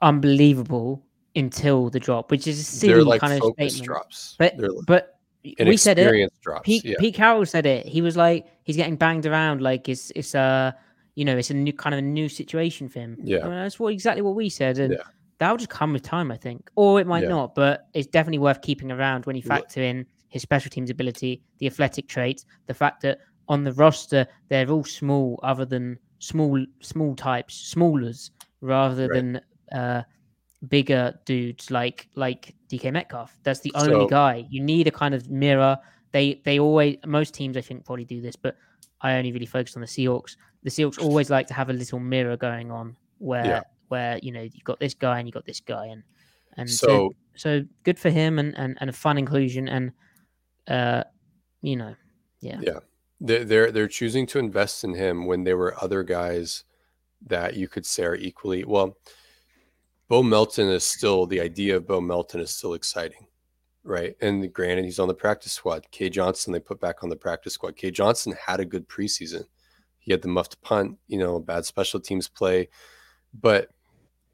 unbelievable 0.00 1.04
until 1.36 1.90
the 1.90 2.00
drop 2.00 2.30
which 2.30 2.46
is 2.46 2.58
a 2.58 2.64
silly 2.64 3.02
like 3.02 3.20
kind 3.20 3.34
of 3.34 3.52
statement 3.52 3.84
drops. 3.84 4.34
but 4.38 4.56
but 4.86 5.17
we 5.58 5.76
said 5.76 5.98
it. 5.98 6.32
Drops, 6.42 6.64
Pete, 6.64 6.84
yeah. 6.84 6.96
Pete 6.98 7.14
Carroll 7.14 7.46
said 7.46 7.66
it. 7.66 7.86
He 7.86 8.00
was 8.00 8.16
like, 8.16 8.46
he's 8.64 8.76
getting 8.76 8.96
banged 8.96 9.26
around 9.26 9.60
like 9.62 9.88
it's 9.88 10.12
it's 10.14 10.34
a 10.34 10.76
you 11.14 11.24
know 11.24 11.36
it's 11.36 11.50
a 11.50 11.54
new 11.54 11.72
kind 11.72 11.94
of 11.94 11.98
a 11.98 12.02
new 12.02 12.28
situation 12.28 12.88
for 12.88 13.00
him. 13.00 13.16
Yeah, 13.22 13.40
I 13.40 13.44
mean, 13.44 13.52
that's 13.52 13.78
what 13.78 13.92
exactly 13.92 14.22
what 14.22 14.34
we 14.34 14.48
said, 14.48 14.78
and 14.78 14.94
yeah. 14.94 15.02
that'll 15.38 15.56
just 15.56 15.70
come 15.70 15.92
with 15.92 16.02
time, 16.02 16.30
I 16.30 16.36
think, 16.36 16.70
or 16.76 17.00
it 17.00 17.06
might 17.06 17.24
yeah. 17.24 17.30
not. 17.30 17.54
But 17.54 17.88
it's 17.94 18.06
definitely 18.06 18.38
worth 18.38 18.62
keeping 18.62 18.92
around 18.92 19.26
when 19.26 19.36
you 19.36 19.42
factor 19.42 19.82
in 19.82 20.06
his 20.28 20.42
special 20.42 20.70
teams 20.70 20.90
ability, 20.90 21.42
the 21.58 21.66
athletic 21.66 22.08
traits, 22.08 22.44
the 22.66 22.74
fact 22.74 23.00
that 23.02 23.18
on 23.48 23.64
the 23.64 23.72
roster 23.72 24.26
they're 24.48 24.70
all 24.70 24.84
small, 24.84 25.40
other 25.42 25.64
than 25.64 25.98
small 26.18 26.64
small 26.80 27.14
types, 27.14 27.54
smallers 27.54 28.30
rather 28.60 29.08
right. 29.08 29.14
than 29.14 29.40
uh, 29.72 30.02
bigger 30.66 31.18
dudes 31.24 31.70
like 31.70 32.08
like 32.14 32.54
DK 32.68 32.92
Metcalf. 32.92 33.38
That's 33.42 33.60
the 33.60 33.72
only 33.74 33.90
so, 33.92 34.06
guy. 34.08 34.46
You 34.50 34.62
need 34.62 34.88
a 34.88 34.90
kind 34.90 35.14
of 35.14 35.30
mirror. 35.30 35.78
They 36.12 36.40
they 36.44 36.58
always 36.58 36.96
most 37.06 37.34
teams 37.34 37.56
I 37.56 37.60
think 37.60 37.84
probably 37.84 38.04
do 38.04 38.20
this, 38.20 38.36
but 38.36 38.56
I 39.00 39.14
only 39.14 39.32
really 39.32 39.46
focus 39.46 39.76
on 39.76 39.82
the 39.82 39.86
Seahawks. 39.88 40.36
The 40.64 40.70
Seahawks 40.70 41.00
always 41.00 41.30
like 41.30 41.46
to 41.48 41.54
have 41.54 41.70
a 41.70 41.72
little 41.72 42.00
mirror 42.00 42.36
going 42.36 42.70
on 42.70 42.96
where 43.18 43.44
Yeah. 43.46 43.60
where 43.88 44.18
you 44.22 44.32
know 44.32 44.42
you've 44.42 44.64
got 44.64 44.80
this 44.80 44.94
guy 44.94 45.18
and 45.18 45.28
you've 45.28 45.34
got 45.34 45.46
this 45.46 45.60
guy 45.60 45.86
and 45.86 46.02
and 46.56 46.68
so 46.68 46.86
So 46.86 47.14
so 47.36 47.62
good 47.84 47.98
for 47.98 48.10
him 48.10 48.38
and 48.38 48.56
and, 48.58 48.76
and 48.80 48.90
a 48.90 48.92
fun 48.92 49.18
inclusion 49.18 49.68
and 49.68 49.92
uh 50.66 51.04
you 51.62 51.76
know 51.76 51.94
yeah 52.40 52.58
Yeah. 52.60 52.80
they're 53.20 53.44
they're 53.44 53.70
they're 53.70 53.88
choosing 53.88 54.26
to 54.28 54.38
invest 54.40 54.82
in 54.82 54.94
him 54.94 55.26
when 55.26 55.44
there 55.44 55.56
were 55.56 55.80
other 55.82 56.02
guys 56.02 56.64
that 57.26 57.54
you 57.56 57.68
could 57.68 57.84
say 57.86 58.04
are 58.04 58.14
equally 58.16 58.64
well. 58.64 58.96
Bo 60.08 60.22
Melton 60.22 60.68
is 60.68 60.84
still 60.84 61.26
the 61.26 61.40
idea 61.40 61.76
of 61.76 61.86
Bo 61.86 62.00
Melton 62.00 62.40
is 62.40 62.50
still 62.50 62.74
exciting, 62.74 63.26
right? 63.84 64.16
And 64.22 64.52
granted, 64.52 64.86
he's 64.86 64.98
on 64.98 65.08
the 65.08 65.14
practice 65.14 65.52
squad. 65.52 65.86
Cade 65.90 66.14
Johnson 66.14 66.52
they 66.52 66.60
put 66.60 66.80
back 66.80 67.02
on 67.02 67.10
the 67.10 67.16
practice 67.16 67.52
squad. 67.54 67.76
Cade 67.76 67.94
Johnson 67.94 68.34
had 68.46 68.60
a 68.60 68.64
good 68.64 68.88
preseason. 68.88 69.44
He 69.98 70.10
had 70.10 70.22
the 70.22 70.28
muffed 70.28 70.60
punt, 70.62 70.96
you 71.08 71.18
know, 71.18 71.38
bad 71.38 71.66
special 71.66 72.00
teams 72.00 72.28
play, 72.28 72.68
but 73.38 73.68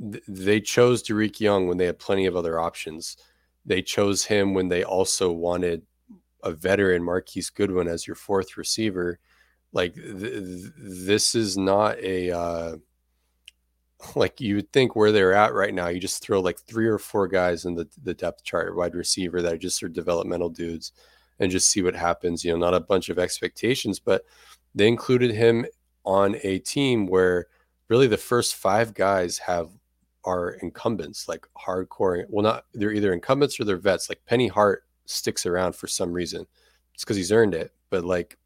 th- 0.00 0.22
they 0.28 0.60
chose 0.60 1.02
Dareke 1.02 1.40
Young 1.40 1.66
when 1.66 1.76
they 1.76 1.86
had 1.86 1.98
plenty 1.98 2.26
of 2.26 2.36
other 2.36 2.60
options. 2.60 3.16
They 3.66 3.82
chose 3.82 4.24
him 4.24 4.54
when 4.54 4.68
they 4.68 4.84
also 4.84 5.32
wanted 5.32 5.82
a 6.44 6.52
veteran 6.52 7.02
Marquise 7.02 7.50
Goodwin 7.50 7.88
as 7.88 8.06
your 8.06 8.14
fourth 8.14 8.56
receiver, 8.56 9.18
like 9.72 9.94
th- 9.94 10.20
th- 10.20 10.72
this 10.78 11.34
is 11.34 11.58
not 11.58 11.98
a 11.98 12.30
uh, 12.30 12.76
like 14.16 14.40
you 14.40 14.56
would 14.56 14.72
think 14.72 14.96
where 14.96 15.12
they're 15.12 15.34
at 15.34 15.54
right 15.54 15.74
now. 15.74 15.88
You 15.88 16.00
just 16.00 16.22
throw 16.22 16.40
like 16.40 16.58
three 16.60 16.86
or 16.86 16.98
four 16.98 17.28
guys 17.28 17.64
in 17.64 17.74
the 17.74 17.88
the 18.02 18.14
depth 18.14 18.44
chart 18.44 18.76
wide 18.76 18.94
receiver 18.94 19.42
that 19.42 19.54
are 19.54 19.58
just 19.58 19.82
are 19.82 19.88
developmental 19.88 20.50
dudes, 20.50 20.92
and 21.38 21.50
just 21.50 21.70
see 21.70 21.82
what 21.82 21.94
happens. 21.96 22.44
You 22.44 22.52
know, 22.52 22.58
not 22.58 22.74
a 22.74 22.80
bunch 22.80 23.08
of 23.08 23.18
expectations, 23.18 23.98
but 23.98 24.24
they 24.74 24.88
included 24.88 25.32
him 25.32 25.66
on 26.04 26.36
a 26.42 26.58
team 26.60 27.06
where 27.06 27.46
really 27.88 28.06
the 28.06 28.16
first 28.16 28.56
five 28.56 28.94
guys 28.94 29.38
have 29.38 29.70
are 30.24 30.52
incumbents, 30.62 31.28
like 31.28 31.46
hardcore. 31.58 32.24
Well, 32.28 32.42
not 32.42 32.64
they're 32.74 32.92
either 32.92 33.12
incumbents 33.12 33.58
or 33.60 33.64
they're 33.64 33.76
vets. 33.76 34.08
Like 34.08 34.24
Penny 34.26 34.48
Hart 34.48 34.84
sticks 35.06 35.46
around 35.46 35.76
for 35.76 35.86
some 35.86 36.12
reason. 36.12 36.46
It's 36.94 37.04
because 37.04 37.16
he's 37.16 37.32
earned 37.32 37.54
it. 37.54 37.72
But 37.90 38.04
like 38.04 38.38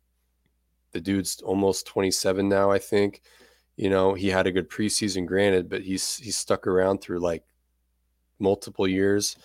the 0.92 1.00
dude's 1.00 1.40
almost 1.42 1.86
27 1.86 2.48
now, 2.48 2.70
I 2.70 2.78
think. 2.78 3.22
You 3.78 3.88
know, 3.88 4.14
he 4.14 4.28
had 4.28 4.48
a 4.48 4.52
good 4.52 4.68
preseason, 4.68 5.24
granted, 5.24 5.68
but 5.68 5.82
he's 5.82 6.16
he's 6.16 6.36
stuck 6.36 6.66
around 6.66 7.00
through 7.00 7.20
like 7.20 7.44
multiple 8.40 8.88
years. 8.88 9.36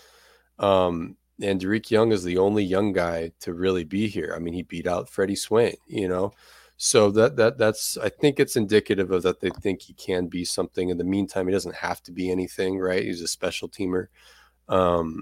Um, 0.57 1.17
and 1.39 1.61
Dareke 1.61 1.91
Young 1.91 2.11
is 2.11 2.23
the 2.23 2.39
only 2.39 2.63
young 2.63 2.93
guy 2.93 3.31
to 3.41 3.53
really 3.53 3.83
be 3.83 4.07
here. 4.07 4.33
I 4.35 4.39
mean, 4.39 4.55
he 4.55 4.63
beat 4.63 4.87
out 4.87 5.07
Freddie 5.07 5.35
Swain, 5.35 5.75
you 5.85 6.07
know. 6.07 6.33
So 6.77 7.11
that 7.11 7.35
that 7.35 7.59
that's 7.59 7.95
I 7.97 8.09
think 8.09 8.39
it's 8.39 8.55
indicative 8.55 9.11
of 9.11 9.21
that 9.21 9.39
they 9.39 9.51
think 9.51 9.83
he 9.83 9.93
can 9.93 10.25
be 10.25 10.43
something. 10.45 10.89
In 10.89 10.97
the 10.97 11.03
meantime, 11.03 11.47
he 11.47 11.53
doesn't 11.53 11.75
have 11.75 12.01
to 12.01 12.11
be 12.11 12.31
anything, 12.31 12.79
right? 12.79 13.03
He's 13.03 13.21
a 13.21 13.27
special 13.27 13.69
teamer. 13.69 14.07
Um, 14.67 15.21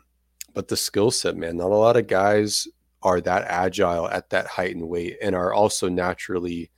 but 0.54 0.70
the 0.70 0.78
skill 0.78 1.12
set, 1.12 1.36
man, 1.36 1.58
not 1.58 1.72
a 1.72 1.76
lot 1.76 1.98
of 1.98 2.08
guys 2.08 2.66
are 3.04 3.20
that 3.20 3.44
agile 3.50 4.08
at 4.08 4.30
that 4.30 4.48
height 4.48 4.74
and 4.74 4.88
weight 4.88 5.18
and 5.22 5.36
are 5.36 5.54
also 5.54 5.90
naturally 5.90 6.72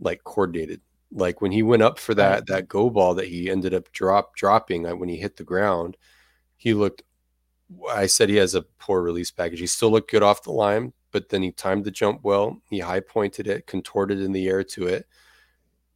like 0.00 0.24
coordinated. 0.24 0.80
Like 1.14 1.40
when 1.40 1.52
he 1.52 1.62
went 1.62 1.82
up 1.82 1.98
for 1.98 2.14
that 2.14 2.46
that 2.46 2.68
go 2.68 2.88
ball 2.88 3.14
that 3.14 3.28
he 3.28 3.50
ended 3.50 3.74
up 3.74 3.92
drop 3.92 4.34
dropping 4.34 4.84
when 4.98 5.08
he 5.08 5.16
hit 5.16 5.36
the 5.36 5.44
ground, 5.44 5.96
he 6.56 6.74
looked 6.74 7.02
I 7.90 8.06
said 8.06 8.28
he 8.28 8.36
has 8.36 8.54
a 8.54 8.62
poor 8.62 9.02
release 9.02 9.30
package. 9.30 9.60
He 9.60 9.66
still 9.66 9.90
looked 9.90 10.10
good 10.10 10.22
off 10.22 10.42
the 10.42 10.52
line, 10.52 10.92
but 11.10 11.28
then 11.28 11.42
he 11.42 11.52
timed 11.52 11.84
the 11.84 11.90
jump 11.90 12.20
well. 12.22 12.60
He 12.68 12.78
high 12.80 13.00
pointed 13.00 13.46
it, 13.46 13.66
contorted 13.66 14.20
in 14.20 14.32
the 14.32 14.48
air 14.48 14.62
to 14.64 14.86
it. 14.86 15.06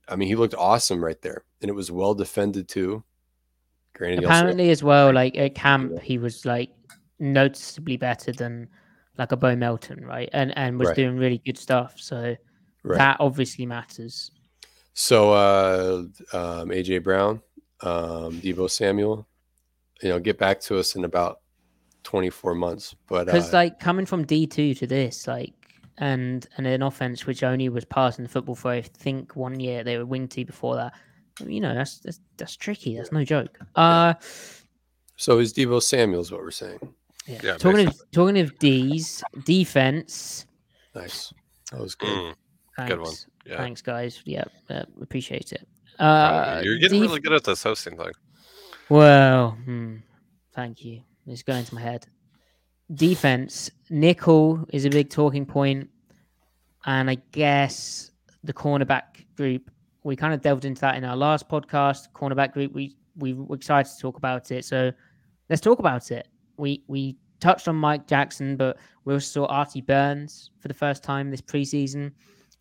I 0.08 0.16
mean, 0.16 0.28
he 0.28 0.36
looked 0.36 0.54
awesome 0.54 1.04
right 1.04 1.20
there, 1.20 1.44
and 1.60 1.68
it 1.68 1.74
was 1.74 1.90
well 1.90 2.14
defended 2.14 2.68
too. 2.68 3.02
Granted, 3.94 4.24
apparently 4.24 4.70
as 4.70 4.82
well 4.82 5.10
like 5.10 5.38
at 5.38 5.54
camp 5.54 5.98
he 6.02 6.18
was 6.18 6.44
like 6.44 6.70
noticeably 7.18 7.96
better 7.96 8.30
than 8.30 8.68
like 9.16 9.32
a 9.32 9.36
Bo 9.38 9.56
Melton 9.56 10.04
right 10.04 10.28
and 10.34 10.56
and 10.58 10.78
was 10.78 10.88
Right. 10.88 10.96
doing 10.96 11.16
really 11.16 11.38
good 11.46 11.56
stuff 11.56 11.94
so 11.96 12.36
right. 12.84 12.98
that 12.98 13.16
obviously 13.20 13.64
matters 13.64 14.32
So 14.99 15.32
uh, 15.32 16.05
um, 16.32 16.70
AJ 16.70 17.03
Brown, 17.03 17.42
um, 17.82 18.40
Deebo 18.40 18.68
Samuel, 18.70 19.28
you 20.03 20.09
know, 20.09 20.18
get 20.18 20.38
back 20.38 20.59
to 20.62 20.78
us 20.78 20.97
in 20.97 21.05
about 21.05 21.40
24 22.05 22.55
months. 22.55 22.97
But 23.07 23.26
because 23.26 23.53
uh, 23.53 23.59
like 23.59 23.78
coming 23.78 24.07
from 24.07 24.24
D2 24.24 24.78
to 24.78 24.86
this 24.86 25.26
like 25.26 25.53
and 25.99 26.47
and 26.57 26.66
an 26.66 26.82
offense 26.82 27.26
which 27.26 27.42
only 27.42 27.68
was 27.68 27.84
passing 27.84 28.22
the 28.22 28.28
football 28.30 28.55
for 28.55 28.70
I 28.70 28.80
think 28.80 29.36
one 29.36 29.61
year 29.61 29.84
they 29.84 29.99
were 29.99 30.07
wing 30.07 30.28
T 30.28 30.44
before 30.44 30.76
that 30.76 30.94
you 31.47 31.61
know 31.61 31.74
that's 31.74 31.99
that's, 32.01 32.20
that's 32.38 32.57
tricky 32.57 32.97
that's 32.97 33.12
no 33.12 33.24
joke 33.24 33.59
uh 33.76 34.14
so 35.16 35.38
is 35.38 35.53
Deebo 35.53 35.82
Samuel 35.82 36.20
is 36.20 36.30
what 36.30 36.40
we're 36.42 36.51
saying. 36.51 36.78
yeah, 37.26 37.38
Yeah, 37.42 37.57
talking 37.57 37.86
of 37.86 38.01
talking 38.12 38.38
of 38.38 38.59
D's 38.59 39.22
defense 39.44 40.47
Nice. 40.94 41.34
That 41.72 41.80
was 41.80 41.94
good. 41.94 42.09
Mm, 42.09 42.88
Good 42.88 43.01
one. 43.01 43.14
Yeah. 43.47 43.59
thanks 43.59 43.80
guys 43.80 44.22
yeah 44.24 44.44
uh, 44.70 44.84
appreciate 45.01 45.53
it 45.53 45.66
uh 45.99 46.61
You're 46.64 46.78
getting 46.78 47.01
really 47.01 47.20
good 47.20 47.32
at 47.32 47.44
this 47.44 47.62
hosting 47.62 47.97
thing. 47.97 48.12
Well, 48.88 49.53
hmm, 49.64 49.97
thank 50.53 50.84
you. 50.84 51.03
It's 51.26 51.42
going 51.42 51.64
to 51.64 51.74
my 51.74 51.80
head. 51.80 52.07
Defense, 52.94 53.70
nickel 53.90 54.64
is 54.72 54.84
a 54.84 54.90
big 54.90 55.11
talking 55.11 55.44
point, 55.44 55.88
and 56.84 57.11
I 57.11 57.16
guess 57.32 58.12
the 58.44 58.53
cornerback 58.53 59.24
group. 59.36 59.70
We 60.05 60.14
kind 60.14 60.32
of 60.32 60.40
delved 60.40 60.64
into 60.64 60.80
that 60.82 60.94
in 60.94 61.05
our 61.05 61.16
last 61.16 61.49
podcast. 61.49 62.09
Cornerback 62.14 62.53
group. 62.53 62.72
We 62.72 62.97
we 63.16 63.32
were 63.32 63.57
excited 63.57 63.90
to 63.92 63.99
talk 63.99 64.18
about 64.18 64.53
it, 64.53 64.64
so 64.64 64.92
let's 65.51 65.61
talk 65.61 65.80
about 65.80 66.12
it. 66.12 66.28
We 66.59 66.84
we 66.86 67.16
touched 67.40 67.66
on 67.66 67.74
Mike 67.74 68.07
Jackson, 68.07 68.57
but 68.57 68.76
we 69.05 69.14
also 69.14 69.26
saw 69.26 69.47
Artie 69.47 69.80
Burns 69.80 70.51
for 70.61 70.68
the 70.68 70.74
first 70.74 71.03
time 71.03 71.30
this 71.30 71.42
preseason. 71.42 72.12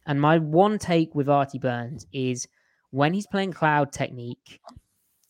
And 0.06 0.22
my 0.22 0.38
one 0.38 0.78
take 0.78 1.16
with 1.16 1.30
Artie 1.30 1.60
Burns 1.60 2.06
is 2.14 2.48
when 2.92 3.14
he's 3.14 3.28
playing 3.28 3.54
cloud 3.54 3.92
technique, 3.92 4.60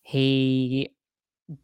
he 0.01 0.89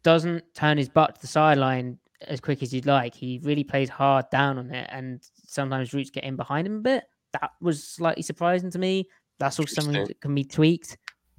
doesn't 0.02 0.44
turn 0.54 0.78
his 0.78 0.88
butt 0.88 1.16
to 1.16 1.20
the 1.20 1.26
sideline 1.26 1.98
as 2.26 2.40
quick 2.40 2.62
as 2.62 2.72
you'd 2.72 2.86
like. 2.86 3.14
He 3.14 3.40
really 3.42 3.64
plays 3.64 3.88
hard 3.88 4.30
down 4.30 4.58
on 4.58 4.70
it, 4.70 4.88
and 4.90 5.20
sometimes 5.46 5.92
routes 5.92 6.10
get 6.10 6.24
in 6.24 6.36
behind 6.36 6.66
him 6.66 6.76
a 6.76 6.80
bit. 6.80 7.04
That 7.32 7.52
was 7.60 7.82
slightly 7.84 8.22
surprising 8.22 8.70
to 8.70 8.78
me. 8.78 9.08
That's 9.38 9.58
also 9.58 9.80
something 9.80 10.04
that 10.06 10.20
can 10.20 10.34
be 10.34 10.44
tweaked, 10.44 10.98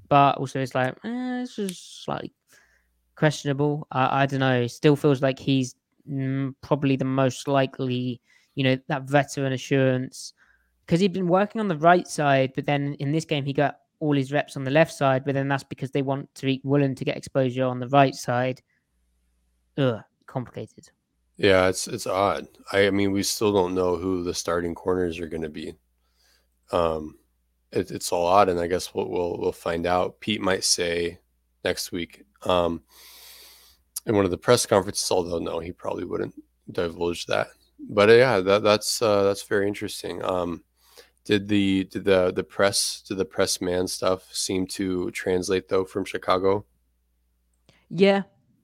but 0.09 0.37
also 0.37 0.59
it's 0.59 0.75
like, 0.75 0.93
eh, 1.05 1.39
this 1.41 1.57
is 1.57 1.77
slightly 1.79 2.33
questionable. 3.15 3.87
I, 3.91 4.23
I 4.23 4.25
don't 4.25 4.39
know. 4.39 4.61
It 4.61 4.69
still 4.69 4.95
feels 4.95 5.21
like 5.21 5.39
he's 5.39 5.75
mm, 6.09 6.53
probably 6.61 6.95
the 6.95 7.05
most 7.05 7.47
likely, 7.47 8.19
you 8.55 8.63
know, 8.63 8.77
that 8.87 9.03
veteran 9.03 9.53
assurance 9.53 10.33
because 10.85 10.99
he'd 10.99 11.13
been 11.13 11.27
working 11.27 11.61
on 11.61 11.67
the 11.67 11.77
right 11.77 12.07
side, 12.07 12.51
but 12.55 12.65
then 12.65 12.95
in 12.95 13.11
this 13.11 13.25
game 13.25 13.45
he 13.45 13.53
got 13.53 13.79
all 13.99 14.15
his 14.15 14.31
reps 14.31 14.57
on 14.57 14.63
the 14.63 14.71
left 14.71 14.93
side, 14.93 15.23
but 15.25 15.33
then 15.33 15.47
that's 15.47 15.63
because 15.63 15.91
they 15.91 16.01
want 16.01 16.33
Tariq 16.33 16.61
Woolen 16.63 16.95
to 16.95 17.05
get 17.05 17.17
exposure 17.17 17.63
on 17.65 17.79
the 17.79 17.87
right 17.87 18.13
side. 18.13 18.61
Ugh, 19.77 20.01
complicated. 20.25 20.89
Yeah, 21.37 21.67
it's 21.67 21.87
it's 21.87 22.05
odd. 22.05 22.47
I, 22.71 22.87
I 22.87 22.89
mean, 22.91 23.11
we 23.11 23.23
still 23.23 23.51
don't 23.51 23.73
know 23.73 23.95
who 23.95 24.23
the 24.23 24.33
starting 24.33 24.75
corners 24.75 25.19
are 25.19 25.27
going 25.27 25.41
to 25.41 25.49
be. 25.49 25.73
Um, 26.71 27.17
it, 27.71 27.91
it's 27.91 28.11
all 28.11 28.27
odd, 28.27 28.49
and 28.49 28.59
I 28.59 28.67
guess 28.67 28.93
we'll, 28.93 29.09
we'll 29.09 29.37
we'll 29.39 29.51
find 29.51 29.87
out. 29.87 30.19
Pete 30.19 30.41
might 30.41 30.63
say 30.63 31.19
next 31.63 31.91
week. 31.91 32.23
Um, 32.43 32.83
in 34.05 34.15
one 34.15 34.25
of 34.25 34.31
the 34.31 34.37
press 34.37 34.65
conferences, 34.65 35.09
although 35.09 35.39
no, 35.39 35.59
he 35.59 35.71
probably 35.71 36.03
wouldn't 36.03 36.35
divulge 36.71 37.25
that. 37.27 37.47
But 37.79 38.09
yeah, 38.09 38.39
that 38.41 38.63
that's 38.63 39.01
uh, 39.01 39.23
that's 39.23 39.43
very 39.43 39.67
interesting. 39.67 40.23
Um, 40.23 40.63
did 41.25 41.47
the 41.47 41.85
did 41.85 42.03
the 42.03 42.31
the 42.33 42.43
press 42.43 43.01
did 43.07 43.17
the 43.17 43.25
press 43.25 43.61
man 43.61 43.87
stuff 43.87 44.33
seem 44.33 44.67
to 44.67 45.09
translate 45.11 45.69
though 45.69 45.85
from 45.85 46.05
Chicago? 46.05 46.65
Yeah, 47.89 48.23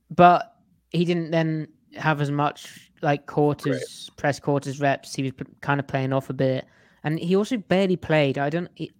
but 0.09 0.55
he 0.89 1.05
didn't 1.05 1.31
then 1.31 1.67
have 1.95 2.21
as 2.21 2.31
much 2.31 2.91
like 3.01 3.25
quarters, 3.25 4.09
press 4.17 4.39
quarters 4.39 4.79
reps. 4.79 5.15
He 5.15 5.23
was 5.23 5.31
p- 5.31 5.45
kind 5.61 5.79
of 5.79 5.87
playing 5.87 6.13
off 6.13 6.29
a 6.29 6.33
bit, 6.33 6.65
and 7.03 7.19
he 7.19 7.35
also 7.35 7.57
barely 7.57 7.95
played. 7.95 8.37
I 8.37 8.49
don't. 8.49 8.69
He, 8.75 8.91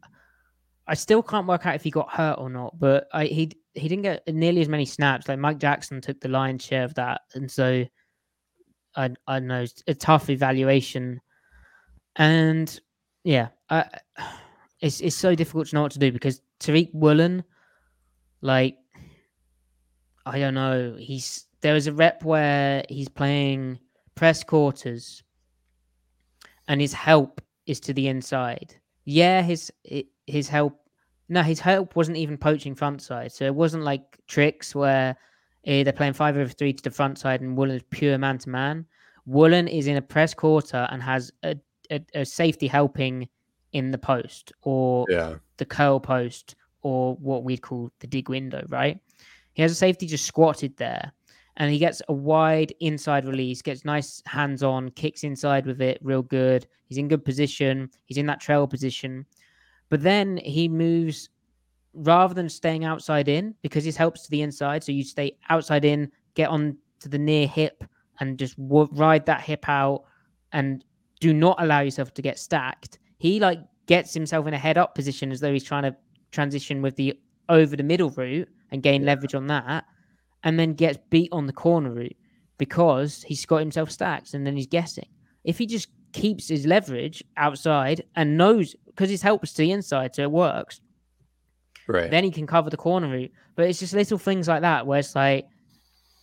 I 0.88 0.93
still 0.93 1.22
can't 1.22 1.47
work 1.47 1.66
out 1.66 1.76
if 1.76 1.84
he 1.84 1.91
got 1.91 2.12
hurt 2.12 2.39
or 2.39 2.49
not, 2.49 2.80
but 2.80 3.07
I, 3.14 3.26
he 3.26 3.51
he 3.74 3.88
didn't 3.88 4.03
get 4.03 4.28
nearly 4.28 4.62
as 4.62 4.70
many 4.70 4.86
snaps. 4.86 5.28
Like 5.28 5.39
Mike 5.39 5.60
Jackson 5.60 6.01
took 6.01 6.20
the 6.22 6.30
lion's 6.30 6.64
share 6.64 6.84
of 6.84 6.95
that, 6.95 7.22
and 7.34 7.51
so 7.51 7.86
I 8.95 9.10
I 9.28 9.39
don't 9.39 9.47
know 9.47 9.62
it's 9.64 9.84
a 9.88 9.93
tough 9.93 10.30
evaluation, 10.30 11.20
and 12.16 12.80
yeah, 13.24 13.50
it's 14.80 15.02
it's 15.02 15.16
so 15.16 15.36
difficult 15.36 15.68
to 15.68 15.76
know 15.76 15.82
what 15.82 15.92
to 15.94 16.00
do 16.00 16.12
because 16.12 16.42
Tariq 16.60 16.94
Woolen, 16.94 17.44
like 18.42 18.78
I 20.26 20.40
don't 20.40 20.54
know. 20.54 20.96
He's 20.98 21.46
there 21.62 21.74
was 21.74 21.88
a 21.88 21.94
rep 21.94 22.24
where 22.24 22.84
he's 22.90 23.10
playing 23.10 23.80
press 24.16 24.44
quarters, 24.44 25.24
and 26.68 26.80
his 26.80 26.94
help 26.94 27.42
is 27.66 27.80
to 27.82 27.94
the 27.94 28.08
inside. 28.08 28.76
Yeah, 29.06 29.42
his 29.42 29.72
his 30.28 30.48
help 30.48 30.80
no, 31.30 31.44
his 31.44 31.60
help 31.60 31.96
wasn't 31.96 32.18
even 32.18 32.38
poaching 32.38 32.74
front 32.74 33.02
side. 33.02 33.32
So 33.32 33.46
it 33.46 33.54
wasn't 33.54 33.84
like 33.84 34.18
tricks 34.28 34.74
where 34.74 35.16
eh, 35.66 35.84
they're 35.84 35.94
playing 35.94 36.14
five 36.14 36.36
over 36.36 36.50
three 36.50 36.74
to 36.74 36.84
the 36.84 36.92
front 36.92 37.20
side 37.20 37.42
and 37.42 37.56
Woolen's 37.56 37.84
pure 37.92 38.18
man 38.18 38.40
to 38.40 38.50
man. 38.50 38.86
Woolen 39.28 39.68
is 39.68 39.86
in 39.86 39.98
a 39.98 40.02
press 40.02 40.34
quarter 40.34 40.88
and 40.90 41.04
has 41.04 41.32
a, 41.44 41.56
a, 41.92 42.02
a 42.14 42.26
safety 42.26 42.68
helping 42.68 43.28
in 43.74 43.92
the 43.92 43.98
post 43.98 44.52
or 44.64 45.06
Yeah. 45.10 45.36
the 45.58 45.66
curl 45.66 46.00
post 46.00 46.56
or 46.82 47.16
what 47.16 47.44
we'd 47.44 47.62
call 47.62 47.92
the 48.00 48.08
dig 48.08 48.30
window, 48.30 48.64
right? 48.70 49.00
He 49.54 49.62
has 49.62 49.72
a 49.72 49.76
safety 49.76 50.06
just 50.08 50.26
squatted 50.26 50.76
there 50.78 51.12
and 51.58 51.72
he 51.72 51.78
gets 51.78 52.02
a 52.08 52.14
wide 52.14 52.74
inside 52.80 53.26
release, 53.26 53.62
gets 53.62 53.84
nice 53.84 54.24
hands 54.26 54.64
on, 54.64 54.90
kicks 54.92 55.24
inside 55.24 55.66
with 55.66 55.82
it 55.82 56.00
real 56.02 56.22
good. 56.22 56.66
He's 56.86 56.98
in 56.98 57.08
good 57.10 57.26
position. 57.26 57.90
He's 58.06 58.18
in 58.18 58.26
that 58.28 58.40
trail 58.40 58.66
position. 58.66 59.26
But 59.90 60.02
then 60.02 60.38
he 60.38 60.70
moves 60.70 61.30
rather 61.94 62.34
than 62.34 62.48
staying 62.48 62.86
outside 62.86 63.28
in 63.28 63.56
because 63.62 63.84
his 63.84 63.98
helps 63.98 64.24
to 64.24 64.32
the 64.32 64.42
inside. 64.42 64.84
So 64.84 64.92
you 64.92 65.04
stay 65.04 65.38
outside 65.50 65.84
in, 65.84 66.12
get 66.36 66.50
on 66.50 66.78
to 67.02 67.10
the 67.10 67.18
near 67.18 67.48
hip 67.48 67.84
and 68.20 68.38
just 68.40 68.56
w- 68.58 68.88
ride 68.94 69.26
that 69.26 69.42
hip 69.42 69.68
out 69.68 70.04
and 70.54 70.84
do 71.20 71.34
not 71.34 71.62
allow 71.62 71.82
yourself 71.82 72.14
to 72.16 72.22
get 72.22 72.40
stacked. 72.40 73.00
He 73.18 73.40
like 73.40 73.60
gets 73.88 74.14
himself 74.14 74.48
in 74.48 74.54
a 74.54 74.58
head 74.58 74.78
up 74.78 74.96
position 74.96 75.32
as 75.32 75.40
though 75.40 75.52
he's 75.52 75.64
trying 75.64 75.84
to 75.84 75.96
transition 76.32 76.82
with 76.82 76.96
the 76.96 77.20
over 77.50 77.76
the 77.76 77.84
middle 77.84 78.10
route 78.12 78.48
and 78.72 78.84
gain 78.84 79.04
leverage 79.04 79.34
on 79.36 79.48
that, 79.48 79.86
and 80.44 80.60
then 80.60 80.74
gets 80.74 81.00
beat 81.10 81.30
on 81.32 81.48
the 81.48 81.54
corner 81.54 81.92
route 81.92 82.16
because 82.60 83.24
he's 83.24 83.46
got 83.46 83.58
himself 83.58 83.90
stacked 83.90 84.34
and 84.34 84.46
then 84.46 84.56
he's 84.56 84.68
guessing. 84.68 85.08
If 85.44 85.58
he 85.58 85.66
just 85.66 85.88
keeps 86.14 86.48
his 86.48 86.66
leverage 86.68 87.24
outside 87.38 88.04
and 88.16 88.38
knows 88.38 88.76
because 88.86 89.10
his 89.10 89.22
helps 89.22 89.54
to 89.54 89.64
the 89.64 89.72
inside, 89.72 90.14
so 90.16 90.22
it 90.24 90.32
works, 90.32 90.82
Right. 91.88 92.12
then 92.12 92.24
he 92.24 92.32
can 92.32 92.46
cover 92.46 92.70
the 92.70 92.78
corner 92.78 93.10
route. 93.10 93.32
But 93.56 93.66
it's 93.68 93.80
just 93.80 93.94
little 93.94 94.18
things 94.20 94.48
like 94.48 94.62
that 94.62 94.86
where 94.86 95.00
it's 95.00 95.16
like, 95.16 95.48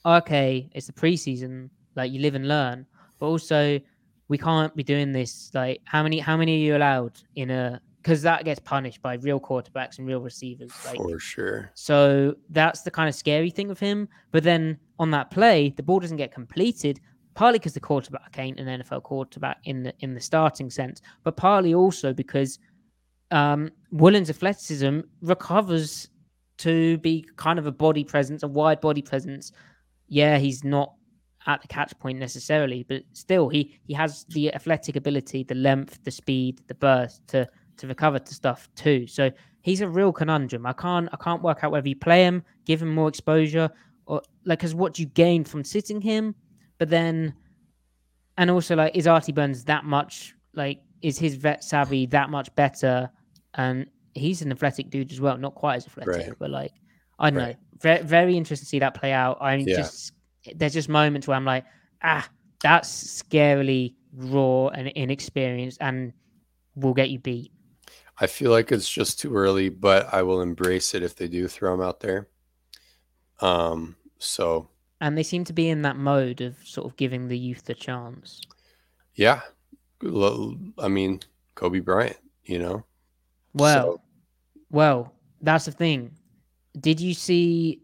okay, 0.04 0.70
it's 0.74 0.86
the 0.86 0.92
preseason, 0.92 1.70
like 1.96 2.12
you 2.12 2.20
live 2.20 2.34
and 2.36 2.46
learn, 2.46 2.86
but 3.18 3.26
also 3.26 3.80
we 4.28 4.38
can't 4.38 4.74
be 4.74 4.82
doing 4.82 5.12
this. 5.12 5.50
Like, 5.54 5.80
how 5.84 6.02
many 6.02 6.18
how 6.18 6.36
many 6.36 6.54
are 6.56 6.64
you 6.64 6.76
allowed 6.76 7.12
in 7.34 7.50
a? 7.50 7.80
Because 8.02 8.22
that 8.22 8.44
gets 8.44 8.60
punished 8.60 9.02
by 9.02 9.14
real 9.14 9.40
quarterbacks 9.40 9.98
and 9.98 10.06
real 10.06 10.20
receivers. 10.20 10.70
Like, 10.84 10.96
For 10.96 11.18
sure. 11.18 11.70
so 11.74 12.36
that's 12.50 12.82
the 12.82 12.90
kind 12.90 13.08
of 13.08 13.16
scary 13.16 13.50
thing 13.50 13.68
of 13.70 13.80
him. 13.80 14.08
But 14.30 14.44
then 14.44 14.78
on 15.00 15.10
that 15.10 15.32
play, 15.32 15.70
the 15.76 15.82
ball 15.82 15.98
doesn't 15.98 16.16
get 16.16 16.32
completed, 16.32 17.00
partly 17.34 17.58
because 17.58 17.74
the 17.74 17.80
quarterback 17.80 18.38
ain't 18.38 18.60
an 18.60 18.80
NFL 18.80 19.02
quarterback 19.02 19.58
in 19.64 19.82
the 19.82 19.92
in 20.00 20.14
the 20.14 20.20
starting 20.20 20.70
sense, 20.70 21.02
but 21.24 21.36
partly 21.36 21.74
also 21.74 22.12
because 22.12 22.58
um, 23.32 23.70
Woolen's 23.90 24.30
athleticism 24.30 25.00
recovers 25.22 26.08
to 26.58 26.96
be 26.98 27.26
kind 27.36 27.58
of 27.58 27.66
a 27.66 27.72
body 27.72 28.04
presence, 28.04 28.42
a 28.44 28.48
wide 28.48 28.80
body 28.80 29.02
presence. 29.02 29.52
Yeah, 30.08 30.38
he's 30.38 30.62
not 30.62 30.94
at 31.46 31.62
the 31.62 31.68
catch 31.68 31.96
point 31.98 32.18
necessarily, 32.18 32.82
but 32.82 33.02
still 33.12 33.48
he 33.48 33.78
he 33.86 33.94
has 33.94 34.24
the 34.30 34.52
athletic 34.54 34.96
ability, 34.96 35.44
the 35.44 35.54
length, 35.54 36.02
the 36.04 36.10
speed, 36.10 36.60
the 36.66 36.74
burst 36.74 37.26
to 37.28 37.48
to 37.78 37.86
recover 37.86 38.18
to 38.18 38.34
stuff 38.34 38.68
too. 38.74 39.06
So 39.06 39.30
he's 39.62 39.80
a 39.80 39.88
real 39.88 40.12
conundrum. 40.12 40.66
I 40.66 40.72
can't 40.72 41.08
I 41.12 41.16
can't 41.16 41.42
work 41.42 41.62
out 41.62 41.70
whether 41.72 41.88
you 41.88 41.96
play 41.96 42.24
him, 42.24 42.42
give 42.64 42.82
him 42.82 42.92
more 42.94 43.08
exposure, 43.08 43.70
or 44.06 44.22
like 44.44 44.58
because 44.58 44.74
what 44.74 44.94
do 44.94 45.02
you 45.02 45.08
gain 45.08 45.44
from 45.44 45.62
sitting 45.64 46.00
him, 46.00 46.34
but 46.78 46.88
then 46.90 47.34
and 48.38 48.50
also 48.50 48.74
like 48.76 48.96
is 48.96 49.06
Artie 49.06 49.32
Burns 49.32 49.64
that 49.64 49.84
much 49.84 50.34
like 50.54 50.80
is 51.02 51.18
his 51.18 51.36
vet 51.36 51.62
savvy 51.62 52.06
that 52.06 52.30
much 52.30 52.54
better? 52.56 53.10
And 53.54 53.86
he's 54.14 54.42
an 54.42 54.50
athletic 54.52 54.90
dude 54.90 55.12
as 55.12 55.20
well, 55.20 55.38
not 55.38 55.54
quite 55.54 55.76
as 55.76 55.86
athletic, 55.86 56.26
Right. 56.28 56.38
but 56.38 56.50
like 56.50 56.72
I 57.18 57.30
don't 57.30 57.38
Right. 57.38 57.56
know. 57.56 57.60
Very, 57.80 58.02
very 58.02 58.36
interesting 58.36 58.64
to 58.64 58.68
see 58.68 58.78
that 58.80 58.94
play 58.94 59.12
out. 59.12 59.38
I'm 59.40 59.60
Yeah. 59.60 59.76
just 59.76 60.12
there's 60.54 60.74
just 60.74 60.88
moments 60.88 61.26
where 61.26 61.36
I'm 61.36 61.44
like, 61.44 61.64
ah, 62.02 62.28
that's 62.62 63.22
scarily 63.22 63.94
raw 64.14 64.68
and 64.68 64.88
inexperienced 64.88 65.78
and 65.80 66.12
will 66.74 66.94
get 66.94 67.10
you 67.10 67.18
beat. 67.18 67.52
I 68.18 68.26
feel 68.26 68.50
like 68.50 68.72
it's 68.72 68.88
just 68.88 69.20
too 69.20 69.34
early, 69.36 69.68
but 69.68 70.12
I 70.12 70.22
will 70.22 70.40
embrace 70.40 70.94
it 70.94 71.02
if 71.02 71.16
they 71.16 71.28
do 71.28 71.48
throw 71.48 71.74
him 71.74 71.82
out 71.82 72.00
there. 72.00 72.28
Um, 73.40 73.96
so 74.18 74.68
And 75.00 75.16
they 75.18 75.22
seem 75.22 75.44
to 75.44 75.52
be 75.52 75.68
in 75.68 75.82
that 75.82 75.96
mode 75.96 76.40
of 76.40 76.56
sort 76.64 76.86
of 76.90 76.96
giving 76.96 77.28
the 77.28 77.38
youth 77.38 77.68
a 77.68 77.74
chance. 77.74 78.40
yeah, 79.14 79.40
I 80.02 80.88
mean 80.88 81.20
Coby 81.54 81.84
Bryant, 81.84 82.16
you 82.44 82.58
know. 82.58 82.84
Well, 83.54 83.82
So- 83.96 84.00
well, 84.70 85.12
that's 85.42 85.66
the 85.66 85.72
thing. 85.72 86.12
Did 86.80 87.00
you 87.00 87.14
see? 87.14 87.80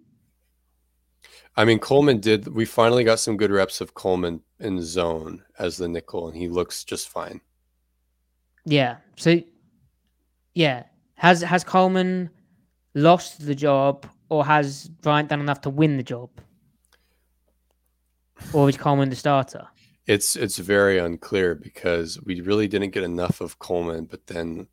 I 1.57 1.65
mean 1.65 1.79
Coleman 1.79 2.21
did. 2.21 2.49
We 2.49 2.65
finally 2.65 3.05
got 3.05 3.21
some 3.21 3.37
good 3.37 3.51
reps 3.51 3.81
of 3.81 3.95
Coleman 3.95 4.43
in 4.61 4.83
zone 4.83 5.43
as 5.59 5.77
the 5.77 5.89
nickel, 5.89 6.29
and 6.29 6.37
he 6.37 6.49
looks 6.49 6.85
just 6.85 7.09
fine. 7.09 7.41
Yeah. 8.65 8.97
So, 9.17 9.41
yeah, 10.55 10.85
has 11.15 11.43
has 11.43 11.63
Coleman 11.63 12.31
lost 12.95 13.45
the 13.45 13.55
job, 13.55 14.07
or 14.29 14.45
has 14.45 14.89
Bryant 14.89 15.29
done 15.29 15.41
enough 15.41 15.61
to 15.63 15.71
win 15.71 15.99
the 15.99 16.03
job, 16.03 16.31
or 18.55 18.69
is 18.69 18.77
Coleman 18.79 19.11
the 19.11 19.17
starter? 19.17 19.67
It's 20.07 20.37
it's 20.37 20.59
very 20.59 20.99
unclear 20.99 21.55
because 21.55 22.19
we 22.23 22.41
really 22.41 22.67
didn't 22.67 22.91
get 22.91 23.03
enough 23.03 23.41
of 23.43 23.59
Coleman, 23.59 24.07
but 24.07 24.27
then 24.27 24.69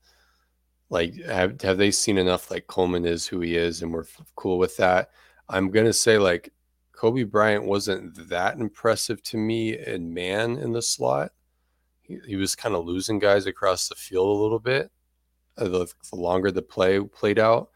like 0.89 1.13
have 1.25 1.61
have 1.61 1.77
they 1.77 1.91
seen 1.91 2.17
enough 2.17 2.49
like 2.49 2.67
Coleman 2.67 3.05
is 3.05 3.27
who 3.27 3.41
he 3.41 3.55
is 3.55 3.81
and 3.81 3.93
we're 3.93 4.05
cool 4.35 4.57
with 4.57 4.77
that. 4.77 5.11
I'm 5.49 5.71
going 5.71 5.85
to 5.85 5.93
say 5.93 6.17
like 6.17 6.51
Coby 6.99 7.29
Bryant 7.29 7.63
wasn't 7.63 8.27
that 8.27 8.57
impressive 8.57 9.23
to 9.23 9.37
me 9.37 9.77
in 9.77 10.13
man 10.13 10.57
in 10.57 10.73
the 10.73 10.81
slot. 10.81 11.31
He, 12.01 12.17
he 12.27 12.35
was 12.35 12.55
kind 12.55 12.75
of 12.75 12.85
losing 12.85 13.19
guys 13.19 13.45
across 13.45 13.87
the 13.87 13.95
field 13.95 14.27
a 14.27 14.41
little 14.41 14.59
bit. 14.59 14.91
uh, 15.57 15.69
The, 15.69 15.87
the 16.09 16.17
longer 16.17 16.51
the 16.51 16.61
play 16.61 16.99
played 16.99 17.39
out, 17.39 17.69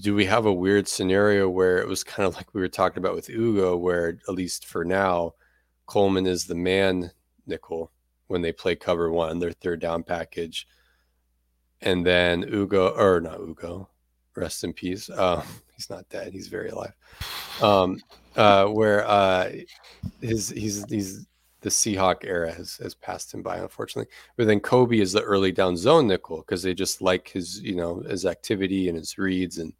do 0.00 0.14
we 0.14 0.26
have 0.26 0.46
a 0.46 0.52
weird 0.52 0.86
scenario 0.86 1.48
where 1.48 1.78
it 1.78 1.88
was 1.88 2.04
kind 2.04 2.24
of 2.24 2.36
like 2.36 2.54
we 2.54 2.60
were 2.60 2.68
talking 2.68 3.02
about 3.02 3.16
with 3.16 3.28
Ugo, 3.28 3.76
where 3.76 4.18
at 4.28 4.34
least 4.34 4.64
for 4.64 4.84
now, 4.84 5.34
Coleman 5.86 6.26
is 6.26 6.44
the 6.44 6.54
man 6.54 7.10
nickel 7.48 7.90
when 8.28 8.42
they 8.42 8.52
play 8.52 8.76
cover 8.76 9.10
one, 9.10 9.40
their 9.40 9.50
third 9.50 9.80
down 9.80 10.04
package. 10.04 10.68
And 11.80 12.06
then 12.06 12.44
Ugo, 12.44 12.88
or 12.90 13.20
not 13.20 13.40
Ugo, 13.40 13.88
rest 14.36 14.62
in 14.62 14.72
peace. 14.72 15.10
Uh, 15.10 15.44
he's 15.76 15.90
not 15.90 16.08
dead. 16.08 16.32
He's 16.32 16.48
very 16.48 16.70
alive. 16.70 16.94
Um, 17.62 18.00
uh, 18.36 18.66
where 18.66 19.06
uh, 19.06 19.52
his 20.20 20.50
he's 20.50 20.84
he's 20.90 21.26
the 21.66 21.70
Seahawk 21.70 22.24
era 22.24 22.52
has, 22.52 22.76
has 22.76 22.94
passed 22.94 23.34
him 23.34 23.42
by, 23.42 23.58
unfortunately. 23.58 24.12
But 24.36 24.46
then 24.46 24.60
Coby 24.60 25.00
is 25.00 25.12
the 25.12 25.22
early 25.22 25.50
down 25.50 25.76
zone 25.76 26.06
nickel 26.06 26.38
because 26.38 26.62
they 26.62 26.74
just 26.74 27.02
like 27.02 27.28
his, 27.28 27.60
you 27.60 27.74
know, 27.74 28.00
his 28.00 28.24
activity 28.24 28.88
and 28.88 28.96
his 28.96 29.18
reads 29.18 29.58
and 29.58 29.72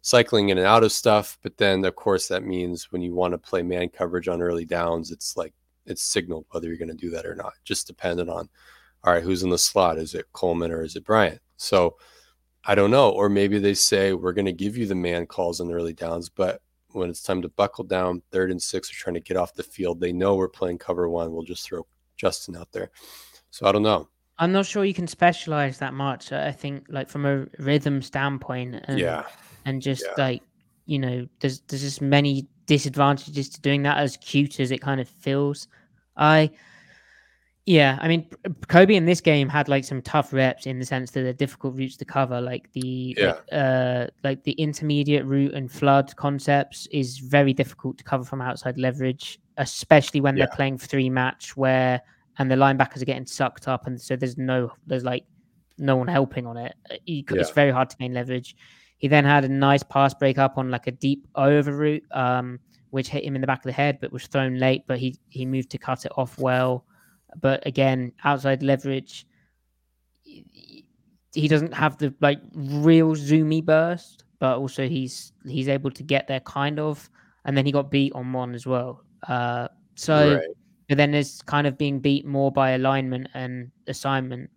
cycling 0.00 0.48
in 0.48 0.58
and 0.58 0.66
out 0.66 0.82
of 0.82 0.90
stuff. 0.90 1.38
But 1.42 1.56
then, 1.58 1.84
of 1.84 1.94
course, 1.94 2.26
that 2.28 2.44
means 2.44 2.90
when 2.90 3.02
you 3.02 3.14
want 3.14 3.32
to 3.32 3.38
play 3.38 3.62
man 3.62 3.88
coverage 3.88 4.26
on 4.26 4.42
early 4.42 4.64
downs, 4.64 5.12
it's 5.12 5.36
like 5.36 5.54
it's 5.86 6.02
signaled 6.02 6.46
whether 6.50 6.66
you're 6.66 6.76
going 6.76 6.88
to 6.88 6.94
do 6.94 7.10
that 7.10 7.26
or 7.26 7.36
not, 7.36 7.52
just 7.64 7.86
dependent 7.86 8.28
on, 8.28 8.48
all 9.04 9.12
right, 9.12 9.22
who's 9.22 9.42
in 9.42 9.50
the 9.50 9.58
slot? 9.58 9.98
Is 9.98 10.14
it 10.14 10.26
Coleman 10.32 10.72
or 10.72 10.82
is 10.82 10.96
it 10.96 11.04
Bryant? 11.04 11.40
So 11.56 11.96
I 12.64 12.74
don't 12.74 12.90
know. 12.90 13.10
Or 13.10 13.28
maybe 13.28 13.58
they 13.58 13.74
say, 13.74 14.12
we're 14.12 14.32
going 14.32 14.46
to 14.46 14.52
give 14.52 14.76
you 14.76 14.86
the 14.86 14.94
man 14.94 15.26
calls 15.26 15.60
on 15.60 15.72
early 15.72 15.92
downs, 15.92 16.28
but 16.28 16.62
when 16.92 17.10
it's 17.10 17.22
time 17.22 17.42
to 17.42 17.48
buckle 17.48 17.84
down, 17.84 18.22
third 18.30 18.50
and 18.50 18.62
six, 18.62 18.90
are 18.90 18.94
trying 18.94 19.14
to 19.14 19.20
get 19.20 19.36
off 19.36 19.54
the 19.54 19.62
field, 19.62 20.00
they 20.00 20.12
know 20.12 20.34
we're 20.34 20.48
playing 20.48 20.78
cover 20.78 21.08
one. 21.08 21.32
We'll 21.32 21.42
just 21.42 21.66
throw 21.66 21.86
Justin 22.16 22.56
out 22.56 22.70
there. 22.72 22.90
So 23.50 23.66
I 23.66 23.72
don't 23.72 23.82
know. 23.82 24.08
I'm 24.38 24.52
not 24.52 24.66
sure 24.66 24.84
you 24.84 24.94
can 24.94 25.06
specialize 25.06 25.78
that 25.78 25.94
much. 25.94 26.32
I 26.32 26.52
think, 26.52 26.86
like 26.88 27.08
from 27.08 27.26
a 27.26 27.46
rhythm 27.58 28.02
standpoint, 28.02 28.76
and 28.84 28.98
yeah. 28.98 29.24
and 29.64 29.80
just 29.80 30.04
Yeah. 30.04 30.24
like 30.24 30.42
you 30.86 30.98
know, 30.98 31.28
there's 31.40 31.60
there's 31.68 31.82
just 31.82 32.00
many 32.00 32.48
disadvantages 32.66 33.48
to 33.50 33.60
doing 33.60 33.82
that. 33.82 33.98
As 33.98 34.16
cute 34.16 34.58
as 34.58 34.70
it 34.70 34.80
kind 34.80 35.00
of 35.00 35.08
feels, 35.08 35.68
I 36.16 36.50
yeah, 37.66 37.98
I 38.00 38.08
mean, 38.08 38.28
Coby 38.68 38.94
in 38.94 39.04
this 39.04 39.20
game 39.20 39.48
had 39.48 39.68
like 39.68 39.84
some 39.84 40.02
tough 40.02 40.32
reps 40.32 40.66
in 40.66 40.78
the 40.80 40.84
sense 40.86 41.12
that 41.12 41.22
they're 41.22 41.32
difficult 41.32 41.76
routes 41.76 41.96
to 41.98 42.04
cover, 42.04 42.40
like 42.40 42.70
the 42.72 43.16
Yeah. 43.18 43.34
uh 43.56 44.06
like 44.24 44.42
the 44.42 44.52
intermediate 44.52 45.24
route 45.24 45.54
and 45.54 45.70
flood 45.70 46.14
concepts 46.16 46.88
is 46.90 47.18
very 47.18 47.52
difficult 47.52 47.98
to 47.98 48.04
cover 48.04 48.24
from 48.24 48.40
outside 48.42 48.78
leverage, 48.78 49.38
especially 49.58 50.20
when 50.20 50.34
they're 50.34 50.48
Yeah. 50.50 50.56
playing 50.56 50.78
three 50.78 51.08
match 51.08 51.56
where 51.56 52.00
and 52.38 52.50
the 52.50 52.56
linebackers 52.56 53.02
are 53.02 53.04
getting 53.04 53.26
sucked 53.26 53.68
up, 53.68 53.86
and 53.86 54.00
so 54.00 54.16
there's 54.16 54.36
no 54.38 54.72
there's 54.86 55.04
like 55.04 55.24
no 55.78 55.96
one 55.96 56.08
helping 56.08 56.46
on 56.46 56.56
it. 56.56 56.74
Uh, 56.90 56.96
You, 57.06 57.22
c- 57.28 57.36
It's 57.36 57.50
very 57.50 57.70
hard 57.70 57.90
to 57.90 57.96
gain 57.96 58.12
leverage. 58.12 58.56
He 58.98 59.08
then 59.08 59.24
had 59.24 59.44
a 59.44 59.48
nice 59.48 59.82
pass 59.82 60.14
break 60.14 60.38
up 60.38 60.58
on 60.58 60.70
like 60.70 60.86
a 60.86 60.92
deep 60.92 61.26
over 61.34 61.72
route, 61.76 62.04
um, 62.12 62.58
which 62.90 63.08
hit 63.08 63.24
him 63.24 63.34
in 63.34 63.40
the 63.40 63.46
back 63.46 63.58
of 63.58 63.64
the 63.64 63.72
head, 63.72 63.98
but 64.00 64.12
was 64.12 64.26
thrown 64.26 64.58
late. 64.58 64.84
But 64.86 64.98
he 64.98 65.16
he 65.28 65.46
moved 65.46 65.70
to 65.70 65.78
cut 65.78 66.04
it 66.04 66.12
off 66.16 66.38
well. 66.38 66.84
But 67.40 67.66
again, 67.66 68.12
outside 68.24 68.62
leverage, 68.62 69.26
he 70.24 71.48
doesn't 71.48 71.72
have 71.72 71.98
the 71.98 72.14
like 72.20 72.40
real 72.54 73.14
zoomy 73.14 73.64
burst, 73.64 74.24
but 74.38 74.58
also 74.58 74.88
he's 74.88 75.32
he's 75.46 75.68
able 75.68 75.90
to 75.90 76.02
get 76.02 76.26
there 76.28 76.40
kind 76.40 76.78
of. 76.78 77.08
And 77.44 77.56
then 77.56 77.66
he 77.66 77.72
got 77.72 77.90
beat 77.90 78.12
on 78.14 78.32
one 78.32 78.54
as 78.54 78.66
well. 78.66 79.04
Uh, 79.26 79.66
so, 79.96 80.34
Right. 80.36 80.48
but 80.88 80.96
then 80.96 81.10
there's 81.10 81.42
kind 81.42 81.66
of 81.66 81.76
being 81.76 81.98
beat 81.98 82.24
more 82.24 82.52
by 82.52 82.70
alignment 82.72 83.28
and 83.34 83.72
assignment, 83.88 84.48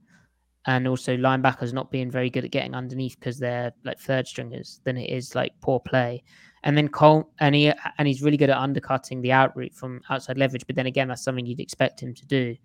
and 0.68 0.88
also 0.88 1.18
linebackers 1.18 1.74
not 1.74 1.90
being 1.92 2.12
very 2.12 2.30
good 2.30 2.46
at 2.46 2.52
getting 2.52 2.76
underneath 2.76 3.18
because 3.20 3.40
they're 3.40 3.72
like 3.84 4.00
third 4.00 4.28
stringers 4.28 4.82
than 4.84 4.98
it 4.98 5.10
is 5.10 5.34
like 5.34 5.54
poor 5.62 5.80
play. 5.80 6.24
And 6.66 6.76
then 6.76 6.90
Cole 6.90 7.30
and 7.40 7.56
he 7.56 7.72
and 7.98 8.08
he's 8.08 8.22
really 8.22 8.38
good 8.38 8.50
at 8.50 8.58
undercutting 8.58 9.22
the 9.22 9.32
out 9.32 9.56
route 9.56 9.74
from 9.74 10.02
outside 10.10 10.38
leverage. 10.38 10.66
But 10.68 10.76
then 10.76 10.88
again, 10.88 11.08
that's 11.08 11.24
something 11.24 11.46
you'd 11.46 11.60
expect 11.60 12.02
him 12.02 12.14
to 12.16 12.26
do. 12.26 12.56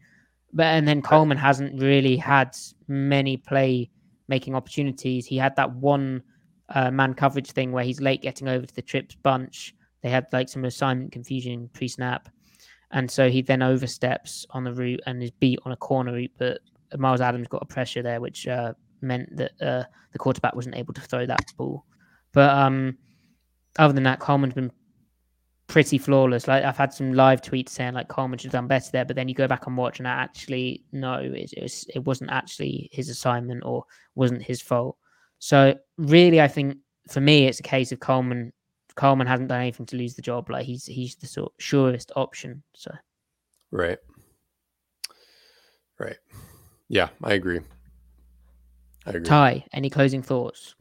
But 0.52 0.64
and 0.64 0.88
then 0.88 1.02
Coleman 1.02 1.36
hasn't 1.36 1.80
really 1.80 2.16
had 2.16 2.56
many 2.88 3.36
play 3.36 3.90
making 4.26 4.54
opportunities. 4.54 5.26
He 5.26 5.36
had 5.36 5.54
that 5.56 5.72
one 5.74 6.22
uh, 6.70 6.90
man 6.90 7.14
coverage 7.14 7.52
thing 7.52 7.72
where 7.72 7.84
he's 7.84 8.00
late 8.00 8.22
getting 8.22 8.48
over 8.48 8.64
to 8.64 8.74
the 8.74 8.82
trips 8.82 9.16
bunch. 9.22 9.74
They 10.02 10.08
had 10.08 10.26
like 10.32 10.48
some 10.48 10.64
assignment 10.64 11.12
confusion 11.12 11.68
pre 11.72 11.88
snap. 11.88 12.28
And 12.92 13.08
so 13.08 13.28
he 13.28 13.42
then 13.42 13.62
oversteps 13.62 14.46
on 14.50 14.64
the 14.64 14.72
route 14.72 15.00
and 15.06 15.22
is 15.22 15.30
beat 15.30 15.60
on 15.64 15.72
a 15.72 15.76
corner 15.76 16.12
route. 16.12 16.32
But 16.38 16.60
Myles 16.96 17.20
Adams 17.20 17.48
got 17.48 17.62
a 17.62 17.66
pressure 17.66 18.02
there, 18.02 18.20
which 18.20 18.48
uh, 18.48 18.72
meant 19.00 19.36
that 19.36 19.52
uh, 19.60 19.84
the 20.12 20.18
quarterback 20.18 20.56
wasn't 20.56 20.76
able 20.76 20.94
to 20.94 21.00
throw 21.00 21.26
that 21.26 21.52
ball. 21.56 21.84
But 22.32 22.50
um, 22.50 22.96
other 23.78 23.92
than 23.92 24.04
that, 24.04 24.20
Coleman's 24.20 24.54
been 24.54 24.72
pretty 25.70 25.98
flawless. 25.98 26.48
Like 26.48 26.64
I've 26.64 26.76
had 26.76 26.92
some 26.92 27.12
live 27.12 27.40
tweets 27.42 27.70
saying 27.70 27.94
like 27.94 28.08
Coleman 28.08 28.38
should 28.38 28.48
have 28.48 28.60
done 28.60 28.66
better 28.66 28.90
there, 28.92 29.04
but 29.04 29.16
then 29.16 29.28
you 29.28 29.34
go 29.34 29.46
back 29.46 29.66
and 29.66 29.76
watch 29.76 29.98
and 29.98 30.08
I 30.08 30.12
actually 30.12 30.84
no, 30.92 31.14
it, 31.14 31.52
it 31.56 31.62
was 31.62 31.86
it 31.94 32.04
wasn't 32.04 32.30
actually 32.30 32.88
his 32.92 33.08
assignment 33.08 33.62
or 33.64 33.84
wasn't 34.14 34.42
his 34.42 34.60
fault. 34.60 34.96
So 35.38 35.74
really, 35.96 36.40
I 36.40 36.48
think 36.48 36.76
for 37.08 37.20
me, 37.20 37.46
it's 37.46 37.60
a 37.60 37.64
case 37.64 37.92
of 37.92 38.00
Coleman. 38.00 38.52
Coleman 38.96 39.26
hasn't 39.26 39.48
done 39.48 39.60
anything 39.60 39.86
to 39.86 39.96
lose 39.96 40.14
the 40.14 40.22
job. 40.22 40.50
Like 40.50 40.66
he's 40.66 40.84
he's 40.84 41.14
the 41.16 41.26
sort 41.26 41.52
surest 41.58 42.12
option. 42.16 42.62
So 42.74 42.90
Right. 43.70 43.98
Right. 45.98 46.18
Yeah, 46.88 47.08
I 47.22 47.34
agree. 47.34 47.60
I 49.06 49.10
agree. 49.10 49.22
Ty, 49.22 49.64
any 49.72 49.88
closing 49.88 50.22
thoughts? 50.22 50.74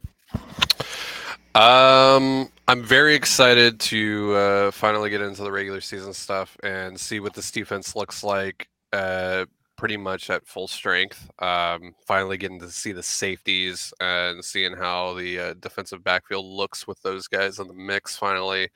Um, 1.54 2.48
I'm 2.68 2.82
very 2.84 3.14
excited 3.14 3.80
to 3.80 4.34
uh, 4.34 4.70
finally 4.70 5.10
get 5.10 5.20
into 5.20 5.42
the 5.42 5.50
regular 5.50 5.80
season 5.80 6.12
stuff 6.12 6.56
and 6.62 6.98
see 6.98 7.18
what 7.20 7.34
this 7.34 7.50
defense 7.50 7.96
looks 7.96 8.22
like. 8.22 8.68
Uh, 8.92 9.46
pretty 9.76 9.96
much 9.96 10.28
at 10.28 10.46
full 10.46 10.68
strength. 10.68 11.28
Um, 11.40 11.94
finally 12.06 12.36
getting 12.36 12.60
to 12.60 12.70
see 12.70 12.92
the 12.92 13.02
safeties 13.02 13.94
and 13.98 14.44
seeing 14.44 14.76
how 14.76 15.14
the 15.14 15.38
uh, 15.38 15.54
defensive 15.54 16.04
backfield 16.04 16.44
looks 16.44 16.86
with 16.86 17.00
those 17.02 17.26
guys 17.26 17.58
in 17.58 17.66
the 17.66 17.74
mix. 17.74 18.16
Finally, 18.16 18.68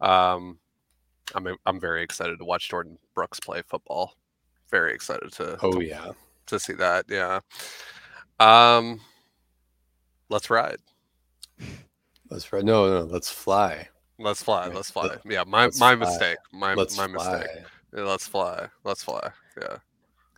um, 0.00 0.58
I'm 1.34 1.56
I'm 1.66 1.80
very 1.80 2.02
excited 2.02 2.38
to 2.38 2.44
watch 2.44 2.68
Jordyn 2.68 2.98
Brooks 3.14 3.40
play 3.40 3.62
football. 3.66 4.14
Very 4.70 4.92
excited 4.94 5.32
to 5.32 5.58
Oh 5.62 5.72
to, 5.72 5.84
yeah. 5.84 6.12
to 6.46 6.60
see 6.60 6.74
that. 6.74 7.06
Yeah. 7.08 7.40
Um, 8.38 9.00
let's 10.28 10.50
ride. 10.50 10.78
Let's 12.30 12.52
right. 12.52 12.64
No, 12.64 12.88
no, 13.00 13.04
let's 13.04 13.30
fly. 13.30 13.88
Let's 14.18 14.42
fly. 14.42 14.66
Right, 14.66 14.74
Let's 14.74 14.90
fly. 14.90 15.16
Yeah, 15.24 15.44
my 15.46 15.64
let's 15.64 15.78
my 15.80 15.94
fly. 15.96 16.04
mistake. 16.06 16.38
My 16.52 16.74
Let's 16.74 16.96
my 16.96 17.06
fly. 17.08 17.38
mistake. 17.38 17.64
Yeah, 17.96 18.02
let's 18.02 18.26
fly. 18.26 18.66
Let's 18.84 19.02
fly. 19.02 19.30
Yeah. 19.60 19.76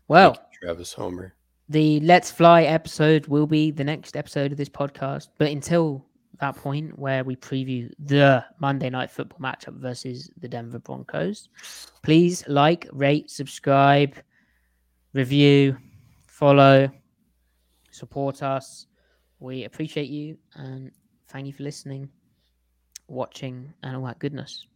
Well, 0.08 0.36
you, 0.52 0.66
Travis 0.66 0.92
Homer. 0.92 1.34
the 1.68 2.00
Let's 2.00 2.30
Fly 2.30 2.64
episode 2.64 3.26
will 3.26 3.46
be 3.46 3.70
the 3.70 3.84
next 3.84 4.16
episode 4.16 4.52
of 4.52 4.58
this 4.58 4.68
podcast. 4.68 5.28
But 5.38 5.48
until 5.50 6.04
that 6.40 6.56
point, 6.56 6.98
where 6.98 7.24
we 7.24 7.36
preview 7.36 7.90
the 7.98 8.44
Monday 8.60 8.90
night 8.90 9.10
football 9.10 9.38
matchup 9.40 9.74
versus 9.80 10.30
the 10.38 10.48
Denver 10.48 10.78
Broncos, 10.78 11.48
please 12.02 12.44
like, 12.48 12.86
rate, 12.92 13.30
subscribe, 13.30 14.14
review, 15.14 15.76
follow, 16.26 16.90
support 17.90 18.42
us. 18.42 18.86
We 19.38 19.64
appreciate 19.64 20.08
you 20.10 20.36
and 20.54 20.90
thank 21.30 21.46
you 21.46 21.52
for 21.52 21.62
listening, 21.62 22.08
watching, 23.08 23.72
and 23.82 23.96
all 23.96 24.04
that 24.04 24.18
goodness. 24.18 24.66